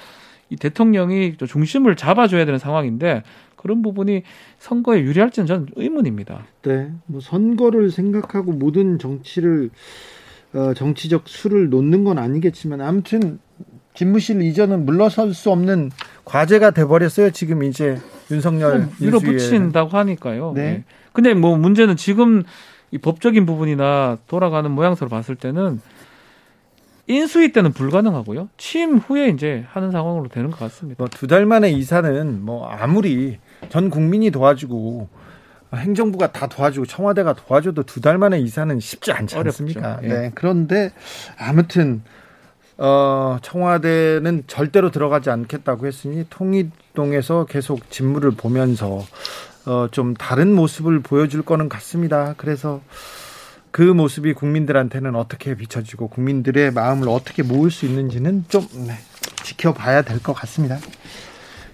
이 0.49 0.57
대통령이 0.57 1.37
중심을 1.37 1.95
잡아줘야 1.95 2.43
되는 2.43 2.59
상황인데 2.59 3.23
그런 3.55 3.81
부분이 3.81 4.23
선거에 4.59 5.01
유리할지는 5.01 5.47
저는 5.47 5.67
의문입니다. 5.75 6.45
네, 6.63 6.91
뭐 7.05 7.21
선거를 7.21 7.89
생각하고 7.89 8.51
모든 8.51 8.99
정치를 8.99 9.69
어, 10.53 10.73
정치적 10.73 11.29
수를 11.29 11.69
놓는 11.69 12.03
건 12.03 12.17
아니겠지만 12.17 12.81
아무튼 12.81 13.39
집무실 14.01 14.43
이전은 14.43 14.85
물러설 14.85 15.33
수 15.33 15.49
없는 15.49 15.89
과제가 16.23 16.69
돼버렸어요. 16.69 17.31
지금 17.31 17.63
이제 17.63 17.97
윤석열 18.29 18.89
밀어붙인다고 18.99 19.89
하니까요. 19.97 20.51
네. 20.53 20.61
네. 20.61 20.83
근데 21.13 21.33
뭐 21.33 21.57
문제는 21.57 21.95
지금 21.95 22.43
이 22.91 22.99
법적인 22.99 23.47
부분이나 23.47 24.19
돌아가는 24.27 24.69
모양새로 24.69 25.09
봤을 25.09 25.35
때는 25.35 25.81
인수위 27.07 27.51
때는 27.53 27.73
불가능하고요. 27.73 28.49
취임 28.57 28.97
후에 28.97 29.29
이제 29.29 29.65
하는 29.69 29.89
상황으로 29.89 30.27
되는 30.27 30.51
것 30.51 30.59
같습니다. 30.59 30.97
뭐 30.99 31.07
두 31.09 31.25
달 31.25 31.47
만에 31.47 31.71
이사는 31.71 32.45
뭐 32.45 32.67
아무리 32.67 33.39
전 33.69 33.89
국민이 33.89 34.29
도와주고 34.29 35.09
행정부가 35.73 36.31
다 36.33 36.45
도와주고 36.45 36.85
청와대가 36.85 37.33
도와줘도 37.33 37.81
두 37.83 37.99
달 38.01 38.19
만에 38.19 38.37
이사는 38.41 38.79
쉽지 38.79 39.11
않지 39.11 39.37
어렵죠. 39.37 39.63
않습니까? 39.63 39.99
예. 40.03 40.07
네. 40.07 40.31
그런데 40.35 40.91
아무튼 41.39 42.03
어, 42.77 43.37
청와대는 43.41 44.43
절대로 44.47 44.91
들어가지 44.91 45.29
않겠다고 45.29 45.87
했으니 45.87 46.25
통일동에서 46.29 47.45
계속 47.45 47.89
직무를 47.89 48.31
보면서 48.31 49.03
어, 49.65 49.87
좀 49.91 50.13
다른 50.13 50.53
모습을 50.53 50.99
보여줄 51.01 51.41
거는 51.43 51.69
같습니다. 51.69 52.35
그래서 52.37 52.81
그 53.71 53.81
모습이 53.81 54.33
국민들한테는 54.33 55.15
어떻게 55.15 55.55
비춰지고 55.55 56.07
국민들의 56.07 56.71
마음을 56.71 57.09
어떻게 57.09 57.43
모을 57.43 57.69
수 57.69 57.85
있는지는 57.85 58.45
좀 58.47 58.65
네, 58.87 58.93
지켜봐야 59.43 60.03
될 60.03 60.19
것 60.19 60.33
같습니다. 60.33 60.77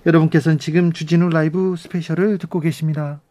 여러분께서는 0.06 0.60
지금 0.60 0.91
주진우 0.91 1.30
라이브 1.30 1.76
스페셜을 1.78 2.38
듣고 2.39 2.60
계십니다. 2.60 3.22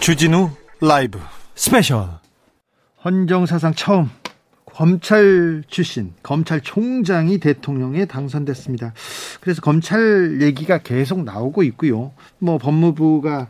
주진우 0.00 0.50
라이브 0.80 1.18
스페셜. 1.54 2.19
헌정 3.04 3.46
사상 3.46 3.72
처음 3.74 4.10
검찰 4.66 5.62
출신 5.68 6.12
검찰총장이 6.22 7.38
대통령에 7.38 8.04
당선됐습니다. 8.04 8.92
그래서 9.40 9.60
검찰 9.62 10.40
얘기가 10.42 10.78
계속 10.78 11.24
나오고 11.24 11.62
있고요. 11.64 12.12
뭐 12.38 12.58
법무부가 12.58 13.48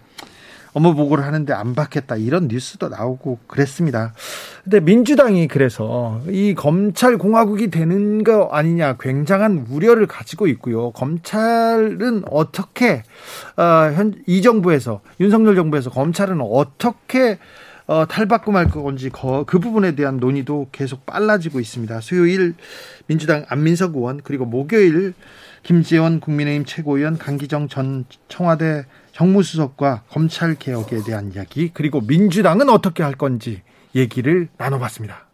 업무 0.73 0.95
보고를 0.95 1.25
하는데 1.25 1.53
안 1.53 1.75
받겠다 1.75 2.17
이런 2.17 2.47
뉴스도 2.47 2.89
나오고 2.89 3.41
그랬습니다. 3.49 4.15
근데 4.63 4.79
민주당이 4.79 5.49
그래서 5.49 6.21
이 6.29 6.55
검찰 6.55 7.19
공화국이 7.19 7.71
되는 7.71 8.23
거 8.23 8.49
아니냐 8.53 8.97
굉장한 9.01 9.67
우려를 9.69 10.07
가지고 10.07 10.47
있고요. 10.47 10.93
검찰은 10.93 12.23
어떻게 12.31 13.03
어, 13.57 13.63
현, 13.95 14.15
이 14.27 14.43
정부에서 14.43 15.01
윤석열 15.19 15.57
정부에서 15.57 15.91
검찰은 15.91 16.41
어떻게 16.41 17.39
어, 17.91 18.07
탈바꿈할 18.07 18.71
건지 18.71 19.11
거, 19.11 19.43
그 19.45 19.59
부분에 19.59 19.97
대한 19.97 20.19
논의도 20.19 20.69
계속 20.71 21.05
빨라지고 21.07 21.59
있습니다. 21.59 22.01
수요일 22.01 22.55
민주당 23.09 23.45
안민석 23.49 23.97
의원 23.97 24.21
그리고 24.23 24.45
목요일 24.45 25.13
김지원 25.65 26.21
국민의힘 26.21 26.67
최고위원 26.67 27.19
강기정 27.19 27.67
전 27.67 28.05
청와대 28.29 28.85
정무수석과 29.11 30.05
검찰 30.09 30.55
개혁에 30.55 31.03
대한 31.05 31.33
이야기 31.35 31.73
그리고 31.75 32.01
민주당은 32.01 32.69
어떻게 32.69 33.03
할 33.03 33.15
건지 33.15 33.61
얘기를 33.97 34.47
나눠봤습니다. 34.57 35.27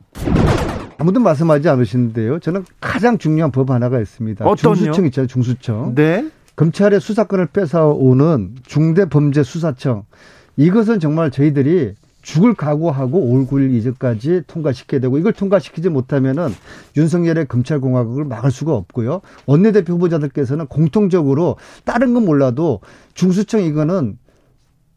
아무도 0.97 1.21
말씀하지 1.21 1.69
않으시는데요. 1.69 2.39
저는 2.39 2.65
가장 2.81 3.19
중요한 3.19 3.53
법 3.53 3.69
하나가 3.69 4.01
있습니다. 4.01 4.47
어떤요? 4.47 4.75
중수청 4.77 5.05
있잖아요. 5.05 5.27
중수청. 5.27 5.95
네. 5.95 6.31
검찰의 6.57 7.03
수사권을 7.03 7.49
뺏어오는 7.49 8.55
중대범죄수사청. 8.65 10.07
이것은 10.57 11.01
정말 11.01 11.31
저희들이 11.31 11.93
죽을 12.27 12.55
각오하고 12.55 13.19
올 13.21 13.47
9일 13.47 13.73
이전까지 13.75 14.43
통과시켜야 14.49 15.01
되고 15.01 15.17
이걸 15.17 15.33
통과시키지 15.33 15.91
못하면은 15.91 16.49
윤석열의 16.97 17.47
검찰공화국을 17.47 18.25
막을 18.25 18.51
수가 18.51 18.75
없고요. 18.75 19.21
원내대표 19.47 19.93
후보자들께서는 19.93 20.67
공통적으로 20.67 21.57
다른 21.85 22.15
건 22.15 22.25
몰라도 22.25 22.81
중수청 23.15 23.63
이거는 23.63 24.19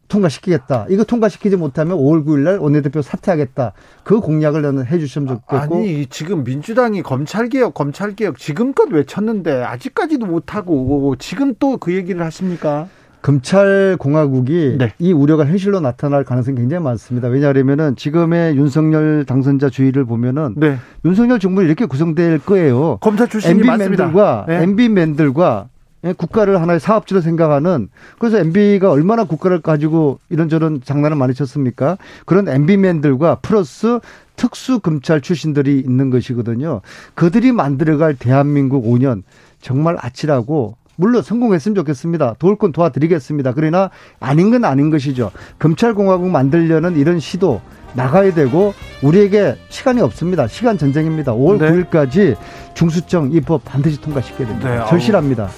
통과시키겠다. 0.08 0.86
이거 0.90 1.04
통과시키지 1.04 1.54
못하면 1.54 1.98
5월 1.98 2.26
9일 2.26 2.40
날 2.40 2.58
원내대표 2.58 3.00
사퇴하겠다. 3.00 3.74
그 4.02 4.18
공약을 4.18 4.62
저는 4.62 4.86
해 4.86 4.98
주시면 4.98 5.28
좋겠고. 5.28 5.56
아니 5.56 6.06
지금 6.06 6.42
민주당이 6.42 7.04
검찰개혁 7.04 7.74
검찰개혁 7.74 8.38
지금껏 8.38 8.90
외쳤는데 8.90 9.62
아직까지도 9.62 10.26
못하고 10.26 11.14
지금 11.20 11.54
또 11.60 11.78
그 11.78 11.94
얘기를 11.94 12.24
하십니까? 12.24 12.88
검찰 13.22 13.96
공화국이 13.98 14.76
네. 14.78 14.92
이 14.98 15.12
우려가 15.12 15.44
현실로 15.44 15.80
나타날 15.80 16.24
가능성이 16.24 16.56
굉장히 16.56 16.82
많습니다. 16.82 17.28
왜냐하면은 17.28 17.96
지금의 17.96 18.56
윤석열 18.56 19.24
당선자 19.26 19.68
주의를 19.68 20.04
보면은 20.04 20.54
네. 20.56 20.76
윤석열 21.04 21.38
정부 21.38 21.62
이렇게 21.62 21.84
구성될 21.84 22.40
거예요. 22.40 22.98
검찰 23.00 23.28
출신이 23.28 23.62
많습니다. 23.62 24.04
MB맨들과 24.04 24.44
네. 24.48 24.62
MB맨들과 24.62 25.68
예, 26.04 26.14
국가를 26.14 26.62
하나의 26.62 26.80
사업지로 26.80 27.20
생각하는 27.20 27.88
그래서 28.18 28.38
MB가 28.38 28.90
얼마나 28.90 29.24
국가를 29.24 29.60
가지고 29.60 30.18
이런저런 30.30 30.80
장난을 30.82 31.16
많이 31.16 31.34
쳤습니까? 31.34 31.98
그런 32.24 32.48
MB맨들과 32.48 33.36
플러스 33.42 34.00
특수 34.36 34.80
검찰 34.80 35.20
출신들이 35.20 35.78
있는 35.78 36.08
것이거든요. 36.08 36.80
그들이 37.14 37.52
만들어갈 37.52 38.14
대한민국 38.14 38.86
5년 38.86 39.22
정말 39.60 39.96
아찔하고 39.98 40.76
물론 41.00 41.22
성공했으면 41.22 41.74
좋겠습니다. 41.76 42.34
도울 42.38 42.56
건 42.56 42.72
도와드리겠습니다. 42.72 43.54
그러나 43.54 43.90
아닌 44.20 44.50
건 44.50 44.64
아닌 44.64 44.90
것이죠. 44.90 45.30
검찰공화국 45.58 46.28
만들려는 46.28 46.96
이런 46.96 47.18
시도 47.20 47.62
나가야 47.94 48.34
되고 48.34 48.74
우리에게 49.02 49.56
시간이 49.70 50.02
없습니다. 50.02 50.46
시간 50.46 50.76
전쟁입니다. 50.76 51.32
5월 51.32 51.58
네. 51.58 51.70
9일까지 51.70 52.36
중수청 52.74 53.32
이법 53.32 53.64
반드시 53.64 53.98
통과시켜야 54.00 54.46
됩니다. 54.46 54.70
네, 54.70 54.76
아우. 54.76 54.88
절실합니다. 54.90 55.48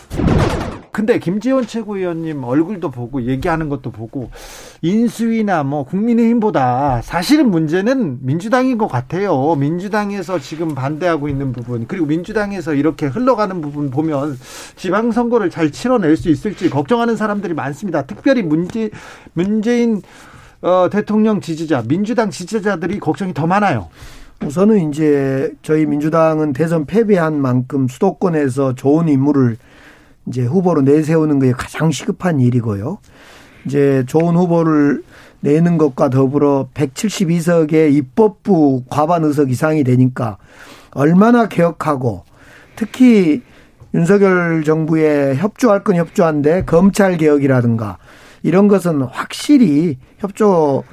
근데 0.92 1.18
김지원 1.18 1.66
최고위원님 1.66 2.44
얼굴도 2.44 2.90
보고 2.90 3.22
얘기하는 3.22 3.70
것도 3.70 3.90
보고 3.90 4.30
인수위나 4.82 5.62
뭐 5.62 5.84
국민의힘보다 5.84 7.00
사실은 7.02 7.50
문제는 7.50 8.18
민주당인 8.20 8.76
것 8.76 8.88
같아요. 8.88 9.54
민주당에서 9.54 10.38
지금 10.38 10.74
반대하고 10.74 11.30
있는 11.30 11.52
부분 11.52 11.86
그리고 11.88 12.04
민주당에서 12.04 12.74
이렇게 12.74 13.06
흘러가는 13.06 13.58
부분 13.62 13.90
보면 13.90 14.38
지방선거를 14.76 15.48
잘 15.48 15.72
치러낼 15.72 16.14
수 16.18 16.28
있을지 16.28 16.68
걱정하는 16.68 17.16
사람들이 17.16 17.54
많습니다. 17.54 18.02
특별히 18.02 18.42
문재 18.42 18.90
문재인 19.32 20.02
어, 20.60 20.90
대통령 20.92 21.40
지지자 21.40 21.84
민주당 21.88 22.28
지지자들이 22.28 23.00
걱정이 23.00 23.32
더 23.32 23.46
많아요. 23.46 23.88
우선은 24.44 24.90
이제 24.90 25.52
저희 25.62 25.86
민주당은 25.86 26.52
대선 26.52 26.84
패배한 26.84 27.40
만큼 27.40 27.88
수도권에서 27.88 28.74
좋은 28.74 29.08
인물을 29.08 29.56
이제 30.26 30.42
후보로 30.42 30.82
내세우는 30.82 31.38
게 31.38 31.52
가장 31.52 31.90
시급한 31.90 32.40
일이고요. 32.40 32.98
이제 33.66 34.04
좋은 34.06 34.36
후보를 34.36 35.02
내는 35.40 35.78
것과 35.78 36.08
더불어 36.10 36.68
172석의 36.74 37.92
입법부 37.94 38.84
과반 38.88 39.24
의석 39.24 39.50
이상이 39.50 39.82
되니까 39.84 40.38
얼마나 40.92 41.48
개혁하고 41.48 42.24
특히 42.76 43.42
윤석열 43.94 44.64
정부에 44.64 45.34
협조할 45.34 45.84
건 45.84 45.96
협조한데 45.96 46.64
검찰 46.64 47.16
개혁이라든가 47.16 47.98
이런 48.42 48.68
것은 48.68 49.02
확실히 49.02 49.98
협조 50.18 50.84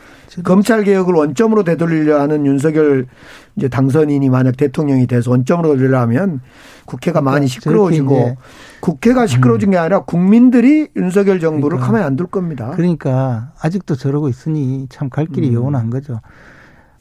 검찰 0.43 0.83
개혁을 0.83 1.13
원점으로 1.15 1.63
되돌리려 1.63 2.19
하는 2.21 2.45
윤석열 2.45 3.07
이제 3.55 3.67
당선인이 3.67 4.29
만약 4.29 4.57
대통령이 4.57 5.07
돼서 5.07 5.31
원점으로 5.31 5.69
돌리려면 5.75 6.41
국회가 6.85 7.21
많이 7.21 7.47
시끄러워지고 7.47 8.09
저렇게 8.15 8.31
이제 8.31 8.37
국회가 8.79 9.27
시끄러워진 9.27 9.71
게 9.71 9.77
아니라 9.77 9.99
국민들이 10.03 10.87
윤석열 10.95 11.39
정부를 11.39 11.77
그러니까. 11.77 11.85
가만히 11.87 12.05
안 12.05 12.15
둘 12.15 12.27
겁니다. 12.27 12.71
그러니까 12.75 13.51
아직도 13.61 13.95
저러고 13.95 14.29
있으니 14.29 14.87
참 14.89 15.09
갈 15.09 15.25
길이 15.25 15.49
음. 15.49 15.53
요원한 15.53 15.89
거죠. 15.89 16.21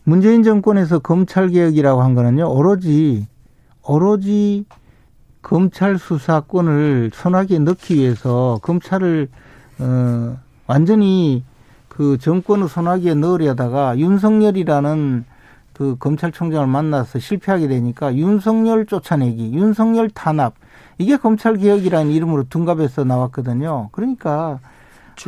문재인 0.05 0.43
정권에서 0.43 1.01
검찰 1.01 1.49
개혁이라고 1.49 2.03
한 2.03 2.14
거는요. 2.14 2.51
오로지 2.51 3.26
오로지 3.83 4.64
검찰 5.43 5.99
수사권을 5.99 7.11
손아귀에 7.14 7.59
넣기 7.61 7.95
위해서 7.97 8.59
검찰을 8.62 9.29
어 9.79 10.37
완전히 10.66 11.45
그 11.99 12.16
정권의 12.16 12.68
손아귀에 12.68 13.14
넣으려다가 13.14 13.99
윤석열이라는 13.99 15.24
그 15.72 15.96
검찰총장을 15.99 16.64
만나서 16.68 17.18
실패하게 17.18 17.66
되니까 17.66 18.14
윤석열 18.14 18.86
쫓아내기, 18.86 19.53
윤석열 19.53 20.09
탄압 20.09 20.55
이게 20.99 21.16
검찰 21.16 21.57
개혁이라는 21.57 22.12
이름으로 22.12 22.44
둔갑해서 22.49 23.03
나왔거든요. 23.03 23.88
그러니까 23.90 24.61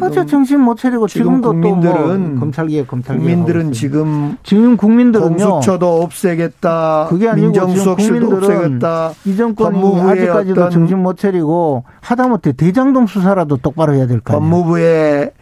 어째 0.00 0.24
정신 0.26 0.60
못 0.60 0.78
차리고 0.78 1.08
지금 1.08 1.40
지금도 1.40 1.48
또 1.48 1.60
국민들은 1.60 2.30
뭐 2.30 2.40
검찰 2.40 2.68
개혁, 2.68 2.86
검찰 2.86 3.16
개혁 3.16 3.26
국민들은 3.26 3.72
지금 3.72 4.36
지금 4.44 4.76
국민들은요. 4.76 5.36
공수처도 5.36 6.02
없애겠다. 6.02 7.06
그게 7.08 7.28
아니고 7.28 7.46
민정수석실도 7.46 8.36
없애겠다. 8.36 9.10
이 9.24 9.34
정권이 9.34 10.00
아직까지도 10.02 10.70
정신 10.70 11.02
못 11.02 11.18
차리고 11.18 11.82
하다못해 12.00 12.52
대장동 12.52 13.08
수사라도 13.08 13.56
똑바로 13.56 13.94
해야 13.94 14.06
될거 14.06 14.36
아니에요. 14.36 14.50
법무부의 14.50 15.32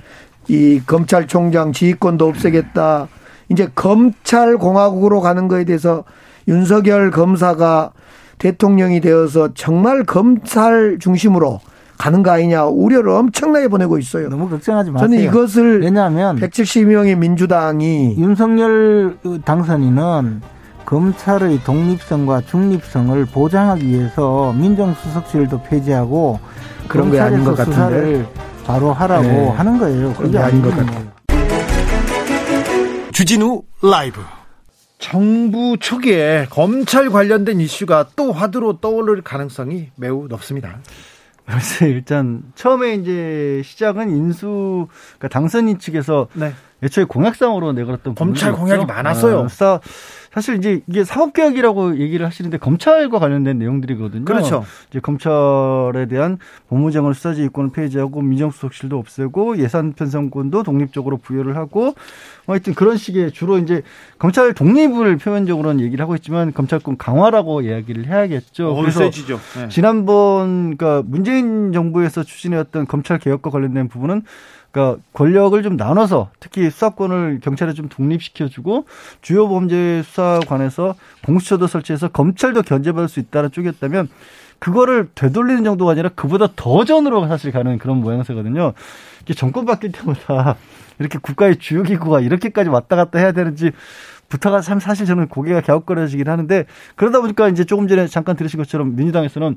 이 0.49 0.81
검찰총장 0.87 1.73
지휘권도 1.73 2.27
없애겠다. 2.27 3.09
이제 3.51 3.69
검찰 3.75 4.57
공화국으로 4.57 5.21
가는 5.21 5.49
거에 5.49 5.65
대해서 5.65 6.05
윤석열 6.49 7.11
검사가 7.11 7.93
대통령이 8.39 9.01
되어서 9.01 9.51
정말 9.55 10.05
검찰 10.05 10.99
중심으로 11.01 11.61
가는 11.99 12.23
거 12.23 12.31
아니냐 12.31 12.65
우려를 12.67 13.11
엄청나게 13.11 13.69
보내고 13.69 13.99
있어요. 13.99 14.29
너무 14.29 14.49
걱정하지 14.49 14.91
마세요. 14.91 15.09
저는 15.09 15.23
이것을 15.25 15.83
왜냐하면 15.83 16.37
170명의 16.39 17.17
민주당이 17.17 18.17
윤석열 18.19 19.19
당선인은 19.45 20.41
검찰의 20.85 21.65
독립성과 21.65 22.43
중립성을 22.43 23.27
보장하기 23.27 23.87
위해서 23.87 24.55
민정수석실도 24.55 25.63
폐지하고 25.65 26.39
그런 26.87 27.11
게 27.11 27.21
아닌 27.21 27.45
것 27.45 27.55
같은데. 27.57 28.25
바로 28.69 28.93
하라고 28.93 29.23
네. 29.23 29.49
하는 29.49 29.79
거예요. 29.79 30.13
그게 30.13 30.33
게 30.33 30.39
아닌 30.39 30.61
것 30.61 30.69
같아요. 30.77 31.11
주진우 33.13 33.63
라이브. 33.83 34.21
정부 34.99 35.79
초기에 35.81 36.47
검찰 36.51 37.09
관련된 37.09 37.61
이슈가 37.63 38.09
또 38.15 38.31
화두로 38.31 38.79
떠오를 38.81 39.23
가능성이 39.23 39.89
매우 39.97 40.27
높습니다. 40.29 40.81
그래서 41.47 41.87
일단 41.87 42.43
처음에 42.57 42.95
이제 42.97 43.63
시작은 43.65 44.11
인수 44.15 44.87
그러니까 45.17 45.29
당선인 45.29 45.79
측에서 45.79 46.29
네. 46.35 46.53
애초에 46.83 47.05
공약상으로 47.05 47.73
내걸었던 47.73 48.17
검찰 48.17 48.53
공약이. 48.53 48.85
많았어요. 48.85 49.45
아, 49.45 49.49
사- 49.49 49.81
사실 50.39 50.55
이제 50.55 50.83
이게 50.87 51.03
사법개혁이라고 51.03 51.99
얘기를 51.99 52.25
하시는데 52.25 52.59
검찰과 52.59 53.19
관련된 53.19 53.59
내용들이거든요. 53.59 54.25
그렇죠. 54.25 54.65
이제 54.89 55.01
검찰에 55.01 56.07
대한 56.07 56.39
법무장관 56.69 57.13
수사지휘권을 57.13 57.73
폐지하고 57.73 58.23
민정수석실도 58.23 58.97
없애고 58.97 59.59
예산 59.59 59.95
편성권도 59.95 60.63
독립적으로 60.63 61.17
부여를 61.17 61.57
하고 61.57 61.95
뭐 62.47 62.55
하여튼 62.55 62.75
그런 62.75 62.97
식의 62.97 63.33
주로 63.33 63.59
이제 63.59 63.83
검찰 64.21 64.55
독립을 64.55 65.17
표면적으로는 65.17 65.85
얘기를 65.85 66.01
하고 66.01 66.15
있지만 66.15 66.53
검찰권 66.53 66.99
강화라고 66.99 67.63
이야기를 67.63 68.07
해야겠죠. 68.07 68.77
그래서 68.77 69.01
세지죠. 69.01 69.41
네. 69.57 69.69
지난번 69.71 70.77
그러니까 70.77 71.03
문재인 71.05 71.73
정부에서 71.73 72.23
추진해왔던 72.23 72.87
검찰 72.87 73.19
개혁과 73.19 73.51
관련된 73.51 73.89
부분은 73.89 74.23
그러니까 74.71 75.03
권력을 75.13 75.61
좀 75.63 75.77
나눠서 75.77 76.31
특히 76.41 76.71
수사권을 76.71 77.41
경찰에 77.43 77.73
좀 77.73 77.89
독립시켜주고 77.89 78.85
주요 79.23 79.49
범죄 79.49 80.03
수사관에서 80.03 80.95
공수처도 81.25 81.67
설치해서 81.67 82.09
검찰도 82.09 82.63
견제받을 82.63 83.09
수 83.09 83.21
있다는 83.21 83.51
쪽이었다면 83.51 84.09
그거를 84.59 85.09
되돌리는 85.15 85.65
정도가 85.65 85.93
아니라 85.93 86.11
그보다 86.15 86.49
더 86.57 86.85
전으로 86.85 87.29
사실 87.29 87.53
가는 87.53 87.79
그런 87.79 88.01
모양새거든요. 88.01 88.73
이게 89.23 89.35
정권 89.35 89.65
바뀔 89.65 89.93
때마다 89.93 90.57
이렇게 90.99 91.19
국가의 91.19 91.57
주요 91.59 91.83
기구가 91.83 92.21
이렇게까지 92.21 92.69
왔다 92.69 92.97
갔다 92.97 93.19
해야 93.19 93.33
되는지 93.33 93.71
부터가 94.29 94.61
참 94.61 94.79
사실 94.81 95.07
저는 95.07 95.29
고개가 95.29 95.63
갸웃거려지긴 95.63 96.29
하는데 96.29 96.67
그러다 96.97 97.21
보니까 97.21 97.49
이제 97.49 97.65
조금 97.65 97.89
전에 97.89 98.07
잠깐 98.07 98.37
들으신 98.37 98.59
것처럼 98.59 98.95
민주당에서는 98.97 99.57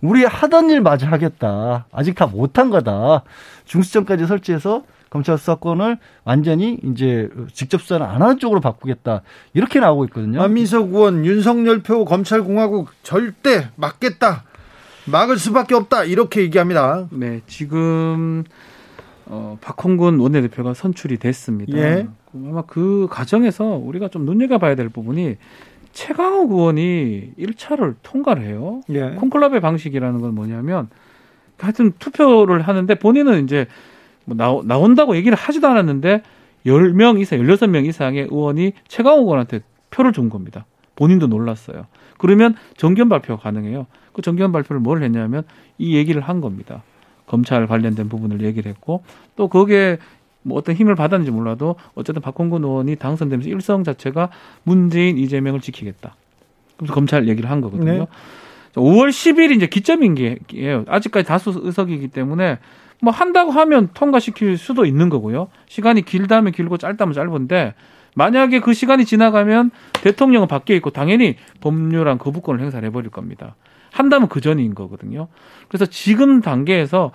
우리 0.00 0.24
하던 0.24 0.70
일 0.70 0.80
마저 0.80 1.06
하겠다. 1.06 1.86
아직 1.92 2.14
다 2.14 2.26
못한 2.26 2.70
거다. 2.70 3.22
중수청까지 3.64 4.26
설치해서 4.26 4.84
검찰 5.10 5.38
수사권을 5.38 5.98
완전히 6.24 6.78
이제 6.84 7.28
직접 7.52 7.80
수사를 7.80 8.04
안 8.04 8.20
하는 8.20 8.38
쪽으로 8.38 8.60
바꾸겠다. 8.60 9.22
이렇게 9.54 9.80
나오고 9.80 10.04
있거든요. 10.06 10.42
안민석 10.42 10.88
의원 10.92 11.24
윤석열 11.24 11.82
표 11.82 12.04
검찰공화국 12.04 12.90
절대 13.02 13.70
막겠다. 13.76 14.44
막을 15.06 15.38
수밖에 15.38 15.74
없다. 15.74 16.04
이렇게 16.04 16.42
얘기합니다. 16.42 17.06
네, 17.10 17.40
지금 17.46 18.44
어, 19.30 19.58
박홍근 19.60 20.18
원내대표가 20.18 20.74
선출이 20.74 21.18
됐습니다. 21.18 21.78
예. 21.78 22.06
아마 22.34 22.62
그 22.62 23.06
과정에서 23.10 23.64
우리가 23.64 24.08
좀 24.08 24.24
눈여겨봐야 24.24 24.74
될 24.74 24.88
부분이 24.88 25.36
최강욱 25.92 26.50
의원이 26.52 27.32
1차를 27.38 27.96
통과를 28.02 28.42
해요. 28.44 28.80
예. 28.90 29.10
콘클라베 29.16 29.60
방식이라는 29.60 30.20
건 30.20 30.34
뭐냐면 30.34 30.88
하여튼 31.58 31.92
투표를 31.98 32.62
하는데 32.62 32.94
본인은 32.94 33.44
이제 33.44 33.66
뭐 34.24 34.36
나오, 34.36 34.62
나온다고 34.62 35.16
얘기를 35.16 35.36
하지도 35.36 35.68
않았는데 35.68 36.22
10명 36.66 37.20
이상, 37.20 37.38
16명 37.40 37.86
이상의 37.86 38.28
의원이 38.30 38.72
최강욱 38.88 39.20
의원한테 39.22 39.60
표를 39.90 40.12
준 40.12 40.28
겁니다. 40.28 40.66
본인도 40.96 41.26
놀랐어요. 41.26 41.86
그러면 42.18 42.54
정견 42.76 43.08
발표가 43.08 43.42
가능해요. 43.42 43.86
그 44.12 44.22
정견 44.22 44.52
발표를 44.52 44.80
뭘 44.80 45.02
했냐면 45.02 45.44
이 45.78 45.96
얘기를 45.96 46.20
한 46.20 46.40
겁니다. 46.40 46.82
검찰 47.28 47.66
관련된 47.66 48.08
부분을 48.08 48.42
얘기를 48.42 48.68
했고 48.70 49.04
또 49.36 49.48
거기에 49.48 49.98
뭐 50.42 50.58
어떤 50.58 50.74
힘을 50.74 50.94
받았는지 50.94 51.30
몰라도 51.30 51.76
어쨌든 51.94 52.22
박홍근 52.22 52.64
의원이 52.64 52.96
당선되면서 52.96 53.48
일성 53.48 53.84
자체가 53.84 54.30
문재인 54.64 55.18
이재명을 55.18 55.60
지키겠다. 55.60 56.16
그래서 56.76 56.94
검찰 56.94 57.28
얘기를 57.28 57.50
한 57.50 57.60
거거든요. 57.60 57.92
네. 57.92 58.06
5월 58.74 59.08
10일이 59.08 59.56
이제 59.56 59.66
기점인 59.66 60.14
게예요. 60.14 60.84
아직까지 60.88 61.26
다수 61.26 61.60
의석이기 61.62 62.08
때문에 62.08 62.58
뭐 63.00 63.12
한다고 63.12 63.50
하면 63.50 63.88
통과시킬 63.94 64.56
수도 64.56 64.84
있는 64.84 65.08
거고요. 65.08 65.48
시간이 65.66 66.02
길다면 66.02 66.52
길고 66.52 66.78
짧다면 66.78 67.14
짧은데 67.14 67.74
만약에 68.14 68.60
그 68.60 68.72
시간이 68.72 69.04
지나가면 69.04 69.70
대통령은 70.02 70.48
바뀌어 70.48 70.76
있고 70.76 70.90
당연히 70.90 71.36
법률안 71.60 72.18
거부권을 72.18 72.60
행사를 72.60 72.86
해버릴 72.86 73.10
겁니다. 73.10 73.54
한다면 73.90 74.28
그 74.28 74.40
전인 74.40 74.74
거거든요. 74.74 75.28
그래서 75.68 75.86
지금 75.86 76.40
단계에서 76.40 77.12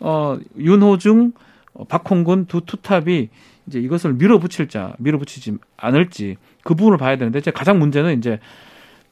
어 0.00 0.36
윤호중, 0.58 1.32
어, 1.74 1.84
박홍근 1.84 2.46
두 2.46 2.62
투탑이 2.62 3.28
이제 3.66 3.78
이것을 3.78 4.14
밀어붙일 4.14 4.68
자, 4.68 4.94
밀어붙이지 4.98 5.56
않을지 5.76 6.36
그 6.64 6.74
부분을 6.74 6.98
봐야 6.98 7.16
되는데 7.16 7.38
이제 7.38 7.50
가장 7.50 7.78
문제는 7.78 8.18
이제 8.18 8.38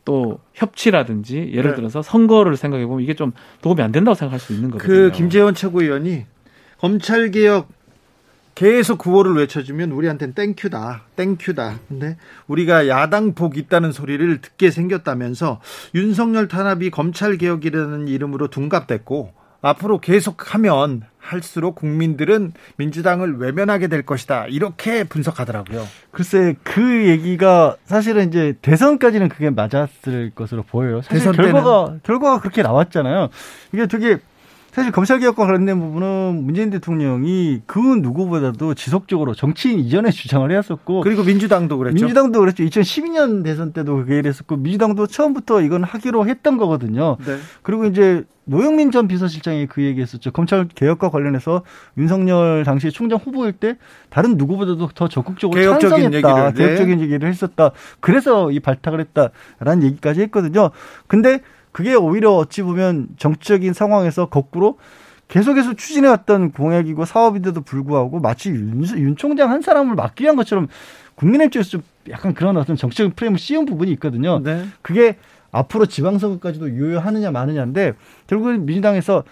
또 0.05 0.41
협치라든지 0.55 1.53
예를 1.55 1.70
네. 1.70 1.76
들어서 1.76 2.03
선거를 2.03 2.57
생각해 2.57 2.86
보면 2.86 3.03
이게 3.03 3.14
좀 3.14 3.32
도움이 3.62 3.82
안 3.82 3.93
된다고 3.93 4.14
생각할 4.14 4.41
수 4.41 4.53
있는 4.53 4.70
거거든요. 4.70 4.93
그 4.93 5.11
김재원 5.12 5.55
최고위원이 5.55 6.24
검찰 6.78 7.30
개혁 7.30 7.68
계속 8.55 8.99
구호를 8.99 9.35
외쳐주면 9.37 9.93
우리한테는 9.93 10.35
땡큐다, 10.35 11.03
땡큐다. 11.17 11.79
근데 11.89 12.17
우리가 12.47 12.89
야당 12.89 13.35
복 13.35 13.57
있다는 13.57 13.93
소리를 13.93 14.41
듣게 14.41 14.71
생겼다면서 14.71 15.61
윤석열 15.95 16.49
탄압이 16.49 16.91
검찰 16.91 17.39
개혁이라는 17.39 18.09
이름으로 18.09 18.49
둔갑됐고 18.49 19.33
앞으로 19.63 20.01
계속하면 20.01 21.03
할수록 21.19 21.75
국민들은 21.75 22.53
민주당을 22.77 23.37
외면하게 23.37 23.89
될 23.89 24.03
것이다. 24.03 24.47
이렇게 24.47 25.05
분석하더라고요. 25.05 25.87
글쎄 26.11 26.57
그 26.63 27.07
얘기가 27.09 27.77
사실은 27.85 28.29
이제 28.29 28.55
대선까지는 28.63 29.29
그게 29.29 29.51
맞았을 29.51 30.33
것으로 30.35 30.63
보여요. 30.63 31.03
사실? 31.03 31.33
결과가 31.33 31.99
결과가 32.03 32.41
그렇게 32.41 32.63
나왔잖아요. 32.63 33.29
이게 33.73 33.87
되게 33.87 34.19
사실 34.73 34.93
검찰 34.93 35.18
개혁과 35.18 35.47
관련된 35.47 35.81
부분은 35.81 36.45
문재인 36.45 36.71
대통령이 36.71 37.62
그 37.66 37.79
누구보다도 37.79 38.75
지속적으로 38.75 39.35
정치인 39.35 39.81
이전에 39.81 40.11
주장을 40.11 40.49
해왔었고 40.51 41.01
그리고 41.01 41.25
민주당도 41.25 41.77
그랬죠. 41.77 41.95
민주당도 41.95 42.39
그랬죠. 42.41 42.62
2012년 42.64 43.43
대선 43.43 43.73
때도 43.73 43.97
그게 43.97 44.18
이랬었고 44.18 44.57
민주당도 44.57 45.07
처음부터 45.09 45.62
이건 45.62 45.83
하기로 45.83 46.27
했던 46.27 46.57
거거든요. 46.57 47.16
네. 47.27 47.37
그리고 47.62 47.87
이제 47.87 48.25
노영민 48.45 48.91
전 48.91 49.07
비서실장이 49.07 49.66
그 49.66 49.83
얘기했었죠. 49.83 50.33
검찰 50.33 50.66
개혁과 50.66 51.11
관련해서 51.11 51.62
윤석열 51.99 52.64
당시 52.64 52.91
총장 52.91 53.18
후보일 53.18 53.53
때 53.53 53.77
다른 54.09 54.37
누구보다도 54.37 54.89
더 54.89 55.09
적극적으로 55.09 55.61
개혁적인 55.61 56.11
찬성했다. 56.11 56.16
얘기를, 56.16 56.55
네. 56.55 56.64
개혁적인 56.64 57.01
얘기를 57.01 57.29
했었다. 57.29 57.71
그래서 58.01 58.51
이 58.51 58.59
발탁을 58.61 59.01
했다라는 59.01 59.85
얘기까지 59.85 60.23
했거든요. 60.23 60.71
근데 61.07 61.41
그게 61.73 61.95
오히려 61.95 62.33
어찌 62.33 62.62
보면 62.62 63.09
정치적인 63.16 63.73
상황에서 63.73 64.27
거꾸로 64.27 64.79
계속해서 65.29 65.75
추진해왔던 65.75 66.53
공약이고 66.53 67.05
사업인데도 67.05 67.61
불구하고 67.62 68.18
마치 68.18 68.51
윤, 68.51 68.85
윤 68.97 69.16
총장 69.16 69.51
한 69.51 69.62
사람을 69.62 69.95
막기 69.95 70.25
위한 70.25 70.37
것처럼 70.37 70.66
국민의 71.14 71.51
쪽에서 71.51 71.71
좀 71.71 71.83
약간 72.09 72.35
그런 72.35 72.57
어떤 72.57 72.77
정치적인 72.77 73.12
프레임을 73.12 73.39
씌운 73.39 73.64
부분이 73.64 73.93
있거든요. 73.93 74.41
네. 74.41 74.66
그게 74.83 75.16
앞으로 75.53 75.87
지방선거까지도 75.87 76.71
유효하느냐 76.71 77.31
마느냐인데 77.31 77.93
결국은 78.27 78.66
민주당에서 78.66 79.25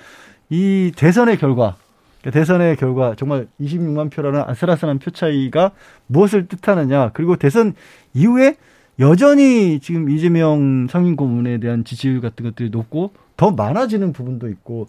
이 0.51 0.93
대선의 0.97 1.39
결과 1.39 1.77
그러니까 2.21 2.39
대선의 2.39 2.77
결과 2.77 3.15
정말 3.17 3.47
26만 3.61 4.11
표라는 4.11 4.43
아슬아슬한 4.47 4.99
표 4.99 5.11
차이가 5.11 5.73
무엇을 6.07 6.47
뜻하느냐 6.49 7.11
그리고 7.13 7.37
대선 7.37 7.75
이후에 8.15 8.57
여전히 9.01 9.79
지금 9.81 10.11
이재명 10.11 10.89
상임 10.91 11.15
고문에 11.15 11.59
대한 11.59 11.85
지지율 11.85 12.21
같은 12.21 12.45
것들이 12.45 12.71
높고 12.71 13.13
더 13.37 13.53
많아지는 13.53 14.13
부분도 14.13 14.49
있고 14.49 14.89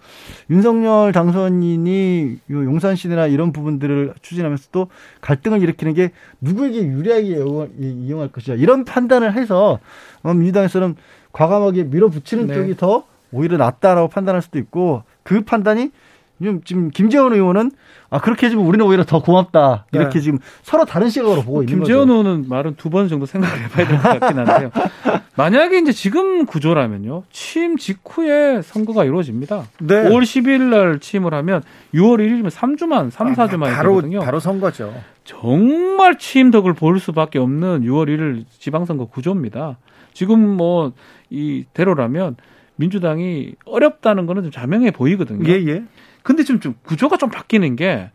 윤석열 0.49 1.11
당선인이 1.11 2.39
요 2.49 2.65
용산시대나 2.65 3.27
이런 3.27 3.51
부분들을 3.51 4.15
추진하면서 4.23 4.69
또 4.71 4.87
갈등을 5.21 5.61
일으키는 5.61 5.93
게 5.93 6.09
누구에게 6.41 6.79
유리하게 6.83 7.27
이용- 7.27 7.69
이용할 7.79 8.29
것이냐 8.29 8.57
이런 8.57 8.85
판단을 8.85 9.33
해서 9.33 9.77
어, 10.23 10.33
민주당에서는 10.33 10.95
과감하게 11.31 11.83
밀어붙이는 11.83 12.47
네. 12.47 12.55
쪽이 12.55 12.77
더 12.77 13.03
오히려 13.31 13.57
낫다라고 13.57 14.07
판단할 14.07 14.41
수도 14.41 14.57
있고 14.57 15.03
그 15.21 15.41
판단이 15.41 15.91
지금, 16.39 16.61
지금 16.63 16.89
김재원 16.89 17.33
의원은 17.33 17.71
아 18.09 18.19
그렇게 18.19 18.47
해주면 18.47 18.65
우리는 18.65 18.83
오히려 18.85 19.03
더 19.03 19.21
고맙다 19.21 19.85
이렇게 19.91 20.15
네. 20.15 20.19
지금 20.21 20.39
서로 20.63 20.85
다른 20.85 21.09
시각으로 21.09 21.43
보고 21.43 21.61
있는 21.61 21.75
김재원 21.79 22.07
거죠. 22.07 22.19
의원은 22.19 22.45
말은 22.49 22.75
두 22.75 22.89
번 22.89 23.07
정도 23.07 23.25
생각을 23.25 23.55
해봐야 23.65 23.87
될 23.87 23.97
것 23.99 24.19
같긴 24.19 24.39
한데요. 24.39 24.71
만약에 25.35 25.77
이제 25.79 25.91
지금 25.91 26.45
구조라면요. 26.45 27.23
취임 27.31 27.77
직후에 27.77 28.61
선거가 28.61 29.03
이루어집니다. 29.05 29.63
네. 29.79 29.95
5월 30.09 30.23
10일 30.23 30.61
날 30.63 30.99
취임을 30.99 31.33
하면 31.33 31.61
6월 31.93 32.17
1일이면 32.19 32.49
3주만, 32.49 33.09
3, 33.11 33.33
4주 33.35 33.57
만에 33.57 33.73
바로 33.75 33.95
되거든요. 33.95 34.19
바로 34.21 34.39
선거죠. 34.39 34.93
정말 35.23 36.17
취임 36.17 36.51
덕을 36.51 36.73
볼 36.73 36.99
수밖에 36.99 37.37
없는 37.39 37.81
6월 37.83 38.07
1일 38.09 38.45
지방선거 38.59 39.05
구조입니다. 39.05 39.77
지금 40.13 40.39
뭐 40.57 40.91
이 41.31 41.63
대로라면 41.75 42.37
민주당이 42.77 43.53
어렵다는 43.65 44.25
거는 44.25 44.41
좀 44.41 44.51
자명해 44.51 44.89
보이거든요. 44.89 45.47
예, 45.47 45.53
예. 45.67 45.83
근데 46.23 46.43
지금 46.43 46.59
좀 46.59 46.75
구조가 46.83 47.17
좀 47.17 47.29
바뀌는 47.29 47.75
게 47.75 48.11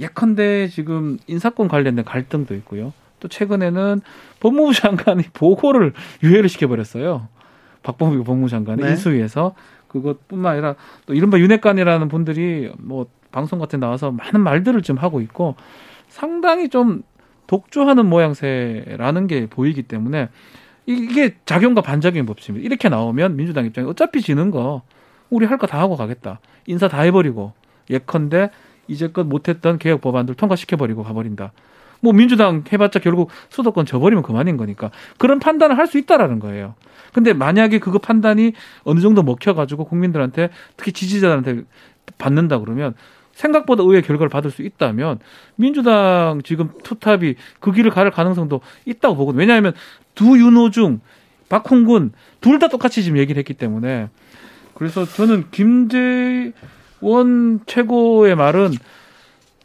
예컨대 0.00 0.68
지금 0.68 1.18
인사권 1.26 1.68
관련된 1.68 2.04
갈등도 2.04 2.54
있고요. 2.56 2.92
또 3.20 3.28
최근에는 3.28 4.00
법무부 4.40 4.72
장관이 4.74 5.24
보고를 5.32 5.92
유예를 6.22 6.48
시켜버렸어요. 6.48 7.28
박범규 7.82 8.22
법무부 8.24 8.48
장관이 8.48 8.82
네. 8.82 8.90
인수위에서 8.90 9.54
그것뿐만 9.88 10.52
아니라 10.52 10.74
또 11.06 11.14
이른바 11.14 11.38
윤핵관이라는 11.38 12.08
분들이 12.08 12.70
뭐 12.78 13.06
방송 13.32 13.58
같은 13.58 13.80
데 13.80 13.86
나와서 13.86 14.10
많은 14.12 14.40
말들을 14.40 14.82
좀 14.82 14.96
하고 14.98 15.20
있고 15.20 15.56
상당히 16.08 16.68
좀 16.68 17.02
독주하는 17.46 18.06
모양새라는 18.06 19.26
게 19.26 19.46
보이기 19.46 19.82
때문에 19.82 20.28
이- 20.86 20.92
이게 21.10 21.34
작용과 21.44 21.80
반작용의 21.80 22.24
법칙입니다. 22.26 22.64
이렇게 22.64 22.88
나오면 22.88 23.36
민주당 23.36 23.64
입장에 23.66 23.86
어차피 23.88 24.20
지는 24.22 24.50
거 24.50 24.82
우리 25.30 25.46
할 25.46 25.58
거 25.58 25.66
다 25.66 25.78
하고 25.80 25.96
가겠다. 25.96 26.40
인사 26.66 26.88
다 26.88 27.00
해버리고 27.02 27.52
예컨대 27.90 28.50
이제껏 28.86 29.26
못했던 29.26 29.78
개혁 29.78 30.00
법안들 30.00 30.34
통과시켜버리고 30.34 31.02
가버린다. 31.02 31.52
뭐 32.00 32.12
민주당 32.12 32.62
해봤자 32.72 33.00
결국 33.00 33.30
수도권 33.48 33.84
져버리면 33.86 34.22
그만인 34.22 34.56
거니까 34.56 34.90
그런 35.18 35.40
판단을 35.40 35.76
할 35.76 35.86
수 35.88 35.98
있다라는 35.98 36.38
거예요. 36.38 36.74
근데 37.12 37.32
만약에 37.32 37.78
그거 37.80 37.98
판단이 37.98 38.52
어느 38.84 39.00
정도 39.00 39.22
먹혀가지고 39.22 39.86
국민들한테 39.86 40.50
특히 40.76 40.92
지지자들한테 40.92 41.62
받는다 42.18 42.58
그러면 42.60 42.94
생각보다 43.32 43.82
의외의 43.82 44.02
결과를 44.02 44.28
받을 44.28 44.50
수 44.50 44.62
있다면 44.62 45.18
민주당 45.56 46.40
지금 46.44 46.70
투탑이 46.82 47.34
그 47.60 47.72
길을 47.72 47.90
갈 47.90 48.10
가능성도 48.10 48.60
있다고 48.84 49.16
보거든요. 49.16 49.40
왜냐하면 49.40 49.72
두 50.14 50.38
윤호 50.38 50.70
중, 50.70 51.00
박홍근 51.48 52.12
둘 52.40 52.58
다 52.58 52.68
똑같이 52.68 53.02
지금 53.02 53.18
얘기를 53.18 53.38
했기 53.38 53.54
때문에 53.54 54.08
그래서 54.78 55.04
저는 55.04 55.46
김재원 55.50 56.52
최고의 57.66 58.36
말은 58.36 58.72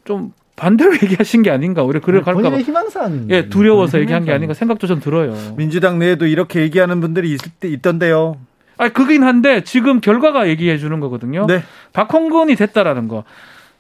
좀 0.06 0.34
반대로 0.56 0.94
얘기하신 1.04 1.44
게 1.44 1.52
아닌가 1.52 1.84
오히려 1.84 2.02
그럴 2.02 2.24
갈까 2.24 2.42
봐 2.42 2.50
본인의 2.50 2.64
희망사항. 2.66 3.28
예 3.30 3.48
두려워서 3.48 4.00
얘기한 4.00 4.26
게. 4.26 4.32
아닌가 4.34 4.56
생각도 4.56 4.88
좀 4.88 5.00
들어요. 5.00 5.36
민주당 5.56 6.00
내에도 6.00 6.26
이렇게 6.26 6.62
얘기하는 6.62 7.00
분들이 7.00 7.32
있, 7.32 7.40
있던데요. 7.64 8.38
아, 8.78 8.90
그긴 8.90 9.24
한데 9.24 9.64
지금 9.64 10.02
결과가 10.02 10.48
얘기해 10.50 10.80
주는 10.80 11.00
거거든요. 11.00 11.46
네. 11.46 11.64
박홍근이 11.94 12.56
됐다라는 12.56 13.08
거. 13.08 13.24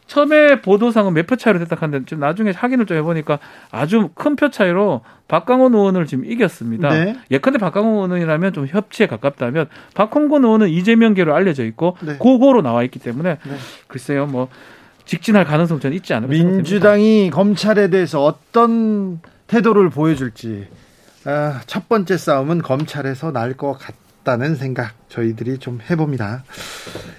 처음에 0.07 0.61
보도상은 0.61 1.13
몇 1.13 1.27
표 1.27 1.35
차이로 1.35 1.59
됐다 1.59 1.77
하는데 1.79 2.05
좀 2.05 2.19
나중에 2.19 2.51
확인을 2.51 2.85
좀 2.85 2.97
해보니까 2.97 3.39
아주 3.71 4.09
큰 4.15 4.35
표 4.35 4.49
차이로 4.49 5.01
박강원 5.27 5.73
의원을 5.73 6.05
지금 6.05 6.25
이겼습니다. 6.25 6.89
네. 6.89 7.15
예컨대 7.31 7.57
박강원 7.59 8.11
의원이라면 8.11 8.53
좀 8.53 8.67
협치에 8.67 9.07
가깝다면 9.07 9.67
박홍근 9.95 10.43
의원은 10.43 10.69
이재명계로 10.69 11.33
알려져 11.33 11.63
있고 11.65 11.97
네. 12.01 12.15
고고로 12.17 12.61
나와 12.61 12.83
있기 12.83 12.99
때문에 12.99 13.37
네. 13.43 13.55
글쎄요 13.87 14.25
뭐 14.25 14.49
직진할 15.05 15.45
가능성 15.45 15.79
저는 15.79 15.95
있지 15.97 16.13
않을까. 16.13 16.31
민주당이 16.33 17.29
검찰에 17.31 17.89
대해서 17.89 18.23
어떤 18.23 19.19
태도를 19.47 19.89
보여줄지 19.89 20.67
아, 21.25 21.61
첫 21.65 21.87
번째 21.89 22.17
싸움은 22.17 22.61
검찰에서 22.61 23.31
날 23.31 23.53
것 23.55 23.73
같다 23.77 23.97
는 24.25 24.55
생각 24.55 24.93
저희들이 25.09 25.57
좀 25.57 25.79
해봅니다. 25.89 26.45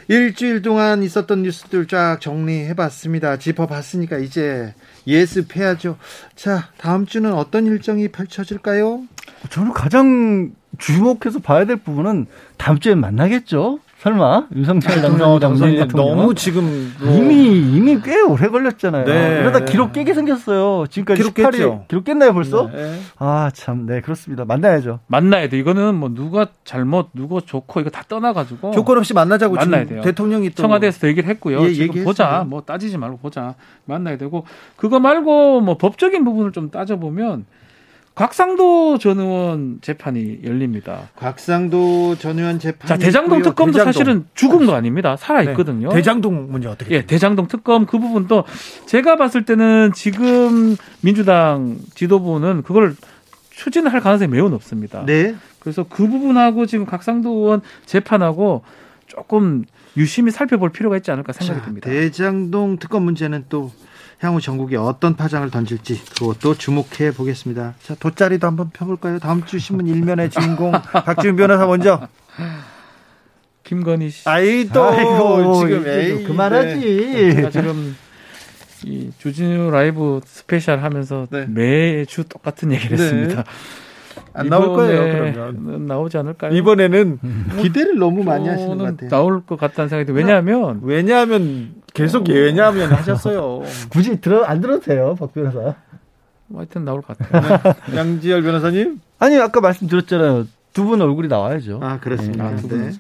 일주일 0.09 0.63
동안 0.63 1.03
있었던 1.03 1.43
뉴스들 1.43 1.87
쫙 1.87 2.19
정리해봤습니다. 2.21 3.37
짚어봤으니까 3.37 4.19
이제 4.19 4.75
예습해야죠. 5.07 5.99
자, 6.35 6.71
다음 6.79 7.05
주는 7.05 7.33
어떤 7.35 7.67
일정이 7.67 8.09
펼쳐질까요? 8.09 9.03
저는 9.51 9.73
가장 9.73 10.53
주목해서 10.79 11.41
봐야 11.41 11.67
될 11.67 11.77
부분은 11.77 12.27
다음 12.57 12.81
주에 12.81 12.95
만나겠죠. 12.95 13.81
설마 14.05 14.49
윤석열 14.55 15.01
당선인 15.01 15.41
당선인 15.41 15.79
같은 15.79 15.97
너무 15.97 16.35
지금 16.35 16.93
뭐 17.01 17.11
이미 17.17 17.57
이미 17.57 17.99
꽤 18.03 18.21
오래 18.21 18.49
걸렸잖아요. 18.49 19.07
네. 19.07 19.41
이러다 19.41 19.65
기록 19.65 19.95
깨게 19.95 20.13
생겼어요. 20.13 20.85
지금까지 20.91 21.23
기록 21.23 21.35
18일 21.35 21.53
깼죠. 21.53 21.85
기록 21.89 22.05
깼나요 22.05 22.35
벌써? 22.35 22.71
네. 22.71 22.99
아 23.17 23.51
참, 23.55 23.87
네 23.87 24.03
그렇습니다. 24.03 24.45
만나야죠. 24.45 25.01
만나야 25.07 25.49
돼. 25.49 25.59
이거는 25.59 25.95
뭐 25.95 26.11
누가 26.11 26.49
잘못 26.65 27.09
누가 27.15 27.41
좋고 27.41 27.81
이거 27.81 27.89
다 27.89 28.05
떠나가지고 28.07 28.73
조건 28.73 28.99
없이 28.99 29.15
만나자고 29.15 29.55
만나야 29.55 29.87
돼요. 29.87 30.03
대통령이 30.03 30.51
또 30.51 30.57
청와대에서 30.57 31.09
얘기를 31.09 31.27
했고요. 31.31 31.65
예, 31.65 31.73
지금. 31.73 32.05
보자. 32.05 32.45
뭐 32.47 32.61
따지지 32.61 32.99
말고 32.99 33.17
보자. 33.17 33.55
만나야 33.87 34.19
되고 34.19 34.45
그거 34.77 35.01
말고 35.01 35.63
뭐 35.63 35.79
법적인 35.79 36.27
부분을 36.27 36.53
좀 36.53 36.71
따져보면 36.71 37.47
곽상도 38.15 38.99
전 38.99 39.19
의원 39.19 39.79
재판이 39.81 40.41
열립니다. 40.45 41.09
곽상도 41.17 42.17
전 42.17 42.39
의원 42.39 42.61
재판 42.61 42.87
자 42.87 42.97
대장동 42.97 43.43
특검도 43.43 43.83
사실은 43.83 44.27
죽은 44.35 44.67
거 44.67 44.75
아닙니다. 44.75 45.17
살아 45.17 45.43
있거든요. 45.43 45.89
네. 45.89 45.97
대장동 45.97 46.53
문제 46.53 46.69
어떻게? 46.69 46.95
예, 46.95 47.07
대장동 47.07 47.49
특검 47.49 47.87
그 47.87 47.99
부분도 47.99 48.45
제가 48.87 49.17
봤을 49.17 49.45
때는 49.45 49.93
지금 49.95 50.77
민주당 51.01 51.77
지도부는 51.95 52.63
그걸 52.63 52.95
추진할 53.51 54.01
가능성이 54.01 54.31
매우 54.31 54.49
높습니다. 54.49 55.05
네. 55.05 55.35
그래서 55.59 55.85
그 55.89 56.07
부분하고 56.07 56.67
지금 56.67 56.87
각상도 56.87 57.31
의원 57.31 57.63
재판하고 57.85 58.63
조금 59.07 59.65
유심히 59.97 60.31
살펴볼 60.31 60.71
필요가 60.71 60.97
있지 60.97 61.11
않을까 61.11 61.33
생각이 61.33 61.61
자, 61.61 61.65
듭니다. 61.67 61.91
대장동 61.91 62.79
특검 62.79 63.05
문제는 63.05 63.47
또 63.49 63.71
향후 64.21 64.41
정국에 64.41 64.77
어떤 64.77 65.17
파장을 65.17 65.49
던질지 65.51 66.03
그것도 66.19 66.55
주목해 66.55 67.13
보겠습니다. 67.17 67.75
자, 67.83 67.95
돗자리도 67.95 68.47
한번 68.47 68.71
펴볼까요? 68.71 69.19
다음 69.19 69.45
주 69.45 69.59
신문 69.59 69.87
일면의 69.87 70.31
주인공 70.31 70.73
박지훈 71.05 71.37
변호사 71.37 71.67
먼저. 71.67 72.09
김건희 73.65 74.11
씨. 74.11 74.29
아이 74.29 74.69
또 74.69 74.85
아이고, 74.85 75.67
지금 75.67 75.87
에이, 75.89 76.09
좀 76.09 76.25
그만하지. 76.25 77.35
제가 77.35 77.51
지금 77.51 77.97
이 78.85 79.11
주진우 79.19 79.71
라이브 79.71 80.21
스페셜 80.27 80.83
하면서 80.83 81.27
네. 81.31 81.47
매주 81.49 82.25
똑같은 82.25 82.73
얘기를 82.73 82.97
네. 82.97 83.03
했습니다. 83.03 83.45
안 84.35 84.49
나올 84.49 84.75
거예요. 84.75 85.33
그러면 85.33 85.87
나오지 85.87 86.19
않을까요? 86.19 86.53
이번에는 86.55 87.19
기대를 87.63 87.99
너무 87.99 88.23
많이 88.25 88.49
하시는 88.49 88.71
것 88.71 88.77
저는 88.79 88.97
같아요. 88.97 89.11
나올 89.11 89.47
것 89.47 89.59
같다는 89.59 89.89
생각이 89.89 90.07
들어요. 90.07 90.19
왜냐하면 90.21 90.81
왜냐하면 90.83 91.75
계속 91.95 92.29
왜냐하면 92.29 92.93
하셨어요. 92.93 93.63
굳이 93.91 94.21
들어 94.21 94.45
안 94.45 94.61
들어도 94.61 94.81
돼요, 94.81 95.15
박 95.19 95.33
변호사. 95.33 95.75
뭐 96.49 96.61
하여튼 96.61 96.85
나올 96.85 97.01
것 97.01 97.17
같아요. 97.17 97.75
양지열 97.95 98.43
변호사님. 98.43 99.01
아니 99.19 99.39
아까 99.39 99.61
말씀드렸잖아요. 99.61 100.47
두 100.75 100.85
분 100.85 101.01
얼굴이 101.01 101.29
나와야죠. 101.29 101.79
아 101.83 102.01
그렇습니다. 102.01 102.47
아, 102.47 102.57
두 102.57 102.63
네. 102.63 102.69
분은 102.69 102.93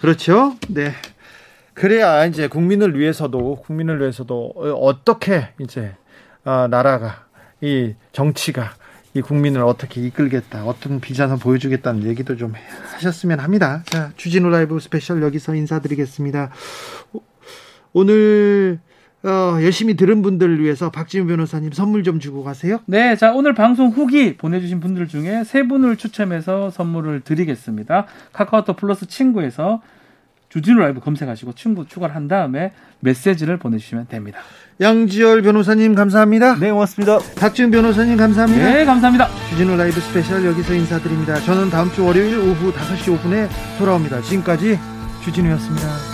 그렇죠. 0.00 0.54
네. 0.68 0.92
그래야 1.74 2.24
이제 2.26 2.46
국민을 2.46 2.96
위해서도 2.98 3.56
국민을 3.56 3.98
위해서도 4.00 4.52
어, 4.54 4.70
어떻게 4.70 5.48
이제 5.58 5.94
아, 6.44 6.68
나라가 6.70 7.24
이 7.60 7.94
정치가 8.12 8.70
이 9.14 9.20
국민을 9.20 9.62
어떻게 9.62 10.00
이끌겠다, 10.00 10.64
어떤 10.64 10.98
비전을 11.00 11.36
보여주겠다는 11.38 12.04
얘기도 12.04 12.36
좀 12.36 12.54
하셨으면 12.94 13.40
합니다. 13.40 13.82
자, 13.84 14.10
주진우 14.16 14.48
라이브 14.48 14.80
스페셜 14.80 15.22
여기서 15.22 15.54
인사드리겠습니다. 15.54 16.50
오- 17.12 17.20
오늘 17.92 18.80
어, 19.22 19.58
열심히 19.62 19.94
들은 19.94 20.22
분들을 20.22 20.60
위해서 20.60 20.90
박지훈 20.90 21.26
변호사님 21.28 21.72
선물 21.72 22.02
좀 22.02 22.18
주고 22.20 22.42
가세요. 22.42 22.80
네, 22.86 23.14
자 23.14 23.32
오늘 23.32 23.54
방송 23.54 23.90
후기 23.90 24.36
보내주신 24.36 24.80
분들 24.80 25.06
중에 25.06 25.44
세 25.44 25.62
분을 25.62 25.96
추첨해서 25.96 26.70
선물을 26.70 27.20
드리겠습니다. 27.20 28.06
카카오톡 28.32 28.76
플러스 28.78 29.06
친구에서 29.06 29.80
주진우 30.48 30.80
라이브 30.80 30.98
검색하시고 31.00 31.52
친구 31.52 31.86
추가를 31.86 32.16
한 32.16 32.26
다음에 32.26 32.72
메시지를 33.00 33.58
보내주시면 33.58 34.08
됩니다. 34.08 34.40
양지열 34.80 35.42
변호사님 35.42 35.94
감사합니다. 35.94 36.56
네, 36.56 36.70
고맙습니다. 36.70 37.18
박지훈 37.36 37.70
변호사님 37.70 38.16
감사합니다. 38.16 38.64
네, 38.64 38.84
감사합니다. 38.84 39.28
주진우 39.50 39.76
라이브 39.76 40.00
스페셜 40.00 40.44
여기서 40.44 40.74
인사드립니다. 40.74 41.40
저는 41.40 41.70
다음 41.70 41.90
주 41.92 42.04
월요일 42.04 42.38
오후 42.38 42.72
5시 42.72 43.18
5분에 43.18 43.48
돌아옵니다. 43.78 44.22
지금까지 44.22 44.78
주진우였습니다. 45.24 46.11